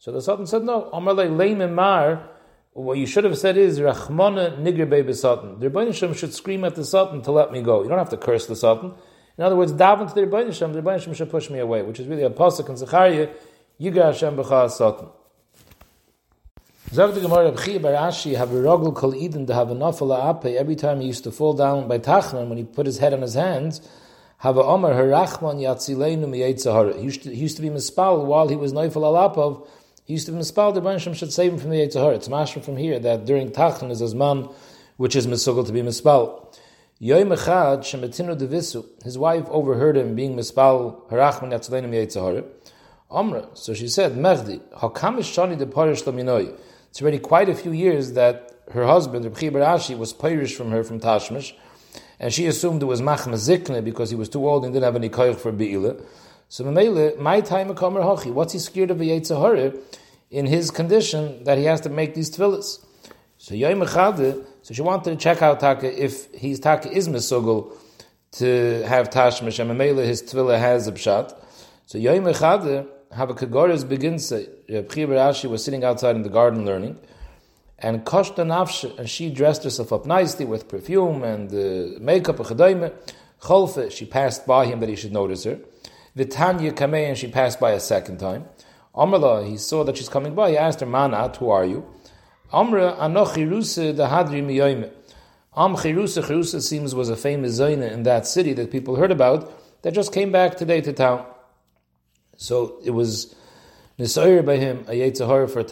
So 0.00 0.12
the 0.12 0.22
Sultan 0.22 0.46
said, 0.46 0.62
No, 0.62 0.88
Mar, 0.94 2.30
what 2.72 2.96
you 2.96 3.04
should 3.04 3.24
have 3.24 3.36
said 3.36 3.58
is 3.58 3.80
Rachmana 3.80 4.58
Nigr 4.58 4.88
Baby 4.88 5.12
Sultan. 5.12 5.60
The 5.60 5.68
Rebbeinu 5.68 6.16
should 6.16 6.32
scream 6.32 6.64
at 6.64 6.74
the 6.74 6.86
Sultan 6.86 7.20
to 7.20 7.30
let 7.30 7.52
me 7.52 7.60
go. 7.60 7.82
You 7.82 7.90
don't 7.90 7.98
have 7.98 8.08
to 8.08 8.16
curse 8.16 8.46
the 8.46 8.56
Sultan. 8.56 8.94
In 9.36 9.44
other 9.44 9.56
words, 9.56 9.74
daven 9.74 10.08
to 10.08 10.14
the 10.14 10.22
Rebbeinu 10.22 10.58
the 10.72 10.80
Rebbeinu 10.80 11.14
should 11.14 11.28
push 11.28 11.50
me 11.50 11.58
away, 11.58 11.82
which 11.82 12.00
is 12.00 12.06
really 12.06 12.22
a 12.22 12.30
pasuk 12.30 12.70
in 12.70 12.78
Zechariah, 12.78 13.28
Yiga 13.78 14.06
Hashem 14.06 14.36
B'cha 14.38 14.70
Sultan. 14.70 15.08
Zog 16.94 17.12
the 17.12 17.20
Gemara 17.20 17.52
B'chi 17.52 17.78
Barashi 17.78 18.38
have 18.38 18.52
a 18.52 18.56
rogel 18.56 18.96
kol 18.96 19.14
eden 19.14 19.44
to 19.44 19.54
have 19.54 19.70
ape 19.70 20.56
every 20.56 20.76
time 20.76 21.02
he 21.02 21.08
used 21.08 21.24
to 21.24 21.30
fall 21.30 21.52
down 21.52 21.88
by 21.88 21.98
Tachman 21.98 22.48
when 22.48 22.56
he 22.56 22.64
put 22.64 22.86
his 22.86 22.96
head 22.96 23.12
on 23.12 23.20
his 23.20 23.34
hands 23.34 23.86
have 24.40 24.56
a 24.56 24.62
Omer 24.62 24.94
harachman 24.94 25.60
yatzileinu 25.60 26.24
miyetzahara. 26.24 26.96
He 26.96 27.02
used 27.02 27.24
to, 27.24 27.34
he 27.34 27.42
used 27.42 27.56
to 27.56 27.62
be 27.62 27.68
mispal 27.68 28.24
while 28.24 28.48
he 28.48 28.56
was 28.56 28.72
neifal 28.72 29.02
alapov. 29.02 29.68
He 30.10 30.14
used 30.14 30.26
to 30.26 30.32
mispal. 30.32 30.74
The 30.74 30.82
Bansham 30.82 31.14
should 31.14 31.32
save 31.32 31.52
him 31.52 31.58
from 31.60 31.70
the 31.70 31.76
yetzahara. 31.76 32.16
It's 32.16 32.26
mashma 32.26 32.64
from 32.64 32.76
here 32.76 32.98
that 32.98 33.26
during 33.26 33.52
Tachman 33.52 33.92
is 33.92 34.00
his 34.00 34.12
man 34.12 34.48
which 34.96 35.14
is 35.14 35.28
misugel 35.28 35.64
to 35.64 35.70
be 35.70 35.82
mispal. 35.82 36.52
Yoim 37.00 37.32
echad 37.32 37.82
shemetinu 37.82 38.36
devisu. 38.36 38.84
His 39.04 39.16
wife 39.16 39.44
overheard 39.50 39.96
him 39.96 40.16
being 40.16 40.34
mispal 40.34 41.08
harachman 41.10 41.52
yatzileinu 41.52 41.88
miyetzahara. 41.88 42.44
Omra. 43.08 43.56
So 43.56 43.72
she 43.72 43.86
said, 43.86 44.14
Mechdi, 44.14 44.58
hakamish 44.72 45.30
shani 45.30 45.56
de 45.56 45.66
parish 45.66 46.02
laminoi. 46.02 46.58
It's 46.88 47.00
already 47.00 47.20
quite 47.20 47.48
a 47.48 47.54
few 47.54 47.70
years 47.70 48.14
that 48.14 48.50
her 48.72 48.84
husband, 48.84 49.24
Reb 49.24 49.34
Barashi, 49.36 49.96
was 49.96 50.12
Pirish 50.12 50.56
from 50.56 50.72
her 50.72 50.82
from 50.82 50.98
Tashmish, 50.98 51.52
and 52.18 52.34
she 52.34 52.48
assumed 52.48 52.82
it 52.82 52.86
was 52.86 53.00
Machma 53.00 53.34
Zikne 53.34 53.84
because 53.84 54.10
he 54.10 54.16
was 54.16 54.28
too 54.28 54.44
old 54.48 54.64
and 54.64 54.74
didn't 54.74 54.86
have 54.86 54.96
any 54.96 55.08
koyach 55.08 55.36
for 55.36 55.52
Be'ila. 55.52 56.02
So 56.48 56.64
my 56.64 57.40
time 57.42 57.70
a 57.70 57.74
Kamer 57.74 58.02
Hachi, 58.02 58.32
what's 58.32 58.52
he 58.52 58.58
scared 58.58 58.90
of 58.90 59.00
a 59.00 59.04
Yetzahara 59.04 59.80
in 60.30 60.46
his 60.46 60.70
condition 60.70 61.44
that 61.44 61.58
he 61.58 61.64
has 61.64 61.80
to 61.82 61.88
make 61.88 62.14
these 62.14 62.30
tefillahs? 62.30 62.84
So 63.38 63.54
Yoim 63.54 63.86
Echade, 63.86 64.44
so 64.62 64.74
she 64.74 64.82
wanted 64.82 65.10
to 65.10 65.16
check 65.16 65.42
out 65.42 65.60
Taka 65.60 66.02
if 66.02 66.32
his 66.34 66.60
Taka 66.60 66.90
is 66.90 67.08
Mesugel 67.08 67.72
to 68.32 68.84
have 68.86 69.10
Tashmish, 69.10 69.58
and 69.58 69.70
Mamele 69.70 70.04
his 70.04 70.22
tefillah 70.22 70.58
has 70.58 70.86
a 70.86 70.92
pshat. 70.92 71.36
So 71.86 71.98
Yoim 71.98 72.32
Echade, 72.32 72.86
have 73.12 73.88
begins, 73.88 74.30
Reb 74.30 74.88
Rashi 74.88 75.50
was 75.50 75.64
sitting 75.64 75.82
outside 75.82 76.14
in 76.14 76.22
the 76.22 76.28
garden 76.28 76.64
learning, 76.64 76.98
and 77.78 78.04
Koshta 78.04 78.44
Nafsh, 78.44 78.96
and 78.98 79.08
she 79.08 79.30
dressed 79.30 79.64
herself 79.64 79.92
up 79.92 80.06
nicely 80.06 80.44
with 80.44 80.68
perfume 80.68 81.24
and 81.24 81.50
uh, 81.52 81.98
makeup. 82.00 82.36
Cholfe, 82.36 83.90
she 83.90 84.04
passed 84.04 84.46
by 84.46 84.66
him 84.66 84.80
that 84.80 84.88
he 84.90 84.96
should 84.96 85.12
notice 85.12 85.44
her. 85.44 85.58
Vitanya 86.14 86.72
Kamei, 86.72 87.08
and 87.08 87.16
she 87.16 87.26
passed 87.26 87.58
by 87.58 87.72
a 87.72 87.80
second 87.80 88.18
time. 88.18 88.44
Amrla, 88.94 89.48
he 89.48 89.56
saw 89.56 89.84
that 89.84 89.96
she's 89.96 90.08
coming 90.08 90.34
by. 90.34 90.50
He 90.50 90.56
asked 90.56 90.80
her, 90.80 90.86
Manat, 90.86 91.36
who 91.36 91.50
are 91.50 91.64
you? 91.64 91.86
Amra 92.52 92.96
Anochi 92.98 93.48
Rusa 93.48 93.96
the 93.96 94.06
Hadri. 94.06 94.90
Am 95.56 95.74
Chirusa, 95.74 96.22
Chirusa 96.22 96.60
seems 96.60 96.94
was 96.94 97.08
a 97.08 97.16
famous 97.16 97.58
Zaina 97.60 97.90
in 97.90 98.02
that 98.04 98.26
city 98.26 98.52
that 98.54 98.70
people 98.70 98.96
heard 98.96 99.10
about 99.10 99.82
that 99.82 99.92
just 99.92 100.12
came 100.12 100.32
back 100.32 100.56
today 100.56 100.80
to 100.80 100.92
town. 100.92 101.26
So 102.36 102.78
it 102.84 102.90
was 102.90 103.34
Nisayir 103.98 104.44
by 104.44 104.56
him, 104.56 104.84
a 104.88 104.92
Yetzahar 104.92 105.48
for. 105.50 105.62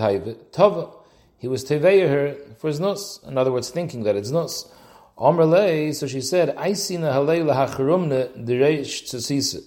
Tava, 0.53 0.91
he 1.39 1.49
was 1.49 1.65
Teveya 1.65 2.09
her 2.09 2.37
for 2.59 2.69
his 2.69 2.79
nus. 2.79 3.21
In 3.27 3.39
other 3.39 3.53
words, 3.53 3.71
thinking 3.71 4.03
that 4.05 4.17
it's 4.17 4.31
nus. 4.31 4.71
Amrle, 5.17 5.95
so 5.95 6.07
she 6.07 6.21
said, 6.21 6.55
I 6.57 6.75
seen 6.75 7.03
a 7.03 7.11
halayla 7.11 7.69
hacharumna 7.69 8.47
dereish 8.47 9.05
tzasisa. 9.05 9.63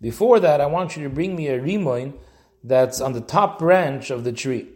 Before 0.00 0.40
that, 0.40 0.60
I 0.60 0.66
want 0.66 0.96
you 0.96 1.04
to 1.04 1.08
bring 1.08 1.36
me 1.36 1.48
a 1.48 1.60
rimoin 1.60 2.14
that's 2.64 3.00
on 3.00 3.12
the 3.12 3.20
top 3.20 3.58
branch 3.58 4.10
of 4.10 4.24
the 4.24 4.32
tree. 4.32 4.68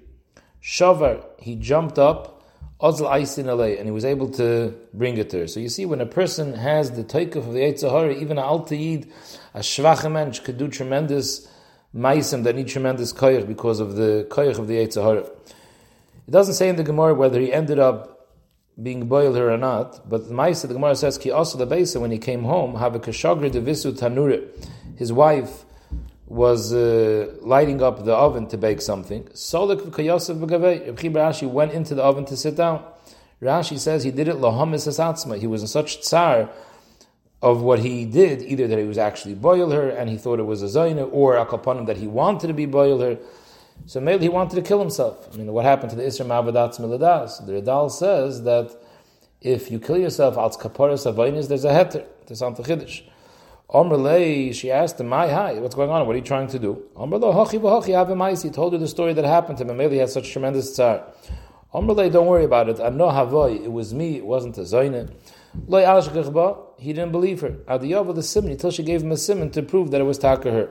Shavar, 0.62 1.25
he 1.38 1.55
jumped 1.55 1.99
up, 1.99 2.42
Ozl 2.81 3.09
Aisin 3.11 3.79
and 3.79 3.87
he 3.87 3.90
was 3.90 4.05
able 4.05 4.29
to 4.33 4.75
bring 4.92 5.16
it 5.16 5.31
to 5.31 5.38
her. 5.38 5.46
So 5.46 5.61
you 5.61 5.68
see, 5.68 5.87
when 5.87 6.01
a 6.01 6.07
person 6.07 6.55
has 6.55 6.90
the 6.90 7.05
taikuf 7.05 7.37
of 7.37 7.53
the 7.53 7.61
Eitzahari, 7.61 8.20
even 8.20 8.37
a 8.37 8.42
Altayid, 8.42 9.11
a 9.55 9.61
Shvacha 9.61 10.44
could 10.44 10.59
do 10.59 10.68
tremendous 10.68 11.49
maisim 11.94 12.44
that 12.44 12.55
need 12.55 12.68
tremendous 12.68 13.12
koyach 13.12 13.46
because 13.46 13.81
of 13.81 13.96
the 13.96 14.27
koyach 14.29 14.59
of 14.59 14.68
the 14.68 14.75
Eitzahari. 14.75 15.25
It 15.25 16.31
doesn't 16.31 16.55
say 16.55 16.68
in 16.68 16.77
the 16.77 16.83
Gemara 16.83 17.14
whether 17.14 17.40
he 17.40 17.53
ended 17.53 17.79
up 17.79 18.16
being 18.83 19.07
boiled 19.07 19.37
her 19.37 19.51
or 19.51 19.57
not, 19.57 20.07
but 20.09 20.29
the 20.29 20.35
Maisa, 20.35 20.68
the 20.68 20.75
Gemara 20.75 20.96
says, 20.96 21.16
Ki 21.16 21.31
also 21.31 21.57
the 21.57 21.66
Beisa, 21.66 21.99
when 21.99 22.11
he 22.11 22.18
came 22.18 22.42
home, 22.42 22.75
have 22.75 22.94
a 22.94 23.01
devisu 23.01 23.96
tanure. 23.96 24.44
His 24.96 25.12
wife 25.12 25.64
was 26.26 26.72
uh, 26.72 27.32
lighting 27.40 27.82
up 27.82 28.04
the 28.04 28.14
oven 28.14 28.48
to 28.48 28.58
bake 28.58 28.80
something. 28.80 29.24
Solik 29.34 29.80
v'kayosav 29.80 30.40
b'gavei. 30.40 30.92
Rashi 30.94 31.48
went 31.48 31.72
into 31.72 31.94
the 31.94 32.02
oven 32.02 32.24
to 32.26 32.36
sit 32.36 32.56
down. 32.56 32.84
Rashi 33.40 33.78
says 33.78 34.02
he 34.02 34.10
did 34.10 34.28
it 34.28 34.36
lohamis 34.36 34.88
asatzma. 34.88 35.38
He 35.38 35.46
was 35.46 35.62
in 35.62 35.68
such 35.68 36.02
tsar 36.02 36.50
of 37.42 37.62
what 37.62 37.80
he 37.80 38.04
did, 38.04 38.42
either 38.42 38.66
that 38.66 38.78
he 38.78 38.84
was 38.84 38.98
actually 38.98 39.34
boil 39.34 39.70
her 39.70 39.88
and 39.90 40.08
he 40.08 40.16
thought 40.16 40.40
it 40.40 40.44
was 40.44 40.62
a 40.62 40.66
zayna, 40.66 41.08
or 41.12 41.36
a 41.36 41.46
kapanim 41.46 41.86
that 41.86 41.98
he 41.98 42.06
wanted 42.06 42.48
to 42.48 42.54
be 42.54 42.66
boil 42.66 42.98
her. 43.00 43.18
So 43.84 44.00
maybe 44.00 44.22
he 44.22 44.28
wanted 44.28 44.56
to 44.56 44.62
kill 44.62 44.80
himself. 44.80 45.28
I 45.32 45.36
mean, 45.36 45.52
what 45.52 45.64
happened 45.64 45.90
to 45.90 45.96
the 45.96 46.02
Isra 46.02 46.26
Mavadatz 46.26 46.80
Miladas? 46.80 47.44
The 47.46 47.52
Radal 47.60 47.90
says 47.90 48.42
that 48.44 48.74
if 49.42 49.70
you 49.70 49.78
kill 49.78 49.98
yourself, 49.98 50.36
al 50.38 50.50
kaparas 50.50 51.06
avainis, 51.12 51.46
there's 51.48 51.64
a 51.64 51.70
heter, 51.70 52.04
there's 52.26 52.38
something 52.38 52.64
chiddush. 52.64 53.02
Omrlei, 53.68 54.55
she 54.55 54.70
asked 54.70 55.00
him, 55.00 55.09
"My 55.09 55.26
hi, 55.26 55.55
what's 55.55 55.74
going 55.74 55.90
on? 55.90 56.07
What 56.07 56.14
are 56.14 56.18
you 56.18 56.24
trying 56.24 56.46
to 56.48 56.59
do?" 56.59 56.85
Omrlo 56.94 57.35
hachi 57.35 57.59
v'hachi 57.59 57.94
have 57.94 58.42
He 58.42 58.50
told 58.50 58.72
her 58.74 58.79
the 58.79 58.87
story 58.87 59.12
that 59.12 59.24
happened 59.24 59.59
to 59.59 59.64
him, 59.64 59.90
he 59.90 59.96
had 59.96 60.09
such 60.09 60.31
tremendous 60.31 60.72
tsar. 60.76 61.02
Omrlei, 61.74 62.12
don't 62.12 62.29
worry 62.29 62.44
about 62.44 62.68
it. 62.68 62.79
I 62.79 62.90
know 62.90 63.09
havoy. 63.09 63.57
It 63.57 63.72
was 63.72 63.92
me. 63.92 64.18
It 64.18 64.24
wasn't 64.24 64.57
a 64.59 64.61
zoyne. 64.61 65.11
Loi 65.66 65.83
alashkechba. 65.83 66.59
He 66.79 66.92
didn't 66.92 67.11
believe 67.11 67.40
her. 67.40 67.57
Adiyov 67.66 68.14
the 68.14 68.22
simon 68.22 68.57
till 68.57 68.70
she 68.70 68.85
gave 68.85 69.02
him 69.02 69.11
a 69.11 69.16
simon 69.16 69.50
to 69.50 69.64
prove 69.64 69.90
that 69.90 70.00
it 70.00 70.05
was 70.05 70.18
taka 70.18 70.52
her. 70.52 70.68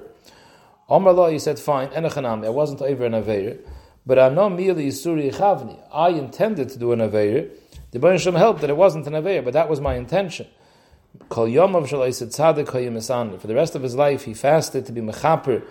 Omrlo, 0.89 1.29
he 1.29 1.37
said, 1.37 1.59
"Fine, 1.59 1.89
enachanami. 1.89 2.45
I 2.45 2.49
wasn't 2.49 2.81
over 2.81 3.05
an 3.05 3.11
aveir, 3.11 3.59
but 4.05 4.17
I 4.17 4.29
know 4.29 4.49
merely 4.49 4.87
yisuri 4.87 5.33
chavni. 5.33 5.77
I 5.91 6.09
intended 6.09 6.69
to 6.69 6.79
do 6.79 6.93
an 6.93 6.99
aveir. 6.99 7.49
The 7.91 7.99
Baruch 7.99 8.21
helped 8.21 8.61
that 8.61 8.69
it 8.69 8.77
wasn't 8.77 9.05
an 9.05 9.13
aveir, 9.13 9.43
but 9.43 9.51
that 9.51 9.69
was 9.69 9.81
my 9.81 9.95
intention." 9.95 10.47
For 11.29 11.47
the 11.47 13.53
rest 13.55 13.75
of 13.75 13.83
his 13.83 13.95
life, 13.95 14.23
he 14.23 14.33
fasted 14.33 14.85
to 14.85 14.91
be 14.91 15.01
mechaper 15.01 15.63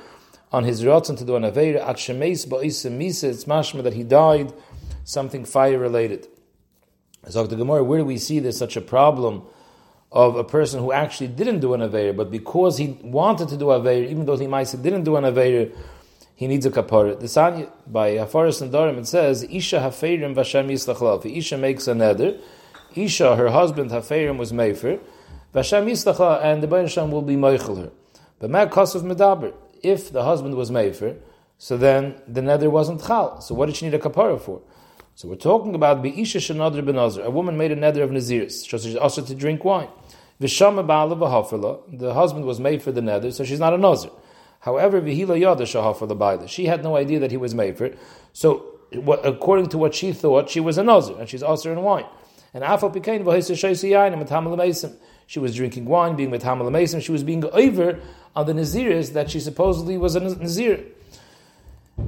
on 0.52 0.64
his 0.64 0.84
rotzen 0.84 1.18
to 1.18 1.24
do 1.24 1.36
an 1.36 1.42
aveira 1.42 1.86
at 1.86 1.96
shemeis 1.96 2.46
ba'isim 2.46 2.98
misa. 2.98 3.24
It's 3.24 3.44
mashma 3.44 3.82
that 3.82 3.94
he 3.94 4.04
died 4.04 4.52
something 5.04 5.44
fire 5.44 5.78
related. 5.78 6.28
So 7.28 7.46
the 7.46 7.56
Gemara, 7.56 7.82
where 7.82 7.98
do 7.98 8.04
we 8.04 8.18
see 8.18 8.38
there's 8.38 8.58
such 8.58 8.76
a 8.76 8.80
problem 8.80 9.42
of 10.12 10.36
a 10.36 10.44
person 10.44 10.80
who 10.80 10.92
actually 10.92 11.28
didn't 11.28 11.60
do 11.60 11.74
an 11.74 11.80
aveira, 11.80 12.16
but 12.16 12.30
because 12.30 12.78
he 12.78 12.98
wanted 13.02 13.48
to 13.48 13.56
do 13.56 13.66
aveira, 13.66 14.08
even 14.08 14.26
though 14.26 14.36
he 14.36 14.46
might 14.46 14.64
say 14.64 14.78
didn't 14.78 15.04
do 15.04 15.16
an 15.16 15.24
aveira, 15.24 15.74
he 16.36 16.46
needs 16.46 16.66
a 16.66 16.70
kapara. 16.70 17.18
The 17.18 17.26
Sanya 17.26 17.70
by 17.86 18.12
Hafaris 18.12 18.62
and 18.62 18.72
Darim 18.72 18.98
it 18.98 19.06
says 19.06 19.44
Isha 19.44 19.78
hafeirim 19.78 20.34
v'Hashem 20.34 20.70
yislachlav. 20.70 21.26
Isha 21.26 21.58
makes 21.58 21.88
a 21.88 21.94
neder. 21.94 22.40
Isha, 22.94 23.36
her 23.36 23.50
husband 23.50 23.90
hafeirim 23.90 24.36
was 24.36 24.52
mefer. 24.52 25.00
Vashem 25.54 25.86
Yislacha, 25.88 26.42
and 26.42 26.62
the 26.62 26.66
Bayan 26.66 26.88
Shem 26.88 27.10
will 27.10 27.22
be 27.22 27.36
Meichel 27.36 27.78
her. 27.78 27.90
But 28.40 28.50
Mad 28.50 28.70
Kosov 28.70 29.02
Medaber, 29.02 29.54
if 29.82 30.10
the 30.10 30.24
husband 30.24 30.56
was 30.56 30.70
Mefer, 30.70 31.16
so 31.58 31.76
then 31.76 32.20
the 32.26 32.42
nether 32.42 32.68
wasn't 32.68 33.04
Chal. 33.06 33.40
So 33.40 33.54
what 33.54 33.66
did 33.66 33.76
she 33.76 33.84
need 33.84 33.94
a 33.94 33.98
kapara 33.98 34.40
for? 34.40 34.62
So 35.14 35.28
we're 35.28 35.36
talking 35.36 35.76
about 35.76 36.02
Be'isha 36.02 36.40
Shanadr 36.40 36.82
Benazir. 36.84 37.24
A 37.24 37.30
woman 37.30 37.56
made 37.56 37.70
a 37.70 37.76
nether 37.76 38.02
of 38.02 38.10
Naziris, 38.10 38.68
so 38.68 38.78
she's 38.78 38.96
also 38.96 39.22
to 39.22 39.34
drink 39.34 39.64
wine. 39.64 39.88
Vishama 40.40 40.84
Ba'ala 40.84 41.16
V'hafela, 41.16 41.98
the 41.98 42.12
husband 42.12 42.44
was 42.44 42.58
made 42.58 42.82
for 42.82 42.90
the 42.90 43.00
nether, 43.00 43.30
so 43.30 43.44
she's 43.44 43.60
not 43.60 43.72
a 43.72 43.78
Nazir. 43.78 44.10
However, 44.58 45.00
Vihila 45.00 45.38
Yada 45.38 45.62
Shahafela 45.62 46.18
Ba'ala, 46.18 46.48
she 46.48 46.66
had 46.66 46.82
no 46.82 46.96
idea 46.96 47.20
that 47.20 47.30
he 47.30 47.36
was 47.36 47.54
made 47.54 47.78
for 47.78 47.84
it. 47.84 47.96
So 48.32 48.80
according 49.22 49.68
to 49.68 49.78
what 49.78 49.94
she 49.94 50.12
thought, 50.12 50.50
she 50.50 50.58
was 50.58 50.78
a 50.78 50.82
Nazir, 50.82 51.16
and 51.20 51.28
she's 51.28 51.44
also 51.44 51.70
in 51.70 51.80
wine. 51.82 52.06
And 52.52 52.64
Afal 52.64 52.92
Pikain 52.92 53.22
V'hisa 53.22 53.54
Shaisi 53.54 53.90
Yain, 53.90 54.12
and 54.12 54.20
she 55.26 55.38
was 55.38 55.54
drinking 55.54 55.86
wine, 55.86 56.16
being 56.16 56.30
with 56.30 56.42
Hamal 56.42 56.70
Mason. 56.70 57.00
She 57.00 57.12
was 57.12 57.22
being 57.22 57.44
over 57.52 58.00
on 58.36 58.46
the 58.46 58.52
Naziris 58.52 59.12
that 59.12 59.30
she 59.30 59.40
supposedly 59.40 59.96
was 59.96 60.16
a 60.16 60.20
Nazir. 60.20 60.84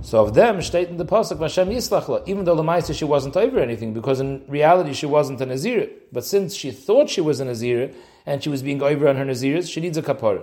So 0.02 0.24
of 0.24 0.34
them, 0.34 0.60
state 0.62 0.88
in 0.88 0.96
the 0.96 1.04
pasuk, 1.04 1.40
Hashem 1.40 1.68
Yislachla, 1.68 2.26
even 2.26 2.44
though 2.44 2.56
Lamaisa 2.56 2.92
she 2.92 3.04
wasn't 3.04 3.36
over 3.36 3.60
anything, 3.60 3.94
because 3.94 4.18
in 4.18 4.44
reality 4.48 4.92
she 4.92 5.06
wasn't 5.06 5.40
a 5.40 5.46
Nazir. 5.46 5.88
But 6.12 6.24
since 6.24 6.54
she 6.54 6.72
thought 6.72 7.08
she 7.08 7.20
was 7.20 7.38
a 7.38 7.44
Nazir, 7.44 7.92
and 8.26 8.42
she 8.42 8.48
was 8.48 8.62
being 8.62 8.82
over 8.82 9.08
on 9.08 9.16
her 9.16 9.24
Naziris, 9.24 9.70
she 9.70 9.80
needs 9.80 9.96
a 9.96 10.02
kapara. 10.02 10.42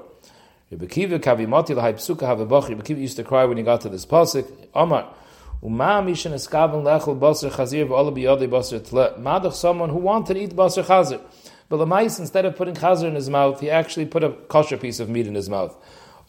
Rebbe 0.72 0.88
Kiva, 0.88 1.20
Kavimati, 1.20 1.76
Lahai 1.76 1.94
Psuka, 1.94 2.22
Havabach, 2.22 2.70
Rebbe 2.70 2.84
Kiva 2.84 3.02
used 3.02 3.18
to 3.18 3.24
cry 3.24 3.44
when 3.44 3.58
he 3.58 3.64
got 3.64 3.82
to 3.82 3.90
this 3.90 4.06
pasuk, 4.06 4.50
Omar, 4.74 5.14
Uma 5.64 6.02
mishan 6.04 6.34
eskaven 6.34 6.84
lechel 6.84 7.18
basar 7.18 7.50
chazir 7.50 7.88
v'ola 7.88 8.14
biyodei 8.14 8.50
basar 8.50 8.86
tle. 8.86 9.14
Madach 9.18 9.54
someone 9.54 9.90
who 9.90 9.98
wanted 9.98 10.34
to 10.34 10.40
eat 10.42 10.50
basar 10.54 10.84
chazir. 10.84 11.22
But 11.74 11.78
the 11.78 11.88
mice, 11.88 12.20
instead 12.20 12.46
of 12.46 12.56
putting 12.56 12.76
chazer 12.76 13.06
in 13.06 13.16
his 13.16 13.32
mouth, 13.32 13.60
he 13.60 13.72
actually 13.72 14.06
put 14.06 14.24
a 14.24 14.30
kosher 14.30 14.78
piece 14.78 15.00
of 15.00 15.10
meat 15.10 15.26
in 15.26 15.34
his 15.34 15.50
mouth. 15.50 15.76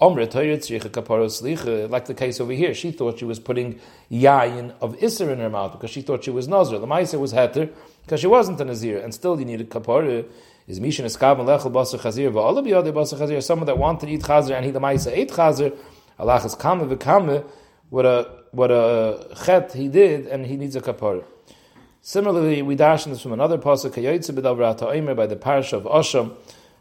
Like 0.00 0.30
the 0.30 2.14
case 2.16 2.40
over 2.40 2.52
here, 2.54 2.72
she 2.72 2.92
thought 2.92 3.18
she 3.18 3.26
was 3.26 3.38
putting 3.38 3.78
yayin 4.10 4.72
of 4.80 4.96
iser 5.02 5.30
in 5.30 5.40
her 5.40 5.50
mouth 5.50 5.72
because 5.72 5.90
she 5.90 6.00
thought 6.00 6.24
she 6.24 6.30
was 6.30 6.48
nazir. 6.48 6.78
The 6.78 6.86
ma'aser 6.86 7.20
was 7.20 7.34
heter 7.34 7.70
because 8.06 8.20
she 8.22 8.26
wasn't 8.26 8.58
a 8.62 8.64
nazir, 8.64 9.04
and 9.04 9.12
still 9.12 9.38
you 9.38 9.44
needed 9.44 9.68
kapara. 9.68 10.24
Is 10.66 10.80
mishin 10.80 11.04
eskav 11.04 11.36
lechel 11.36 11.70
basar 11.70 12.00
chazir 12.00 12.32
va'olam 12.32 12.64
biyodei 12.64 12.94
basar 12.94 13.18
chazir? 13.18 13.42
Someone 13.42 13.66
that 13.66 13.76
wanted 13.76 14.06
to 14.06 14.12
eat 14.12 14.22
chazer 14.22 14.56
and 14.56 14.64
he 14.64 14.70
the 14.70 14.80
ma'aser 14.80 15.12
ate 15.14 15.28
chazer. 15.30 15.76
Allah 16.18 16.42
is 16.42 16.54
kame 16.54 16.88
v'kame. 16.88 17.44
What 17.90 18.06
a 18.06 18.30
what 18.52 18.70
a 18.70 19.36
chet 19.44 19.74
he 19.74 19.88
did, 19.88 20.26
and 20.26 20.46
he 20.46 20.56
needs 20.56 20.74
a 20.74 20.80
kapara. 20.80 21.22
Similarly, 22.06 22.60
we 22.60 22.74
dash 22.74 23.06
in 23.06 23.12
this 23.12 23.22
from 23.22 23.32
another 23.32 23.56
pasuk, 23.56 23.94
by 25.16 25.26
the 25.26 25.36
parish 25.36 25.72
of 25.72 25.84
Osham. 25.84 26.36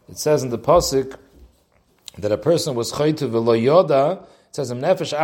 It 0.06 0.18
says 0.18 0.42
in 0.42 0.50
the 0.50 0.58
pasuk 0.58 1.16
that 2.18 2.30
a 2.30 2.36
person 2.36 2.74
was 2.74 2.92
chaytu 2.92 3.30
v'lo 3.30 3.58
yoda. 3.58 4.22
It 4.22 4.28
says 4.54 4.70
im 4.70 4.82
nefesh 4.82 5.14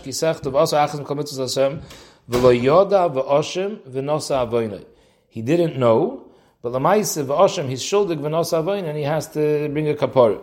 kisech 0.00 0.42
tov 0.42 0.54
also 0.54 0.76
achas 0.76 1.04
mekol 1.04 1.16
Hashem 1.16 1.82
v'lo 2.30 2.62
yoda 2.62 3.12
v'oshim 3.12 3.78
v'nosa 3.80 4.48
avoynei. 4.48 4.84
He 5.28 5.42
didn't 5.42 5.76
know, 5.76 6.28
but 6.62 6.70
lamaise 6.70 7.20
v'oshim 7.24 7.68
he's 7.68 7.82
shuldig 7.82 8.20
v'nosa 8.20 8.62
avoynei, 8.62 8.90
and 8.90 8.96
he 8.96 9.02
has 9.02 9.26
to 9.32 9.68
bring 9.70 9.88
a 9.88 9.94
kapara. 9.94 10.40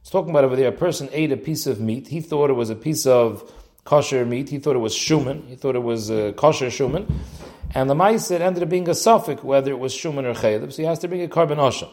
It's 0.00 0.08
talking 0.08 0.30
about 0.30 0.44
over 0.44 0.56
there. 0.56 0.68
A 0.68 0.72
person 0.72 1.10
ate 1.12 1.32
a 1.32 1.36
piece 1.36 1.66
of 1.66 1.80
meat. 1.80 2.08
He 2.08 2.22
thought 2.22 2.48
it 2.48 2.54
was 2.54 2.70
a 2.70 2.76
piece 2.76 3.04
of 3.04 3.52
kosher 3.84 4.24
meat. 4.24 4.48
He 4.48 4.58
thought 4.58 4.74
it 4.74 4.78
was 4.78 4.94
shuman. 4.94 5.46
He 5.48 5.56
thought 5.56 5.76
it 5.76 5.82
was 5.82 6.10
uh, 6.10 6.32
kosher 6.34 6.68
shuman. 6.68 7.12
And 7.74 7.90
the 7.90 7.94
Maisid 7.94 8.40
ended 8.40 8.62
up 8.62 8.68
being 8.68 8.88
a 8.88 8.94
suffix, 8.94 9.42
whether 9.42 9.70
it 9.70 9.78
was 9.78 9.92
Shuman 9.92 10.24
or 10.24 10.34
Chaleb, 10.34 10.72
so 10.72 10.82
he 10.82 10.84
has 10.84 10.98
to 11.00 11.08
bring 11.08 11.20
a 11.22 11.28
carbon 11.28 11.58
Osha. 11.58 11.88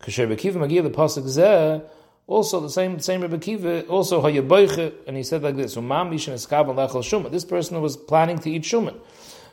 Kasher 0.00 0.28
Bekiva 0.28 0.56
Magir, 0.56 0.82
the 0.82 0.90
Pasuk 0.90 1.24
Zeh, 1.24 1.82
also 2.26 2.60
the 2.60 2.68
same 2.68 3.00
same 3.00 3.22
Rebbe 3.22 3.38
Kiva, 3.38 3.86
also 3.86 4.22
Hayaboiche, 4.22 4.92
and 5.06 5.16
he 5.16 5.22
said 5.22 5.42
like 5.42 5.56
this: 5.56 5.76
Umam 5.76 6.10
Mishan 6.10 6.34
Eskav 6.34 6.66
Lechel 6.66 7.02
Shuman. 7.02 7.30
This 7.30 7.44
person 7.44 7.80
was 7.80 7.96
planning 7.96 8.38
to 8.40 8.50
eat 8.50 8.62
Shuman. 8.62 8.96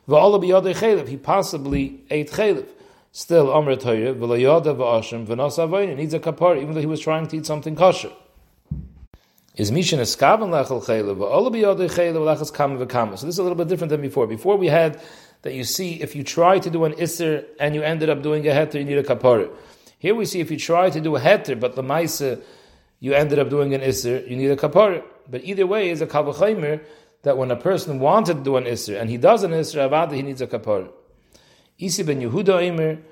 V'Ola 0.08 0.44
Biyodei 0.44 0.76
Chalev. 0.76 1.08
He 1.08 1.18
possibly 1.18 2.02
ate 2.10 2.32
Chalev. 2.32 2.68
Still, 3.14 3.52
Amr 3.52 3.78
Torah, 3.78 4.14
V'Layada 4.14 4.76
V'Ashim 4.76 5.26
V'Nas 5.26 5.58
Avoyin. 5.58 5.96
needs 5.96 6.14
a 6.14 6.20
kapar, 6.20 6.62
even 6.62 6.74
though 6.74 6.82
he 6.82 6.86
was 6.86 7.00
trying 7.00 7.28
to 7.28 7.38
eat 7.38 7.46
something 7.46 7.76
kosher. 7.78 8.12
Is 9.56 9.72
Mishan 9.72 10.00
Eskav 10.00 10.40
Lechel 10.40 10.84
Chalev 10.84 11.16
V'Ola 11.16 11.50
Biyodei 11.50 11.90
Chalev 11.90 12.38
Lechel 12.38 12.54
Kam 12.54 12.78
V'Kam. 12.78 13.18
So 13.18 13.26
this 13.26 13.36
is 13.36 13.40
a 13.40 13.44
little 13.44 13.58
bit 13.58 13.70
different 13.70 13.90
than 13.90 14.02
before. 14.02 14.28
Before 14.28 14.58
we 14.58 14.68
had 14.68 15.02
that 15.46 15.54
you 15.54 15.64
see 15.64 16.02
if 16.02 16.16
you 16.16 16.24
try 16.24 16.58
to 16.58 16.72
do 16.72 16.86
an 16.86 16.94
Isser 16.94 17.46
and 17.60 17.76
you 17.76 17.84
ended 17.84 18.10
up 18.10 18.24
doing 18.24 18.48
a 18.48 18.52
Heter, 18.52 18.80
you 18.80 18.84
need 18.84 18.98
a 18.98 19.04
Kapara. 19.04 19.48
Here 20.00 20.16
we 20.16 20.26
see 20.26 20.40
if 20.40 20.50
you 20.50 20.58
try 20.58 20.90
to 20.90 21.00
do 21.00 21.16
a 21.16 21.20
Heter, 21.20 21.60
but 21.60 21.76
the 21.76 21.84
Maisa, 21.84 22.42
you 23.00 23.14
ended 23.14 23.38
up 23.38 23.52
doing 23.52 23.76
an 23.76 23.82
Isser, 23.82 24.28
you 24.28 24.38
need 24.38 24.50
a 24.50 24.56
kapara. 24.56 25.04
But 25.30 25.44
either 25.44 25.68
way, 25.68 25.92
is 25.92 26.02
a 26.02 26.08
kavachaymer 26.08 26.84
that 27.22 27.38
when 27.38 27.52
a 27.52 27.56
person 27.56 28.00
wanted 28.00 28.38
to 28.38 28.44
do 28.44 28.58
an 28.58 28.64
Isser 28.64 29.00
and 29.00 29.08
he 29.08 29.18
does 29.18 29.44
an 29.44 29.52
Isser, 29.52 30.12
he 30.12 30.24
needs 30.24 30.42
a 30.42 30.48
kapara. 30.48 30.90
Isi 31.78 32.02
ben 32.02 32.22
Yehuda 32.22 32.64
Eimer. 32.66 33.04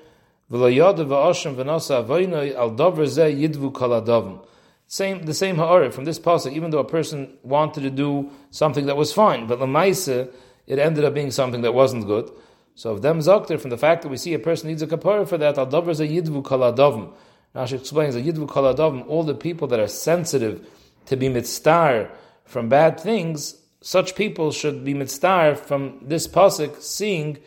Same, 4.86 5.22
the 5.22 5.34
same 5.34 5.56
ha'ara 5.56 5.90
from 5.90 6.04
this 6.04 6.18
pasuk, 6.18 6.52
even 6.52 6.70
though 6.70 6.78
a 6.78 6.84
person 6.84 7.38
wanted 7.42 7.82
to 7.82 7.90
do 7.90 8.30
something 8.50 8.86
that 8.86 8.96
was 8.96 9.12
fine, 9.12 9.46
but 9.46 9.58
lamaisa, 9.58 10.30
it 10.66 10.78
ended 10.78 11.04
up 11.04 11.14
being 11.14 11.30
something 11.30 11.62
that 11.62 11.74
wasn't 11.74 12.06
good. 12.06 12.30
So 12.74 12.96
if 12.96 13.02
them 13.02 13.20
zakter, 13.20 13.60
from 13.60 13.70
the 13.70 13.78
fact 13.78 14.02
that 14.02 14.08
we 14.08 14.16
see 14.16 14.34
a 14.34 14.38
person 14.38 14.68
needs 14.68 14.82
a 14.82 14.86
kapara 14.86 15.28
for 15.28 15.38
that, 15.38 15.58
al 15.58 15.66
dover 15.66 15.92
a 15.92 15.94
yidvu 15.94 16.42
kaladavim. 16.42 17.12
Rashi 17.54 17.78
explains 17.78 18.14
that 18.14 18.24
yidvu 18.24 18.48
kaladavim, 18.48 19.06
all 19.06 19.22
the 19.22 19.34
people 19.34 19.68
that 19.68 19.78
are 19.78 19.88
sensitive 19.88 20.66
to 21.06 21.16
be 21.16 21.28
mitzvah 21.28 22.10
from 22.44 22.68
bad 22.68 22.98
things, 22.98 23.56
such 23.80 24.16
people 24.16 24.50
should 24.50 24.84
be 24.84 24.94
mitzvah 24.94 25.54
from 25.54 26.00
this 26.02 26.26
pasuk, 26.26 26.80
seeing 26.80 27.38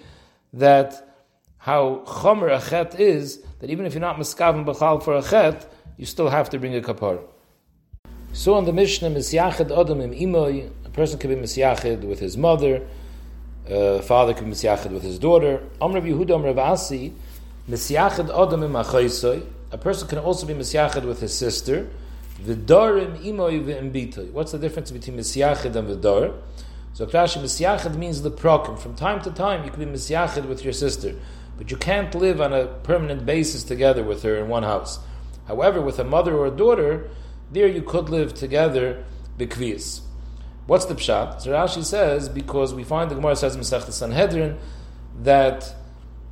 that 0.53 1.15
how 1.57 2.03
chomer 2.05 2.55
a 2.55 2.69
chet 2.69 2.99
is, 2.99 3.43
that 3.59 3.69
even 3.69 3.85
if 3.85 3.93
you're 3.93 4.01
not 4.01 4.15
miskaven 4.15 4.65
b'chal 4.65 5.03
for 5.03 5.15
a 5.17 5.21
chet, 5.21 5.69
you 5.97 6.05
still 6.05 6.29
have 6.29 6.49
to 6.51 6.59
bring 6.59 6.75
a 6.75 6.81
kapar. 6.81 7.19
So 8.31 8.53
on 8.53 8.65
the 8.65 8.71
Mishnah, 8.71 9.09
misyached 9.09 9.77
adam 9.77 9.99
im 9.99 10.11
imoy, 10.11 10.69
a 10.85 10.89
person 10.89 11.19
can 11.19 11.31
be 11.31 11.35
misyached 11.35 12.03
with 12.03 12.19
his 12.19 12.37
mother, 12.37 12.87
a 13.69 14.01
father 14.01 14.33
can 14.33 14.45
be 14.45 14.51
misyached 14.51 14.91
with 14.91 15.03
his 15.03 15.19
daughter. 15.19 15.61
Amr 15.81 16.01
Yehuda 16.01 16.35
Amr 16.35 16.59
Asi, 16.59 17.13
misyached 17.69 18.29
adam 18.29 18.63
im 18.63 18.75
a 19.69 19.77
person 19.77 20.07
can 20.07 20.19
also 20.19 20.47
be 20.47 20.53
misyached 20.53 21.03
with 21.03 21.19
his 21.19 21.37
sister, 21.37 21.89
v'darim 22.41 23.21
imoy 23.23 23.63
v'imbitoy. 23.63 24.31
What's 24.31 24.53
the 24.53 24.59
difference 24.59 24.91
between 24.91 25.17
misyached 25.17 25.65
and 25.65 25.89
v'dar? 25.89 26.33
So 26.93 27.05
Rashi, 27.05 27.41
misyached 27.41 27.95
means 27.95 28.21
the 28.21 28.31
prokim. 28.31 28.79
From 28.79 28.95
time 28.95 29.21
to 29.21 29.31
time, 29.31 29.65
you 29.65 29.71
can 29.71 29.79
be 29.79 29.97
misyached 29.97 30.47
with 30.47 30.63
your 30.63 30.73
sister 30.73 31.15
but 31.57 31.71
you 31.71 31.77
can't 31.77 32.13
live 32.13 32.39
on 32.39 32.53
a 32.53 32.67
permanent 32.67 33.25
basis 33.25 33.63
together 33.63 34.03
with 34.03 34.23
her 34.23 34.37
in 34.37 34.47
one 34.47 34.63
house. 34.63 34.99
However, 35.47 35.81
with 35.81 35.97
a 35.99 36.03
mother 36.03 36.37
or 36.37 36.45
a 36.45 36.51
daughter, 36.51 37.09
there 37.51 37.67
you 37.67 37.81
could 37.81 38.09
live 38.09 38.33
together 38.33 39.03
bikvias. 39.37 40.01
What's 40.67 40.85
the 40.85 40.95
pshat? 40.95 41.41
So 41.41 41.51
Rashi 41.51 41.83
says 41.83 42.27
because 42.29 42.73
we 42.73 42.83
find 42.83 43.09
the 43.09 43.15
Gemara 43.15 43.35
says 43.35 43.55
in 43.55 43.61
Masechet 43.61 43.91
Sanhedrin 43.93 44.57
that 45.21 45.73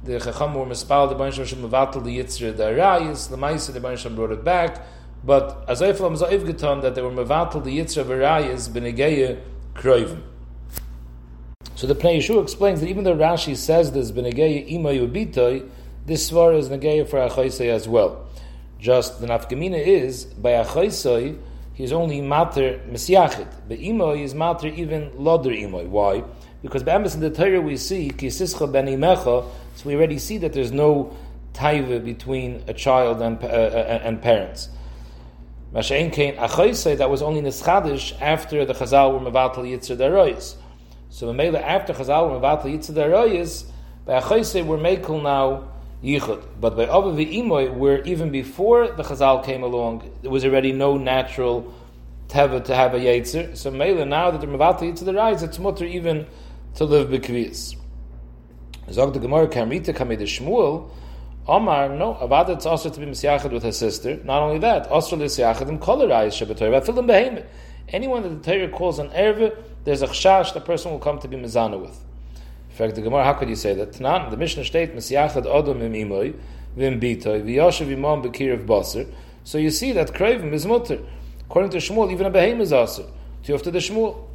the 0.04 0.20
Chacham 0.20 0.54
were 0.54 0.66
mispal 0.66 1.10
the 1.10 1.16
Baruch 1.16 1.36
Hashem 1.36 1.60
mevatel 1.60 2.04
the 2.04 2.20
Yitzra 2.20 2.56
the 2.56 2.64
Arayis 2.64 3.30
the 3.30 3.38
Ma'isa 3.38 3.74
the 3.74 3.80
Baruch 3.80 4.16
brought 4.16 4.32
it 4.32 4.44
back, 4.44 4.86
but 5.24 5.64
as 5.70 5.82
Eiflam 5.82 6.18
Za'iv 6.18 6.46
Geton 6.46 6.82
that 6.82 6.96
they 6.96 7.02
were 7.02 7.12
mevatel 7.12 7.64
the 7.64 7.80
Yitzra 7.80 8.00
of 8.00 8.08
Arayis 8.08 8.70
b'negeya 8.70 9.42
kroivim. 9.74 10.22
So 11.76 11.88
the 11.88 11.96
Pnei 11.96 12.18
Yeshua 12.18 12.44
explains 12.44 12.82
that 12.82 12.88
even 12.88 13.04
though 13.04 13.16
Rashi 13.16 13.56
says 13.56 13.92
there's 13.92 14.12
Benegei 14.12 14.70
Imayu 14.72 15.12
Bitoy, 15.12 15.70
this 16.06 16.30
svara 16.30 16.58
is 16.58 16.70
Negei 16.70 17.08
for 17.08 17.20
Achaisei 17.20 17.70
as 17.70 17.88
well. 17.88 18.28
Just 18.80 19.20
the 19.20 19.28
Nafkamina 19.28 19.82
is, 19.82 20.26
by 20.26 20.52
Achaisei, 20.52 21.38
he's 21.76 21.92
only 21.92 22.22
Mater 22.22 22.80
Mesiachid. 22.90 23.48
But 23.68 23.80
Imoy 23.80 24.24
is 24.24 24.34
Mater 24.34 24.68
even 24.68 25.12
Loder 25.16 25.52
Imoy. 25.52 25.88
Why? 25.88 26.24
Because 26.64 26.82
by 26.82 26.96
in 26.96 27.20
the 27.20 27.30
Torah 27.30 27.62
we 27.62 27.78
see, 27.78 28.10
Kisischa 28.10 28.72
Ben 28.72 28.88
Imecha, 28.88 29.48
so 29.76 29.86
we 29.86 29.96
already 29.96 30.18
see 30.18 30.40
that 30.40 30.54
there's 30.54 30.72
no 30.72 31.16
taiva 31.54 32.04
between 32.04 32.64
a 32.68 32.74
child 32.74 33.22
and, 33.22 33.42
uh, 33.44 33.48
uh, 33.48 34.02
and 34.04 34.22
parents. 34.22 34.70
Masha'in 35.74 36.12
Kain 36.12 36.36
Achaisei, 36.38 36.98
that 36.98 37.10
was 37.10 37.22
only 37.22 37.42
Neschadish 37.42 38.20
after 38.22 38.66
the 38.66 38.74
Chazal 38.74 39.14
were 39.14 39.32
Mevatel 39.32 39.58
Yitzir 39.58 39.98
Deroyis. 39.98 40.56
So 41.10 41.32
Mela 41.32 41.60
after 41.60 41.94
Chazal 41.94 42.30
were 42.30 42.40
Aroyes, 42.40 43.66
by 44.06 44.20
Achoise 44.20 44.66
we're 44.66 44.78
Mekel 44.78 45.22
now 45.22 45.70
Yichud. 46.06 46.46
But 46.62 46.78
by 46.78 46.84
Ava 46.84 47.12
Imoy, 47.16 47.74
where 47.74 48.04
even 48.04 48.30
before 48.32 48.88
the 48.88 49.04
Chazal 49.04 49.44
came 49.44 49.64
along, 49.64 50.10
there 50.22 50.32
was 50.32 50.46
already 50.46 50.72
no 50.72 50.98
natural 50.98 51.74
teva 52.28 52.64
to 52.64 52.76
have 52.76 52.94
a 52.94 53.00
Yetzer. 53.00 53.58
So 53.58 53.72
Mela 53.72 54.06
now 54.06 54.32
that 54.32 54.42
they're 54.42 54.50
the 54.50 54.58
Mavatla 54.58 54.98
the 55.00 55.12
Aroyes, 55.12 55.42
it's 55.42 55.58
mutter 55.58 55.86
even 55.86 56.28
to 56.76 56.86
live 56.86 57.10
Bekvias. 57.10 57.76
Zog 58.92 59.14
the 59.14 59.20
Gemara 59.20 59.48
Kamrita 59.48 59.96
Kamid 59.96 60.22
Shmuel, 60.22 60.90
Omar, 61.48 61.90
no, 61.90 62.16
Avada 62.16 62.50
it's 62.50 62.66
also 62.66 62.90
to 62.90 63.00
be 63.00 63.06
Misyachad 63.06 63.52
with 63.52 63.64
her 63.64 63.72
sister. 63.72 64.20
Not 64.24 64.42
only 64.42 64.60
that, 64.60 64.88
also 64.88 65.16
Misyachad 65.16 65.70
in 65.70 65.80
Kolarais 65.80 66.28
Shabbatai, 66.28 66.82
Vafilim 66.82 67.08
Behemoth. 67.08 67.46
Anyone 67.90 68.24
that 68.24 68.30
the 68.30 68.52
Torah 68.52 68.70
calls 68.70 68.98
an 68.98 69.10
Erve, 69.10 69.56
there's 69.84 70.02
a 70.02 70.08
chashash 70.08 70.54
the 70.54 70.60
person 70.60 70.92
will 70.92 71.00
come 71.00 71.20
to 71.20 71.28
be 71.28 71.38
mizana 71.38 71.80
with. 71.80 72.04
In 72.76 72.80
fact, 72.80 72.96
the 72.96 73.02
Gemara, 73.02 73.24
how 73.24 73.32
could 73.32 73.48
you 73.48 73.56
say 73.56 73.74
that? 73.74 73.94
Tanan, 73.94 74.30
the 74.30 74.36
Mishnah 74.36 74.66
state, 74.66 74.94
Mesiyachad 74.94 75.46
Odom 75.46 75.82
im 75.82 75.94
imoy, 75.94 76.36
vim 76.76 77.00
bitoy, 77.00 77.42
v'yoshev 77.42 77.90
imam 77.90 78.22
bekir 78.22 78.52
of 78.54 79.08
So 79.46 79.58
you 79.58 79.70
see 79.70 79.94
that 79.94 80.14
craving 80.14 80.54
is 80.54 80.66
mutter. 80.66 81.00
According 81.46 81.72
to 81.72 81.78
Shmuel, 81.78 82.12
even 82.12 82.26
a 82.26 82.32
behem 82.32 82.60
is 82.60 82.74
aser. 82.74 83.06
To 83.44 83.54
after 83.54 83.72
the 83.72 83.80
Shmuel. 83.80 84.28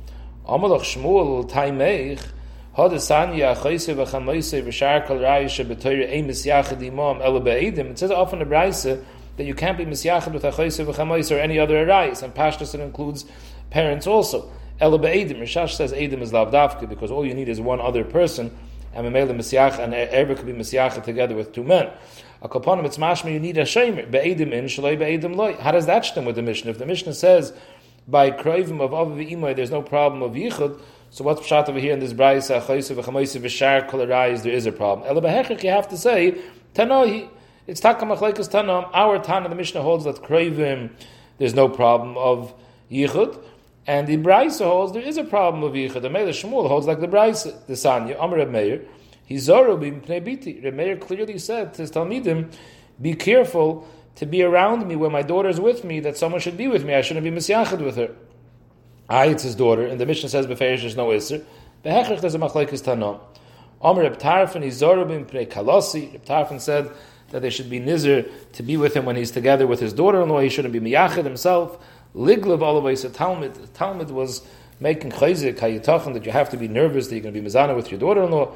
Amalach 0.48 0.80
Shmuel, 0.80 1.50
taimeich, 1.50 2.26
had 2.74 2.92
sanya 2.92 3.54
chayse 3.54 3.94
v'chamoyse 3.94 4.62
v'shar 4.62 5.06
kol 5.06 5.18
rayisha 5.18 5.66
b'toyre 5.66 6.10
ein 6.10 6.26
misyachad 6.26 6.82
imam 6.82 7.20
ela 7.20 7.40
be'edim. 7.40 7.90
It 7.90 7.98
says 7.98 8.10
often 8.10 8.40
in 8.40 8.48
the 8.48 9.04
that 9.36 9.44
you 9.44 9.54
can't 9.54 9.76
be 9.76 9.84
misyachad 9.84 10.32
with 10.32 10.44
a 10.44 10.50
v'chamoyse 10.50 11.30
or 11.30 11.38
any 11.38 11.58
other 11.58 11.84
arayis. 11.84 12.22
And 12.22 12.34
Pashtus 12.34 12.74
includes 12.74 13.26
parents 13.68 14.06
also. 14.06 14.50
Ela 14.80 14.98
be'edim. 14.98 15.38
Rishash 15.38 15.72
says 15.72 15.92
edim 15.92 16.22
is 16.22 16.32
lavdavka 16.32 16.88
because 16.88 17.10
all 17.10 17.26
you 17.26 17.34
need 17.34 17.48
is 17.48 17.60
one 17.60 17.80
other 17.80 18.04
person, 18.04 18.56
and 18.94 19.06
memela 19.06 19.36
misyach 19.36 19.78
and 19.78 19.92
ever 19.92 20.34
could 20.34 20.46
be 20.46 20.52
misyach 20.52 21.02
together 21.04 21.34
with 21.34 21.52
two 21.52 21.62
men. 21.62 21.90
A 22.42 22.48
kaponim 22.48 22.84
it's 22.86 22.96
mashma 22.96 23.32
you 23.32 23.38
need 23.38 23.58
a 23.58 23.62
shemer 23.62 24.10
be'edim 24.10 24.52
in 24.52 24.64
shaloi 24.64 24.98
be'edim 24.98 25.36
loy. 25.36 25.54
How 25.54 25.72
does 25.72 25.86
that 25.86 26.06
stem 26.06 26.24
with 26.24 26.36
the 26.36 26.42
Mishnah? 26.42 26.70
If 26.70 26.78
the 26.78 26.86
Mishnah 26.86 27.14
says 27.14 27.52
by 28.08 28.30
kroivim 28.30 28.80
of 28.80 28.94
av 28.94 29.08
v'imoy 29.08 29.54
there's 29.54 29.70
no 29.70 29.82
problem 29.82 30.22
of 30.22 30.32
yichud, 30.32 30.80
so 31.10 31.24
what's 31.24 31.46
pshat 31.46 31.68
over 31.68 31.78
here 31.78 31.92
in 31.92 32.00
this 32.00 32.14
brayse 32.14 32.50
achayse 32.50 32.96
v'chamoyse 32.96 33.38
v'shar 33.38 33.86
kol 33.88 34.06
there 34.06 34.52
is 34.52 34.64
a 34.64 34.72
problem. 34.72 35.06
Ela 35.06 35.20
behechik 35.20 35.62
you 35.62 35.70
have 35.70 35.88
to 35.88 35.98
say 35.98 36.40
tanohi. 36.74 37.28
It's 37.66 37.80
takamachlekes 37.82 38.50
tanam. 38.50 38.88
Our 38.94 39.22
Tana 39.22 39.48
the 39.48 39.54
Mishnah 39.54 39.82
holds 39.82 40.04
that 40.04 40.16
kroivim 40.16 40.90
there's 41.38 41.54
no 41.54 41.68
problem 41.68 42.16
of 42.16 42.54
yichud. 42.90 43.38
And 43.86 44.06
the 44.06 44.16
Braisa 44.18 44.64
holds 44.64 44.92
there 44.92 45.02
is 45.02 45.16
a 45.16 45.24
problem 45.24 45.62
of 45.62 45.72
Yichud. 45.72 46.02
The 46.02 46.10
Meir 46.10 46.26
Shmuel 46.26 46.68
holds 46.68 46.86
like 46.86 47.00
the 47.00 47.08
Braisa, 47.08 47.66
the 47.66 47.72
Sanya, 47.74 48.20
Amr 48.20 48.36
Reb 48.36 48.50
Meir. 48.50 48.82
He's 49.24 49.44
Zoro 49.44 49.76
b'mpnei 49.76 50.20
biti. 50.20 50.62
Reb 50.62 50.74
Meir 50.74 50.96
clearly 50.96 51.38
said 51.38 51.74
to 51.74 51.82
his 51.82 51.90
Talmidim, 51.90 52.52
be 53.00 53.14
careful 53.14 53.88
to 54.16 54.26
be 54.26 54.42
around 54.42 54.86
me 54.86 54.96
when 54.96 55.12
my 55.12 55.22
daughter 55.22 55.48
is 55.48 55.60
with 55.60 55.84
me, 55.84 56.00
that 56.00 56.16
someone 56.16 56.40
should 56.40 56.56
be 56.56 56.68
with 56.68 56.84
me. 56.84 56.94
I 56.94 57.00
shouldn't 57.00 57.24
be 57.24 57.30
misyachid 57.30 57.82
with 57.82 57.96
her. 57.96 58.14
I, 59.08 59.26
it's 59.26 59.42
his 59.42 59.54
daughter, 59.54 59.86
and 59.86 60.00
the 60.00 60.06
mission 60.06 60.28
says 60.28 60.46
beferish 60.46 60.82
there's 60.82 60.96
no 60.96 61.10
iser. 61.10 61.44
Behechach 61.84 62.20
there's 62.20 62.34
a 62.34 62.38
machlekes 62.38 62.82
tanam. 62.82 63.20
Amr 63.80 64.02
Reb 64.02 64.18
Tarfon, 64.18 64.62
he's 64.62 64.74
Zoro 64.76 65.04
b'mpnei 65.04 65.48
kalosi. 65.48 66.12
Reb 66.12 66.24
Tarfon 66.24 66.60
said 66.60 66.90
that 67.30 67.40
they 67.40 67.50
should 67.50 67.70
be 67.70 67.80
nizer 67.80 68.30
to 68.52 68.62
be 68.62 68.76
with 68.76 68.94
him 68.94 69.04
when 69.04 69.16
he's 69.16 69.30
together 69.30 69.66
with 69.66 69.80
his 69.80 69.92
daughter-in-law. 69.92 70.40
He 70.40 70.48
shouldn't 70.48 70.72
be 70.72 70.80
miyachid 70.80 71.24
himself. 71.24 71.78
Liglav 72.14 72.62
always 72.62 73.04
a 73.04 73.10
Talmud. 73.10 73.74
Talmud 73.74 74.10
was 74.10 74.42
making 74.80 75.12
chayzik 75.12 75.58
hayitachin 75.58 76.14
that 76.14 76.24
you 76.24 76.32
have 76.32 76.50
to 76.50 76.56
be 76.56 76.66
nervous 76.68 77.08
that 77.08 77.14
you're 77.14 77.22
going 77.22 77.34
to 77.34 77.40
be 77.40 77.46
mizana 77.46 77.76
with 77.76 77.90
your 77.90 78.00
daughter-in-law. 78.00 78.52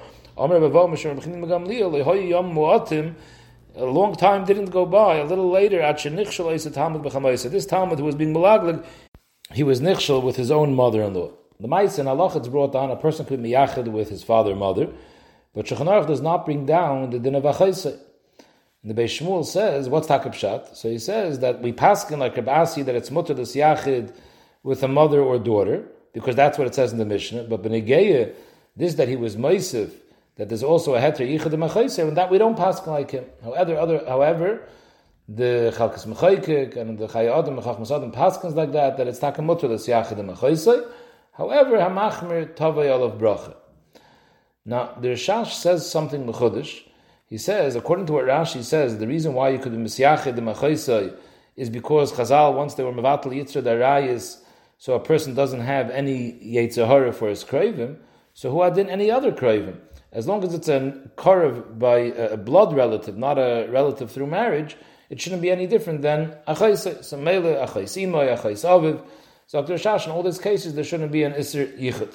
A 3.76 3.84
long 3.84 4.14
time 4.14 4.44
didn't 4.44 4.70
go 4.70 4.86
by. 4.86 5.16
A 5.16 5.24
little 5.24 5.50
later, 5.50 5.78
Achenichshalaisa 5.78 6.72
Talmud 6.72 7.02
Bechamaisa. 7.02 7.50
this 7.50 7.66
Talmud 7.66 7.98
who 7.98 8.04
was 8.04 8.14
being 8.14 8.34
malaglig, 8.34 8.84
he 9.52 9.62
was 9.62 9.80
nichshel 9.80 10.22
with 10.22 10.36
his 10.36 10.50
own 10.50 10.74
mother-in-law. 10.74 11.30
The 11.60 11.68
Ma'is 11.68 11.98
in 11.98 12.08
Allah 12.08 12.36
it's 12.36 12.48
brought 12.48 12.72
down 12.72 12.90
a 12.90 12.96
person 12.96 13.26
could 13.26 13.42
be 13.42 13.54
with 13.90 14.08
his 14.10 14.24
father 14.24 14.50
and 14.50 14.58
mother, 14.60 14.88
but 15.54 15.66
Shulchan 15.66 16.06
does 16.06 16.20
not 16.20 16.44
bring 16.44 16.66
down 16.66 17.10
the 17.10 17.20
din 17.20 17.36
of 17.36 17.44
achayseh. 17.44 17.98
And 18.84 18.94
the 18.94 19.02
Beis 19.02 19.18
Shmuel 19.18 19.46
says, 19.46 19.88
what's 19.88 20.06
Takabshat? 20.06 20.76
So 20.76 20.90
he 20.90 20.98
says 20.98 21.38
that 21.38 21.62
we 21.62 21.72
paskin 21.72 22.18
like 22.18 22.34
Rabasi 22.34 22.84
that 22.84 22.94
it's 22.94 23.10
mutter 23.10 23.34
yachid 23.34 24.14
with 24.62 24.82
a 24.82 24.88
mother 24.88 25.22
or 25.22 25.38
daughter, 25.38 25.84
because 26.12 26.36
that's 26.36 26.58
what 26.58 26.66
it 26.66 26.74
says 26.74 26.92
in 26.92 26.98
the 26.98 27.06
Mishnah. 27.06 27.44
But 27.44 27.62
Benegeya, 27.62 28.34
this 28.76 28.94
that 28.94 29.08
he 29.08 29.16
was 29.16 29.36
Moisif, 29.36 29.90
that 30.36 30.50
there's 30.50 30.62
also 30.62 30.94
a 30.96 31.00
heter 31.00 31.26
yichud 31.26 31.54
mechayse, 31.54 32.06
and 32.06 32.14
that 32.18 32.30
we 32.30 32.36
don't 32.36 32.58
paskin 32.58 32.88
like 32.88 33.10
him. 33.10 33.24
However, 33.42 33.74
other, 33.78 34.04
however, 34.06 34.68
the 35.26 35.72
Chalkas 35.74 36.06
Mechaykik 36.06 36.76
and 36.76 36.98
the 36.98 37.06
Chayadim 37.06 37.58
Mechach 37.58 37.80
Masadim 37.80 38.12
paskins 38.12 38.54
like 38.54 38.72
that, 38.72 38.98
that 38.98 39.06
it's 39.06 39.18
takamutter 39.18 39.64
yachid 39.64 40.18
mechayse. 40.18 40.86
However, 41.32 41.78
Hamachmir 41.78 42.54
Tavay 42.54 42.90
Olav 42.90 43.18
Bracha. 43.18 43.56
Now, 44.66 44.94
the 45.00 45.08
Rishash 45.08 45.52
says 45.52 45.90
something 45.90 46.26
mechudish, 46.26 46.82
he 47.34 47.38
says, 47.38 47.74
according 47.74 48.06
to 48.06 48.12
what 48.12 48.26
Rashi 48.26 48.62
says, 48.62 48.98
the 48.98 49.08
reason 49.08 49.34
why 49.34 49.48
you 49.48 49.58
could 49.58 49.72
be 49.72 49.78
misyached 49.78 50.36
the 50.36 51.18
is 51.56 51.68
because 51.68 52.12
Chazal, 52.12 52.54
once 52.54 52.74
they 52.74 52.84
were 52.84 52.92
Mevatel 52.92 53.32
Yitzra 53.34 53.60
Darayis, 53.60 54.38
so 54.78 54.94
a 54.94 55.00
person 55.00 55.34
doesn't 55.34 55.62
have 55.62 55.90
any 55.90 56.34
Yetzirah 56.34 57.12
for 57.12 57.28
his 57.28 57.42
Kravim, 57.42 57.96
so 58.34 58.52
who 58.52 58.62
had 58.62 58.78
any 58.78 59.10
other 59.10 59.32
Kravim? 59.32 59.80
As 60.12 60.28
long 60.28 60.44
as 60.44 60.54
it's 60.54 60.68
a 60.68 61.10
Karav 61.16 61.76
by 61.76 61.96
a 61.96 62.36
blood 62.36 62.72
relative, 62.72 63.16
not 63.16 63.36
a 63.36 63.66
relative 63.68 64.12
through 64.12 64.28
marriage, 64.28 64.76
it 65.10 65.20
shouldn't 65.20 65.42
be 65.42 65.50
any 65.50 65.66
different 65.66 66.02
than 66.02 66.36
Achais, 66.46 66.86
Samele, 67.00 67.66
Achais 67.66 68.00
Imoy, 68.00 68.32
Achais 68.38 68.64
Aviv. 68.64 69.04
So 69.48 69.60
Dr. 69.60 69.74
Shash, 69.74 70.06
in 70.06 70.12
all 70.12 70.22
these 70.22 70.38
cases, 70.38 70.76
there 70.76 70.84
shouldn't 70.84 71.10
be 71.10 71.24
an 71.24 71.32
Isser 71.32 71.76
Yichud. 71.76 72.14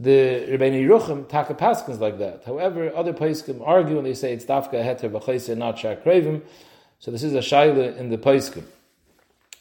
The 0.00 0.46
Rebbeinu 0.48 0.88
Yeruchim 0.88 1.28
taka 1.28 1.52
paskins 1.52 2.00
like 2.00 2.18
that. 2.20 2.44
However, 2.46 2.90
other 2.96 3.12
paiskim 3.12 3.60
argue 3.62 3.98
and 3.98 4.06
they 4.06 4.14
say 4.14 4.32
it's 4.32 4.46
dafka 4.46 4.82
heter 4.82 5.10
b'chayse 5.10 5.54
not 5.58 5.76
shakrevim. 5.76 6.40
So 7.00 7.10
this 7.10 7.22
is 7.22 7.34
a 7.34 7.40
shaila 7.40 7.98
in 7.98 8.08
the 8.08 8.16
paiskim. 8.16 8.64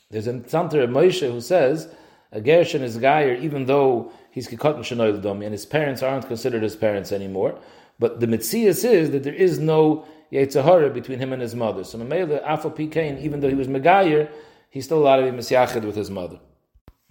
There's 0.09 0.27
a 0.27 0.33
Tzanter 0.33 0.85
of 0.85 0.91
Moshe 0.91 1.29
who 1.29 1.41
says 1.41 1.93
a 2.31 2.39
Gershon 2.39 2.83
is 2.83 2.97
Gayer 2.97 3.35
even 3.35 3.65
though 3.65 4.13
he's 4.31 4.47
Kikotan 4.47 4.79
Shenoil 4.79 5.21
Domi 5.21 5.45
and 5.45 5.51
his 5.51 5.65
parents 5.65 6.01
aren't 6.01 6.27
considered 6.27 6.63
his 6.63 6.77
parents 6.77 7.11
anymore. 7.11 7.59
But 7.99 8.21
the 8.21 8.25
Mitzias 8.25 8.89
is 8.89 9.11
that 9.11 9.23
there 9.23 9.33
is 9.33 9.59
no 9.59 10.05
Yetzahara 10.31 10.93
between 10.93 11.19
him 11.19 11.33
and 11.33 11.41
his 11.41 11.53
mother. 11.53 11.83
So 11.83 11.97
Mamela, 11.97 12.41
Afal 12.45 12.73
Pikain, 12.73 13.21
even 13.21 13.41
though 13.41 13.49
he 13.49 13.55
was 13.55 13.67
Megayer, 13.67 14.31
he's 14.69 14.85
still 14.85 14.99
allowed 14.99 15.17
to 15.17 15.31
be 15.31 15.37
Misyachid 15.37 15.83
with 15.83 15.97
his 15.97 16.09
mother. 16.09 16.39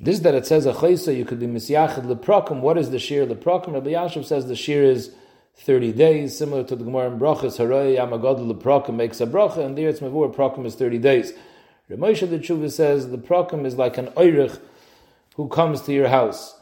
This 0.01 0.17
is 0.17 0.23
that 0.23 0.35
it 0.35 0.47
says 0.47 0.65
a 0.65 0.73
chaysa, 0.73 1.17
you 1.17 1.25
could 1.25 1.41
be 1.41 1.47
misyachid 1.47 2.05
leprokim. 2.05 2.61
What 2.61 2.79
is 2.79 2.91
the 2.91 3.01
shear 3.01 3.27
leprokim? 3.27 3.73
Rabbi 3.73 3.91
Yashiv 3.91 4.25
says 4.25 4.47
the 4.47 4.55
shear 4.55 4.85
is 4.85 5.13
30 5.57 5.93
days, 5.93 6.39
similar 6.39 6.63
to 6.63 6.77
the 6.77 6.85
Gemara 6.85 7.11
in 7.11 7.19
Brachas, 7.19 7.59
Haray 7.59 7.99
Amagad 7.99 8.39
leprokim 8.39 8.95
makes 8.95 9.21
a 9.21 9.27
bracha, 9.27 9.59
and 9.59 9.77
there 9.77 9.89
it's 9.89 9.99
mavur, 9.99 10.33
prokim 10.33 10.65
is 10.65 10.77
30 10.77 10.99
days. 10.99 11.33
Ramosha 11.91 12.31
the 12.31 12.39
Tshuva 12.39 12.71
says 12.71 13.11
the 13.11 13.19
prokim 13.19 13.67
is 13.67 13.75
like 13.75 13.99
an 13.99 14.07
oirich 14.09 14.61
who 15.35 15.49
comes 15.49 15.81
to 15.83 15.93
your 15.93 16.07
house. 16.07 16.55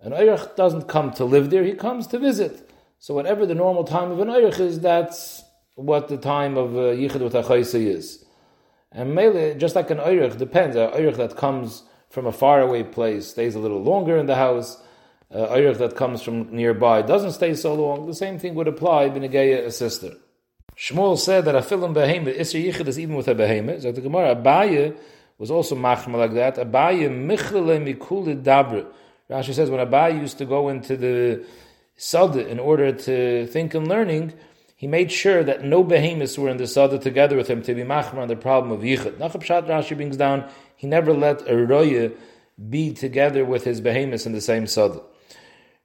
An 0.00 0.12
oirich 0.12 0.54
doesn't 0.54 0.86
come 0.86 1.10
to 1.14 1.24
live 1.24 1.50
there, 1.50 1.64
he 1.64 1.72
comes 1.72 2.06
to 2.08 2.18
visit. 2.20 2.70
So 3.00 3.12
whatever 3.12 3.44
the 3.44 3.56
normal 3.56 3.82
time 3.82 4.12
of 4.12 4.20
an 4.20 4.28
oirich 4.28 4.60
is, 4.60 4.78
that's 4.78 5.42
what 5.74 6.06
the 6.06 6.16
time 6.16 6.56
of 6.56 6.76
uh, 6.76 6.94
yichud 6.94 7.22
with 7.22 7.34
a 7.34 7.54
is. 7.54 8.24
And 8.92 9.16
mele, 9.16 9.58
just 9.58 9.74
like 9.74 9.90
an 9.90 9.98
oirich, 9.98 10.38
depends. 10.38 10.76
An 10.76 10.90
oirich 10.90 11.16
that 11.16 11.36
comes 11.36 11.82
from 12.12 12.26
a 12.26 12.32
faraway 12.32 12.82
place 12.82 13.28
stays 13.28 13.54
a 13.54 13.58
little 13.58 13.82
longer 13.82 14.18
in 14.18 14.26
the 14.26 14.36
house. 14.36 14.76
Uh, 15.30 15.72
that 15.72 15.96
comes 15.96 16.20
from 16.20 16.54
nearby 16.54 17.00
doesn't 17.00 17.32
stay 17.32 17.54
so 17.54 17.72
long. 17.74 18.06
The 18.06 18.14
same 18.14 18.38
thing 18.38 18.54
would 18.54 18.68
apply 18.68 19.08
b'negeya 19.08 19.64
a 19.64 19.70
sister. 19.70 20.12
Shmuel 20.76 21.18
said 21.18 21.46
that 21.46 21.54
a 21.54 21.62
film 21.62 21.94
behemoth, 21.94 22.36
Isser 22.36 22.62
Yichid 22.62 22.86
is 22.86 22.98
even 22.98 23.16
with 23.16 23.28
a 23.28 23.34
behemoth. 23.34 23.80
So 23.80 23.92
the 23.92 24.02
Gemara, 24.02 24.36
Abaye 24.36 24.94
was 25.38 25.50
also 25.50 25.74
machma 25.74 26.16
like 26.16 26.34
that. 26.34 26.56
Abaye 26.56 27.08
michlele 27.08 27.80
mikule 27.82 28.42
dabre. 28.42 28.86
Rashi 29.30 29.54
says 29.54 29.70
when 29.70 29.86
Abaye 29.86 30.20
used 30.20 30.36
to 30.36 30.44
go 30.44 30.68
into 30.68 30.98
the 30.98 31.46
sada 31.96 32.46
in 32.46 32.58
order 32.58 32.92
to 32.92 33.46
think 33.46 33.72
and 33.72 33.88
learning, 33.88 34.34
he 34.76 34.86
made 34.86 35.10
sure 35.10 35.42
that 35.44 35.64
no 35.64 35.82
behemoths 35.82 36.36
were 36.36 36.50
in 36.50 36.58
the 36.58 36.66
sada 36.66 36.98
together 36.98 37.36
with 37.36 37.48
him 37.48 37.62
to 37.62 37.74
be 37.74 37.82
machma 37.82 38.18
on 38.18 38.28
the 38.28 38.36
problem 38.36 38.70
of 38.70 38.80
Yichid. 38.80 39.12
Nachab 39.12 39.66
Rashi 39.66 39.96
brings 39.96 40.18
down 40.18 40.50
he 40.82 40.88
never 40.88 41.14
let 41.14 41.48
a 41.48 41.56
roya 41.56 42.10
be 42.68 42.92
together 42.92 43.44
with 43.44 43.62
his 43.62 43.80
behemoths 43.80 44.26
in 44.26 44.32
the 44.32 44.40
same 44.40 44.66
sada. 44.66 45.00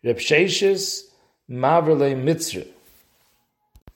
Reb 0.04 0.18
Sheshes 0.18 1.04
Mavrle 1.48 2.16
Mitzri. 2.16 2.68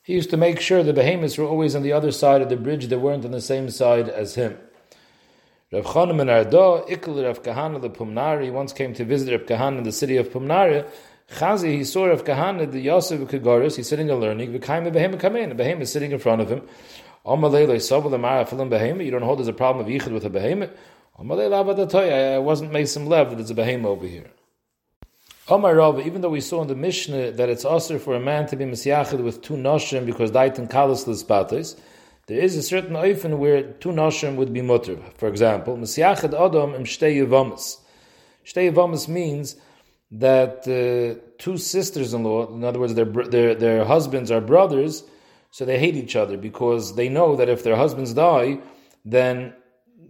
He 0.03 0.13
used 0.13 0.29
to 0.29 0.37
make 0.37 0.59
sure 0.59 0.83
the 0.83 0.93
behemoths 0.93 1.39
were 1.39 1.45
always 1.45 1.75
on 1.75 1.81
the 1.81 1.91
other 1.91 2.11
side 2.11 2.43
of 2.43 2.49
the 2.49 2.55
bridge, 2.55 2.85
they 2.85 2.97
weren't 2.97 3.25
on 3.25 3.31
the 3.31 3.41
same 3.41 3.71
side 3.71 4.09
as 4.09 4.35
him. 4.35 4.59
Rav 5.71 5.85
Chanim 5.85 6.17
miNehardea, 6.17 6.87
Ikl 6.87 7.25
Rav 7.25 7.41
Kahana 7.41 7.81
the 7.81 7.89
Pumnari, 7.89 8.51
once 8.51 8.71
came 8.71 8.93
to 8.93 9.03
visit 9.03 9.31
Rav 9.31 9.47
Kahana 9.47 9.79
in 9.79 9.83
the 9.83 9.91
city 9.91 10.17
of 10.17 10.29
Pumnari. 10.29 10.87
Chazi, 11.31 11.77
he 11.77 11.83
saw 11.83 12.05
Rav 12.05 12.23
Kahana, 12.23 12.71
the 12.71 12.79
Yosef 12.79 13.21
Kagaris, 13.21 13.75
he's 13.75 13.89
sitting 13.89 14.11
and 14.11 14.19
learning, 14.19 14.53
V'kaim 14.53 14.93
Behemoth 14.93 15.19
come 15.19 15.35
in, 15.35 15.51
a 15.51 15.55
behemoth 15.55 15.81
is 15.81 15.91
sitting 15.91 16.11
in 16.11 16.19
front 16.19 16.41
of 16.41 16.51
him. 16.51 16.61
You 17.23 19.11
don't 19.11 19.21
hold 19.21 19.39
there's 19.39 19.47
a 19.47 19.53
problem 19.53 19.85
of 19.85 19.91
yichud 19.91 20.11
with 20.11 20.25
a 20.25 20.29
behemoth. 20.29 20.71
I 21.19 22.37
wasn't 22.39 22.71
made 22.71 22.89
some 22.89 23.05
lev 23.05 23.29
that 23.29 23.35
there's 23.35 23.51
a 23.51 23.55
behemoth 23.55 23.91
over 23.91 24.07
here. 24.07 24.31
Omar 25.47 25.75
Rav, 25.75 26.05
even 26.05 26.21
though 26.21 26.29
we 26.29 26.39
saw 26.39 26.61
in 26.61 26.67
the 26.67 26.75
Mishnah 26.75 27.31
that 27.31 27.49
it's 27.49 27.65
also 27.65 27.99
for 27.99 28.15
a 28.15 28.19
man 28.19 28.47
to 28.47 28.55
be 28.55 28.63
misyachid 28.63 29.21
with 29.23 29.41
two 29.41 29.55
noshim 29.55 30.05
because 30.05 30.29
in 30.31 30.67
kalas 30.67 31.05
l'spatis, 31.07 31.77
there 32.27 32.39
is 32.39 32.55
a 32.55 32.63
certain 32.63 32.93
oifen 32.93 33.37
where 33.37 33.63
two 33.63 33.89
noshim 33.89 34.35
would 34.37 34.53
be 34.53 34.61
mutter. 34.61 34.97
For 35.17 35.27
example, 35.27 35.75
misyachid 35.77 36.33
adam 36.33 36.73
im 36.73 36.85
shtei 36.85 37.17
yevamas. 37.17 37.77
Shtei 38.45 38.71
yevamas 38.71 39.07
means 39.07 39.57
that 40.11 40.59
uh, 40.67 41.19
two 41.37 41.57
sisters-in-law, 41.57 42.53
in 42.53 42.63
other 42.63 42.79
words, 42.79 42.93
their, 42.93 43.05
their, 43.05 43.55
their 43.55 43.85
husbands 43.85 44.31
are 44.31 44.41
brothers, 44.41 45.03
so 45.51 45.65
they 45.65 45.77
hate 45.77 45.95
each 45.95 46.15
other 46.15 46.37
because 46.37 46.95
they 46.95 47.09
know 47.09 47.35
that 47.35 47.49
if 47.49 47.63
their 47.63 47.75
husbands 47.75 48.13
die, 48.13 48.59
then 49.03 49.53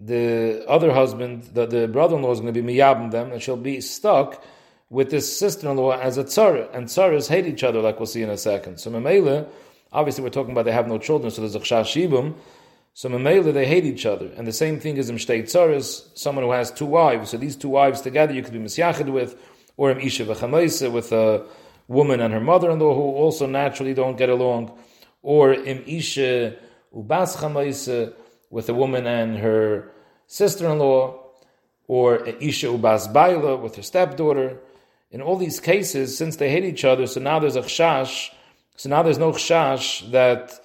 the 0.04 0.64
other 0.68 0.94
husband, 0.94 1.44
the, 1.54 1.66
the 1.66 1.88
brother-in-law 1.88 2.32
is 2.32 2.40
going 2.40 2.54
to 2.54 2.62
be 2.62 2.76
miyabim 2.76 3.12
them, 3.12 3.32
and 3.32 3.42
she'll 3.42 3.58
be 3.58 3.82
stuck 3.82 4.44
with 4.90 5.10
this 5.10 5.38
sister-in-law 5.38 5.92
as 6.00 6.18
a 6.18 6.24
tzara, 6.24 6.74
and 6.76 6.88
tzaras 6.88 7.28
hate 7.28 7.46
each 7.46 7.64
other, 7.64 7.82
like 7.82 8.00
we'll 8.00 8.06
see 8.06 8.22
in 8.22 8.30
a 8.30 8.38
second. 8.38 8.80
So 8.80 8.92
Mamela, 8.92 9.48
obviously 9.92 10.24
we're 10.24 10.30
talking 10.30 10.52
about 10.52 10.66
they 10.66 10.72
have 10.72 10.88
no 10.88 10.98
children, 10.98 11.32
so 11.32 11.42
there's 11.42 11.56
a 11.56 11.60
chshashibum. 11.60 12.36
So 12.94 13.10
Mamela, 13.10 13.54
they 13.54 13.66
hate 13.66 13.86
each 13.86 14.06
other, 14.06 14.32
and 14.38 14.46
the 14.46 14.54
same 14.54 14.80
thing 14.80 14.98
is 14.98 15.10
in 15.10 15.16
shtei 15.18 15.44
tzaras, 15.44 16.10
someone 16.18 16.46
who 16.46 16.52
has 16.52 16.72
two 16.72 16.86
wives. 16.86 17.30
So 17.30 17.38
these 17.38 17.56
two 17.56 17.70
wives 17.70 18.02
together, 18.02 18.34
you 18.34 18.44
could 18.44 18.54
be 18.54 18.60
misyachid 18.60 19.10
with, 19.12 19.36
or 19.78 19.92
im 19.92 20.00
isha 20.00 20.26
with 20.26 21.12
a 21.12 21.46
woman 21.88 22.20
and 22.20 22.34
her 22.34 22.42
mother-in-law 22.42 22.94
who 22.94 23.02
also 23.02 23.48
naturally 23.48 23.94
don't 23.94 24.18
get 24.18 24.30
along 24.30 24.72
or 25.22 25.54
im 25.54 25.84
isha 25.86 26.56
ubas 26.96 27.38
chamaisa 27.38 28.14
with 28.50 28.68
a 28.70 28.74
woman 28.74 29.08
and 29.08 29.38
her 29.38 29.92
sister-in-law, 30.28 31.18
or 31.88 32.26
isha 32.26 32.68
ubas 32.68 33.12
baila 33.12 33.58
with 33.58 33.76
her 33.76 33.82
stepdaughter. 33.82 34.58
In 35.12 35.22
all 35.22 35.38
these 35.38 35.60
cases, 35.60 36.18
since 36.18 36.38
they 36.38 36.50
hate 36.50 36.64
each 36.64 36.86
other, 36.86 37.06
so 37.06 37.20
now 37.20 37.40
there's 37.40 37.56
a 37.56 37.62
chash, 37.62 38.30
so 38.76 38.90
now 38.90 39.04
there's 39.04 39.18
no 39.18 39.32
chash 39.32 40.10
that 40.12 40.60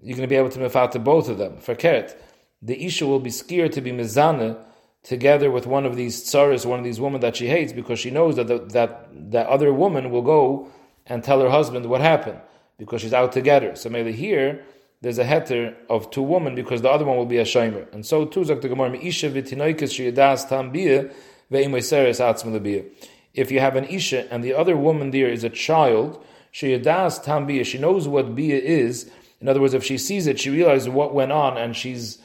you're 0.00 0.16
going 0.16 0.28
to 0.28 0.32
be 0.32 0.36
able 0.36 0.50
to 0.50 0.58
mefata 0.58 1.02
both 1.02 1.28
of 1.28 1.38
them. 1.38 1.56
For 1.58 1.74
keret, 1.74 2.14
the 2.62 2.84
isha 2.84 3.06
will 3.06 3.20
be 3.20 3.30
scared 3.30 3.72
to 3.72 3.80
be 3.80 3.92
mizana 3.92 4.58
together 5.02 5.50
with 5.50 5.66
one 5.66 5.86
of 5.86 5.96
these 5.96 6.22
tsaras, 6.22 6.66
one 6.66 6.78
of 6.78 6.84
these 6.84 7.00
women 7.00 7.20
that 7.22 7.36
she 7.36 7.46
hates, 7.46 7.72
because 7.72 7.98
she 7.98 8.10
knows 8.10 8.36
that 8.36 8.46
the, 8.46 8.58
that 8.58 9.08
that 9.30 9.46
other 9.46 9.72
woman 9.72 10.10
will 10.10 10.22
go 10.22 10.68
and 11.06 11.24
tell 11.24 11.40
her 11.40 11.50
husband 11.50 11.86
what 11.86 12.00
happened 12.00 12.40
because 12.78 13.02
she's 13.02 13.12
out 13.12 13.32
together. 13.32 13.74
So 13.76 13.90
maybe 13.90 14.12
here 14.12 14.64
there's 15.00 15.18
a 15.18 15.24
heter 15.24 15.74
of 15.90 16.10
two 16.10 16.22
women 16.22 16.54
because 16.54 16.82
the 16.82 16.90
other 16.90 17.04
one 17.04 17.16
will 17.16 17.26
be 17.26 17.38
a 17.38 17.44
shomer. 17.44 17.92
And 17.92 18.04
so 18.06 18.24
too 18.24 18.40
zok 18.40 18.62
the 18.62 18.68
Gemara 18.68 18.96
isha 18.96 19.30
v'tinoikis 19.30 19.92
sheyadas 20.14 20.48
tam 20.48 20.70
bia 20.70 21.10
atzma 21.50 22.90
If 23.34 23.50
you 23.50 23.60
have 23.60 23.76
an 23.76 23.84
isha 23.84 24.32
and 24.32 24.42
the 24.42 24.54
other 24.54 24.76
woman 24.76 25.10
there 25.10 25.28
is 25.28 25.44
a 25.44 25.50
child, 25.50 26.24
sheyadas 26.52 27.22
tam 27.22 27.46
bia, 27.46 27.64
she 27.64 27.78
knows 27.78 28.08
what 28.08 28.34
bia 28.34 28.58
is. 28.58 29.10
In 29.40 29.48
other 29.48 29.60
words, 29.60 29.74
if 29.74 29.84
she 29.84 29.98
sees 29.98 30.26
it, 30.26 30.40
she 30.40 30.50
realizes 30.50 30.88
what 30.88 31.14
went 31.14 31.30
on 31.30 31.56
and 31.56 31.76
she's 31.76 32.18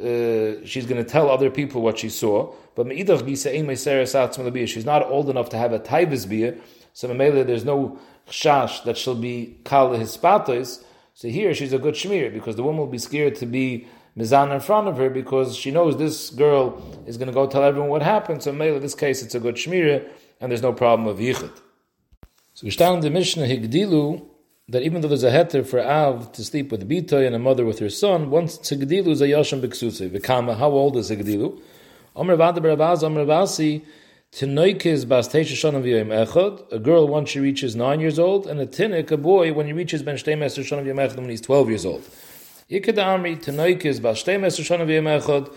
uh, 0.00 0.64
she's 0.66 0.86
going 0.86 1.02
to 1.02 1.08
tell 1.08 1.30
other 1.30 1.50
people 1.50 1.80
what 1.82 1.98
she 1.98 2.08
saw. 2.08 2.52
But 2.74 2.88
she's 2.96 3.44
not 4.84 5.06
old 5.06 5.30
enough 5.30 5.48
to 5.50 5.58
have 5.58 5.72
a 5.72 5.78
taibas 5.78 6.28
bia, 6.28 6.56
so 6.92 7.08
there's 7.08 7.64
no 7.64 7.98
chash 8.28 8.82
that 8.84 8.96
she'll 8.96 9.14
be 9.14 9.58
kal 9.64 9.90
hispatos. 9.90 10.82
So 11.14 11.28
here 11.28 11.54
she's 11.54 11.72
a 11.72 11.78
good 11.78 11.94
shmir 11.94 12.32
because 12.32 12.56
the 12.56 12.64
woman 12.64 12.80
will 12.80 12.88
be 12.88 12.98
scared 12.98 13.36
to 13.36 13.46
be 13.46 13.86
mizan 14.18 14.52
in 14.52 14.60
front 14.60 14.88
of 14.88 14.96
her 14.96 15.10
because 15.10 15.56
she 15.56 15.70
knows 15.70 15.96
this 15.96 16.30
girl 16.30 16.82
is 17.06 17.16
going 17.16 17.28
to 17.28 17.32
go 17.32 17.46
tell 17.46 17.62
everyone 17.62 17.90
what 17.90 18.02
happened. 18.02 18.42
So 18.42 18.50
in 18.50 18.58
this 18.58 18.94
case, 18.94 19.22
it's 19.22 19.34
a 19.34 19.40
good 19.40 19.54
shmir 19.54 20.08
and 20.40 20.50
there's 20.50 20.62
no 20.62 20.72
problem 20.72 21.06
of 21.06 21.18
yichud. 21.18 21.52
So 22.54 22.64
we 22.64 22.70
stand 22.70 22.96
in 22.96 23.00
the 23.00 23.10
Mishnah 23.10 23.46
Higdilu 23.46 24.26
that 24.68 24.82
even 24.82 25.02
though 25.02 25.08
there's 25.08 25.24
a 25.24 25.30
heter 25.30 25.66
for 25.66 25.80
Av 25.80 26.32
to 26.32 26.44
sleep 26.44 26.72
with 26.72 26.88
Bitoy 26.88 27.26
and 27.26 27.34
a 27.36 27.38
mother 27.38 27.64
with 27.64 27.80
her 27.80 27.90
son, 27.90 28.30
once 28.30 28.58
Tzigdilu 28.58 29.08
is 29.08 29.20
a 29.20 29.26
Yasham 29.26 29.60
Biksuse. 29.60 30.08
Vikama, 30.08 30.56
how 30.56 30.70
old 30.70 30.96
is 30.96 31.10
Tzigdilu? 31.10 31.60
Omer 32.16 32.36
Vada 32.36 32.60
Baravaz, 32.60 33.02
Omer 33.02 33.26
Vasi, 33.26 33.82
Tinoikis 34.32 35.06
bas 35.06 35.28
shana 35.28 35.80
echad, 35.80 36.72
a 36.72 36.78
girl 36.80 37.06
once 37.06 37.30
she 37.30 37.38
reaches 37.38 37.76
nine 37.76 38.00
years 38.00 38.18
old, 38.18 38.48
and 38.48 38.58
a 38.58 38.66
tinik, 38.66 39.12
a 39.12 39.16
boy, 39.16 39.52
when 39.52 39.66
he 39.66 39.72
reaches 39.72 40.02
ben 40.02 40.16
shtemes 40.16 40.58
shana 40.58 40.84
echad 40.84 41.16
when 41.16 41.28
he's 41.28 41.40
twelve 41.40 41.68
years 41.68 41.86
old. 41.86 42.02
Ikadamri 42.68 43.36
tinoikis 43.36 44.02
bas 44.02 44.24
shtemes 44.24 44.58
shana 44.58 44.86
echad, 44.86 45.54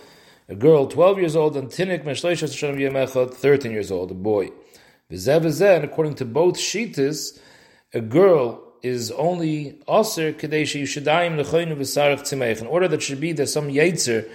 a 0.47 0.53
girl 0.53 0.85
twelve 0.85 1.17
years 1.17 1.35
old, 1.35 1.57
and 1.57 1.69
tinik 1.69 2.05
ben 2.05 2.13
shleishes 2.13 2.53
shana 2.53 2.77
echad, 2.77 3.33
thirteen 3.33 3.71
years 3.71 3.89
old, 3.89 4.11
a 4.11 4.13
boy. 4.13 4.51
And 5.09 5.83
according 5.83 6.15
to 6.15 6.25
both 6.25 6.57
shitas, 6.57 7.39
a 7.93 8.01
girl 8.01 8.66
is 8.87 9.11
only 9.11 9.77
aser 9.87 10.31
kadesh 10.33 10.73
yishadayim 10.75 11.35
lechoinu 11.39 11.75
v'sarach 11.75 12.21
tzimeich, 12.21 12.61
in 12.61 12.67
order 12.67 12.87
that 12.87 13.01
should 13.01 13.19
be 13.19 13.33
there's 13.33 13.53
some 13.53 13.67
yetzer 13.69 14.29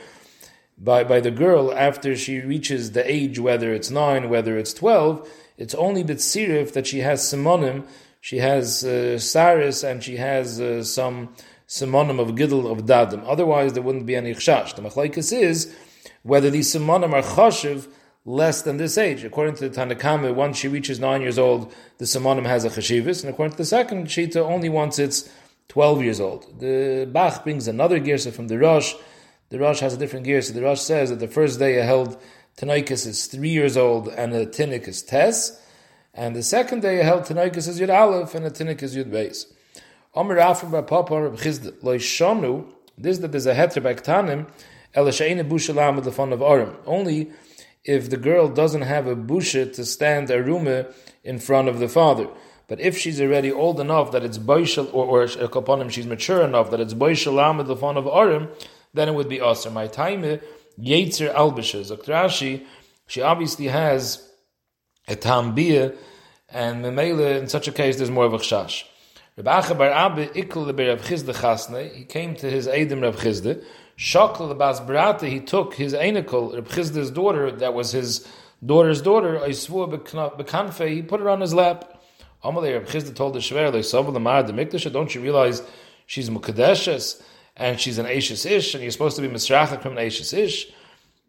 by, 0.79 1.03
by 1.05 1.21
the 1.21 1.31
girl 1.31 1.73
after 1.73 2.17
she 2.17 2.41
reaches 2.41 2.93
the 2.93 3.11
age, 3.11 3.39
whether 3.39 3.73
it's 3.73 3.91
nine, 3.91 4.29
whether 4.29 4.59
it's 4.59 4.75
twelve, 4.75 5.29
it's 5.57 5.75
only 5.75 6.03
bitsirif 6.05 6.73
that 6.73 6.87
she 6.87 7.01
has 7.01 7.21
simonim, 7.23 7.85
she 8.21 8.39
has 8.39 8.85
uh, 8.85 9.19
saris, 9.19 9.83
and 9.83 10.03
she 10.03 10.17
has 10.17 10.61
uh, 10.61 10.83
some 10.83 11.35
simonim 11.69 12.21
of 12.21 12.29
gidl 12.37 12.71
of 12.71 12.85
dadim. 12.87 13.23
Otherwise, 13.27 13.73
there 13.73 13.83
wouldn't 13.83 14.07
be 14.07 14.17
any 14.17 14.33
chshash. 14.35 14.75
The 14.75 14.83
machlaikas 14.83 15.33
is 15.37 15.75
whether 16.23 16.51
these 16.51 16.75
simonim 16.75 17.13
are 17.13 17.23
chashiv 17.23 17.89
less 18.25 18.63
than 18.63 18.77
this 18.77 18.97
age. 18.99 19.25
According 19.25 19.57
to 19.57 19.69
the 19.69 19.75
Tanakama, 19.75 20.35
once 20.35 20.59
she 20.59 20.69
reaches 20.69 21.01
nine 21.01 21.23
years 21.23 21.39
old, 21.39 21.75
the 21.99 22.05
simonim 22.05 22.47
has 22.47 22.65
a 22.65 22.71
chashivas, 22.71 23.23
and 23.23 23.33
according 23.33 23.53
to 23.53 23.59
the 23.59 23.65
second 23.65 24.07
shita, 24.07 24.37
only 24.37 24.69
once 24.69 24.99
it's 24.99 25.29
12 25.69 26.03
years 26.03 26.21
old. 26.21 26.61
The 26.61 27.09
Bach 27.11 27.45
brings 27.45 27.67
another 27.67 27.99
girsa 27.99 28.33
from 28.33 28.49
the 28.49 28.59
Rosh. 28.59 28.95
The 29.49 29.59
Rosh 29.59 29.81
has 29.81 29.95
a 29.95 29.97
different 29.97 30.27
girsa. 30.27 30.53
The 30.53 30.63
Rosh 30.63 30.81
says 30.81 31.11
that 31.11 31.19
the 31.19 31.29
first 31.29 31.59
day 31.59 31.75
held 31.75 32.21
Tanaikas 32.59 33.07
is 33.07 33.27
three 33.27 33.49
years 33.49 33.77
old 33.77 34.09
and 34.09 34.35
a 34.35 34.47
Tinnik 34.47 34.87
is 34.87 35.03
Tes. 35.03 35.59
And 36.15 36.37
the 36.37 36.43
second 36.43 36.83
day 36.83 36.97
held 36.97 37.23
Tanaikas 37.23 37.69
is 37.69 37.81
Yud 37.81 37.89
Aleph 37.89 38.35
and 38.35 38.45
a 38.45 38.51
Tinnik 38.51 38.83
is 38.83 38.95
Yud 38.95 39.11
Beis. 39.11 39.47
Omer 40.15 40.39
Afra 40.39 40.83
Papa 40.83 41.23
Reb 41.23 41.39
Chizd 41.39 41.81
Shonu, 41.81 42.71
this 42.99 43.19
that 43.19 43.33
there's 43.33 43.47
a 43.47 43.55
heter 43.55 43.83
by 43.83 43.95
Ktanim, 43.95 44.47
El 44.95 45.07
Sheine 45.07 45.49
Bushalam 45.49 45.97
with 45.97 46.05
the 46.05 46.13
fun 46.13 46.35
of 46.35 46.41
Arim. 46.41 46.77
Only 46.85 47.33
if 47.85 48.11
the 48.11 48.17
girl 48.17 48.49
doesn't 48.49 48.83
have 48.83 49.07
a 49.07 49.17
busha 49.17 49.73
to 49.75 49.85
stand 49.85 50.31
a 50.31 50.43
rume 50.43 50.93
in 51.25 51.39
front 51.39 51.69
of 51.69 51.79
the 51.79 51.89
father. 51.89 52.29
But 52.69 52.81
if 52.81 52.97
she's 52.97 53.21
already 53.21 53.53
old 53.53 53.81
enough 53.81 54.13
that 54.13 54.25
it's 54.25 54.39
boishal, 54.39 54.93
or, 54.95 55.23
or 55.23 55.27
kaponim, 55.27 55.91
she's 55.91 56.07
mature 56.07 56.43
enough 56.43 56.71
that 56.71 56.81
it's 56.81 56.95
boishal 56.95 57.39
amid 57.51 57.67
the 57.67 57.77
fun 57.77 57.97
of 57.97 58.05
arim, 58.05 58.49
then 58.95 59.09
it 59.09 59.15
would 59.15 59.29
be 59.29 59.41
aser. 59.41 59.71
My 59.71 59.89
time, 59.89 60.25
eh, 60.25 60.39
yetzer 60.81 61.35
albisha. 61.35 61.81
Zoktrashi, 61.81 62.65
she 63.07 63.21
obviously 63.21 63.67
has 63.67 64.29
a 65.09 65.17
tambia, 65.17 65.97
and 66.49 66.85
memele, 66.85 67.41
in 67.41 67.49
such 67.49 67.67
a 67.67 67.73
case, 67.73 67.97
there's 67.97 68.11
more 68.11 68.25
of 68.25 68.35
a 68.35 68.39
chash. 68.39 68.85
Rabbi 69.37 69.73
bar 69.75 69.91
Abbe 69.91 70.27
ikul 70.29 70.67
le 70.67 70.89
Rav 70.89 71.03
Chizde 71.03 71.35
chasne, 71.35 71.95
he 71.95 72.05
came 72.05 72.37
to 72.37 72.51
his 72.51 72.67
Eidim 72.67 73.03
Rav 73.03 73.17
Chizde, 73.17 73.65
Shakla 73.99 74.49
the 74.49 74.55
Bas 74.55 74.81
Barata, 74.81 75.29
he 75.29 75.41
took 75.41 75.75
his 75.75 75.93
Einikul, 75.95 76.55
Rav 76.55 76.69
Chizde's 76.69 77.11
daughter, 77.11 77.51
that 77.51 77.75
was 77.75 77.93
his 77.93 78.27
daughter's 78.65 79.03
daughter, 79.03 79.39
Aisvua 79.39 79.89
bekanfe, 80.37 80.89
he 80.89 81.03
put 81.03 81.21
her 81.21 81.29
on 81.29 81.41
his 81.41 81.55
lap. 81.55 82.01
Amalei 82.45 82.73
Reb 82.73 82.87
Chizda 82.87 83.15
told 83.15 83.35
the 83.35 83.39
Shver, 83.39 83.71
the 83.73 84.91
don't 84.91 85.15
you 85.15 85.21
realize 85.21 85.63
she's 86.07 86.29
Mukadeshes 86.29 87.23
and 87.57 87.79
she's 87.79 87.99
an 87.99 88.07
Ashes 88.07 88.45
Ish 88.45 88.75
and 88.75 88.83
you're 88.83 88.91
supposed 88.91 89.17
to 89.17 89.23
be 89.23 89.29
Misrachak 89.29 89.81
from 89.83 89.93
an 89.93 90.05
Ashes 90.05 90.33
Ish? 90.33 90.73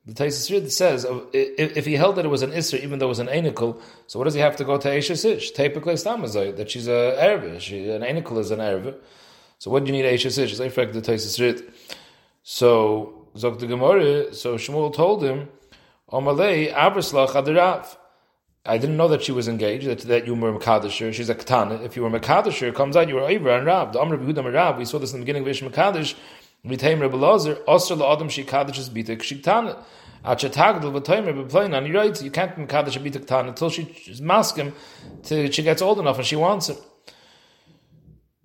The 0.05 0.14
Taisis 0.14 0.72
says 0.72 1.05
if 1.32 1.86
he 1.86 1.93
held 1.93 2.18
that 2.18 2.26
it 2.26 2.30
was 2.30 2.41
an 2.41 2.51
Isser, 2.51 2.78
even 2.84 2.99
though 2.99 3.05
it 3.05 3.09
was 3.09 3.20
an 3.20 3.28
Anikel, 3.28 3.80
so 4.07 4.20
what 4.20 4.26
does 4.26 4.34
he 4.34 4.41
have 4.41 4.57
to 4.57 4.66
go 4.66 4.78
to 4.78 4.91
Ashes 4.91 5.24
Ish? 5.24 5.51
Typically, 5.51 5.95
that 5.95 6.66
she's 6.70 6.88
an 6.88 7.59
she, 7.59 7.89
an 7.89 8.01
Anikel 8.01 8.38
is 8.39 8.51
an 8.51 8.59
Erve. 8.59 8.95
So 9.59 9.72
what 9.72 9.86
do 9.86 9.91
you 9.91 10.01
need 10.01 10.05
Ashes 10.05 10.38
Ish? 10.38 10.59
I 10.59 10.68
fact 10.68 10.91
the 10.93 11.01
Taisis 11.01 11.39
So, 12.45 13.29
Zok 13.35 13.59
the 13.59 13.67
Gemara, 13.67 14.33
so 14.33 14.55
Shmuel 14.55 14.93
told 14.93 15.23
him, 15.23 15.47
Amalei 16.11 16.73
Abraslach 16.73 17.29
Adirav. 17.29 17.95
I 18.65 18.77
didn't 18.77 18.97
know 18.97 19.07
that 19.07 19.23
she 19.23 19.31
was 19.31 19.47
engaged, 19.47 19.87
that, 19.87 19.99
that 20.01 20.27
you 20.27 20.35
were 20.35 20.57
Makadisher. 20.57 21.13
She's 21.13 21.29
a 21.29 21.35
Katana. 21.35 21.75
If 21.75 21.95
you 21.95 22.03
were 22.03 22.09
Makadisher, 22.09 22.67
it 22.67 22.75
comes 22.75 22.97
out 22.97 23.07
you 23.07 23.15
were 23.15 23.21
Ivra 23.21 23.57
and 23.57 23.65
Rab. 23.65 23.93
The 23.93 23.99
Amr 24.01 24.17
Behuda 24.17 24.53
Rab, 24.53 24.77
we 24.77 24.83
saw 24.83 24.99
this 24.99 25.13
in 25.13 25.19
the 25.19 25.25
beginning 25.25 25.43
of 25.43 25.47
Ish 25.47 25.61
Makadish. 25.61 26.15
Vitaim 26.65 27.01
Rebbe 27.01 27.15
Lazar, 27.15 27.55
Osir 27.67 27.97
La'adam 27.97 28.29
She 28.29 28.43
Kaddish 28.43 28.77
is 28.77 28.89
Bita 28.89 29.17
Kshiktana. 29.17 29.81
Achatagdal 30.25 31.01
Vitaim 31.01 31.25
Rebbe 31.25 31.45
Plain, 31.45 31.73
and 31.73 31.87
you're 31.87 31.95
right, 31.95 32.21
you 32.21 32.31
can't 32.31 32.55
be 32.55 32.63
Makadish 32.63 33.01
Bita 33.01 33.25
Ktana 33.25 33.49
until 33.49 33.69
she's 33.69 34.21
masking 34.21 34.73
till 35.23 35.49
she 35.49 35.63
gets 35.63 35.81
old 35.81 35.99
enough 35.99 36.17
and 36.17 36.25
she 36.25 36.35
wants 36.35 36.67
it. 36.67 36.77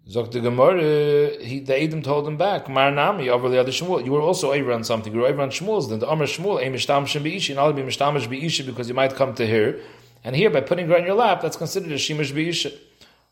Zok 0.09 0.31
the 0.31 0.41
Gemara, 0.41 1.45
he, 1.45 1.61
the 1.61 1.79
Edom 1.79 2.01
told 2.01 2.27
him 2.27 2.39
back, 2.39 2.69
Mar 2.69 2.91
Nami, 2.91 3.29
over 3.29 3.51
the 3.51 3.61
other 3.61 3.71
Shmuel, 3.71 4.03
you 4.05 4.13
were 4.13 4.23
also 4.23 4.53
over 4.53 4.73
on 4.73 4.83
something, 4.83 5.13
you 5.13 5.21
were 5.21 5.27
over 5.27 5.43
on 5.43 5.51
Shmuel's, 5.51 5.91
then 5.91 5.99
the 5.99 6.09
Amr 6.09 6.25
Shmuel, 6.25 6.65
Ein 6.65 6.73
Mishtamish 6.73 7.23
Be'ishi, 7.23 7.51
and 7.51 7.61
I'll 7.61 7.75
be 7.75 7.83
Mishtamish 7.83 8.27
Be'ishi 8.27 8.65
because 8.65 8.89
you 8.89 8.95
might 8.95 9.15
come 9.15 9.35
to 9.35 9.47
here, 9.47 9.81
and 10.25 10.35
here, 10.35 10.51
by 10.51 10.61
putting 10.61 10.89
her 10.89 10.97
on 10.97 11.05
your 11.05 11.15
lap, 11.15 11.43
that's 11.43 11.57
considered 11.57 11.93
a 11.93 11.97
shimush 11.97 12.33
b'isha. 12.33 12.77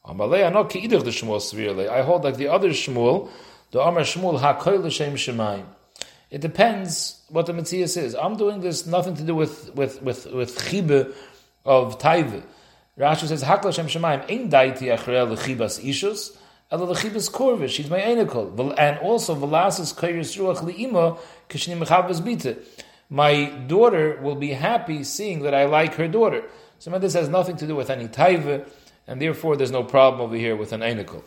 I 0.04 0.12
know 0.14 0.64
Ki'idach 0.64 1.02
the 1.02 1.10
Shmuel 1.10 1.40
severely. 1.40 1.88
I 1.88 2.02
hold 2.02 2.24
like 2.24 2.36
the 2.36 2.48
other 2.48 2.70
Shmuel, 2.70 3.28
the 3.72 3.80
Amar 3.80 4.02
Shmuel 4.02 4.40
hakoy 4.40 4.82
l'shem 4.82 5.14
shemayim. 5.14 5.64
It 6.30 6.40
depends 6.40 7.22
what 7.28 7.46
the 7.46 7.52
Matthias 7.52 7.96
is. 7.96 8.14
I'm 8.14 8.36
doing 8.36 8.60
this 8.60 8.86
nothing 8.86 9.16
to 9.16 9.22
do 9.22 9.34
with 9.34 9.74
with 9.74 10.02
with 10.02 10.26
with 10.26 10.56
chibe 10.56 11.12
of 11.64 11.98
taive. 11.98 12.44
Rashi 12.98 13.26
says 13.26 13.42
hakla 13.42 13.74
shem 13.74 13.86
shemayim 13.86 14.30
ein 14.30 14.48
daiti 14.48 14.96
achrei 14.96 15.26
lechibas 15.26 15.82
ishus 15.82 16.36
ela 16.70 16.86
lechibas 16.86 17.30
korvish. 17.30 17.70
She's 17.70 17.88
my 17.88 18.00
enikol, 18.00 18.74
and 18.78 18.98
also 18.98 19.34
velasas 19.34 19.94
koyers 19.94 20.36
ruach 20.36 20.58
liima 20.58 21.18
kishnim 21.48 21.84
mechavas 21.84 22.20
bita. 22.20 22.58
My 23.08 23.46
daughter 23.68 24.18
will 24.20 24.34
be 24.34 24.50
happy 24.50 25.04
seeing 25.04 25.42
that 25.42 25.54
I 25.54 25.66
like 25.66 25.94
her 25.94 26.08
daughter. 26.08 26.42
So 26.78 26.98
this 26.98 27.14
has 27.14 27.28
nothing 27.28 27.56
to 27.58 27.66
do 27.66 27.76
with 27.76 27.88
any 27.88 28.08
taiva, 28.08 28.68
and 29.06 29.22
therefore 29.22 29.56
there's 29.56 29.70
no 29.70 29.84
problem 29.84 30.20
over 30.20 30.36
here 30.36 30.56
with 30.56 30.72
an 30.72 30.80
einikul. 30.80 31.22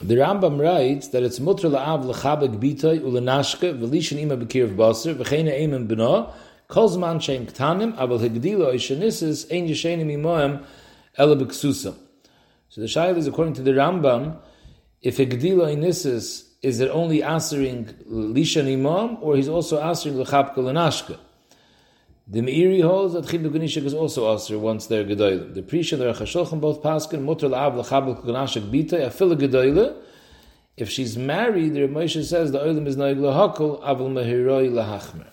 The 0.00 0.16
Rambam 0.16 0.60
writes 0.60 1.08
that 1.08 1.22
it's 1.22 1.38
mutra 1.38 1.70
la'av 1.70 2.04
l'chabek 2.04 2.60
bitay 2.60 3.00
u'lenashke 3.00 3.78
v'lishan 3.78 4.18
ima 4.18 4.36
b'kir 4.36 4.74
v'baser 4.74 5.14
v'cheina 5.14 5.58
eimen 5.58 5.88
b'na 5.88 6.32
kol 6.68 6.90
zman 6.90 7.16
sheim 7.16 7.50
ktanim 7.50 7.96
aval 7.96 8.18
hegdilo 8.20 8.74
ishanisis 8.74 9.50
ein 9.50 9.68
yishenim 9.68 10.10
imoem 10.12 10.64
ela 11.16 11.36
b'ksusa. 11.36 11.94
So 12.72 12.80
the 12.80 12.86
shail 12.86 13.18
is 13.18 13.26
according 13.26 13.52
to 13.56 13.62
the 13.62 13.72
Rambam, 13.72 14.38
if 15.02 15.18
hegdilo 15.18 15.70
inisis 15.76 16.48
is 16.62 16.80
it 16.80 16.88
only 16.88 17.22
answering 17.22 17.84
lishan 18.10 18.72
imam 18.72 19.18
or 19.20 19.36
he's 19.36 19.46
also 19.46 19.78
answering 19.78 20.16
l'chabke 20.18 20.56
l'nashke? 20.56 21.18
The 22.26 22.40
Meiri 22.40 22.80
holds 22.80 23.12
that 23.12 23.26
Chinuch 23.26 23.52
Ganishik 23.52 23.84
is 23.84 23.92
also 23.92 24.34
Aser 24.34 24.58
once 24.58 24.86
they're 24.86 25.04
Gedoyle. 25.04 25.52
The 25.52 25.60
Prisha, 25.60 25.98
the 25.98 26.14
Rechashochem, 26.14 26.62
both 26.62 26.82
Paskin, 26.82 27.20
Mutter 27.20 27.48
La'av 27.48 27.76
L'chabel 27.76 28.14
Ganashik 28.24 28.70
Bita, 28.70 29.06
Afila 29.06 29.36
Gedoyle. 29.36 29.94
If 30.78 30.88
she's 30.88 31.18
married, 31.18 31.74
the 31.74 31.80
Moshe 31.80 32.24
says 32.24 32.52
the 32.52 32.62
Olim 32.62 32.86
is 32.86 32.96
Noig 32.96 33.18
L'hakol, 33.18 33.82
Avil 33.82 34.08
Mehiroi 34.08 34.72
L'hachmer. 34.72 35.31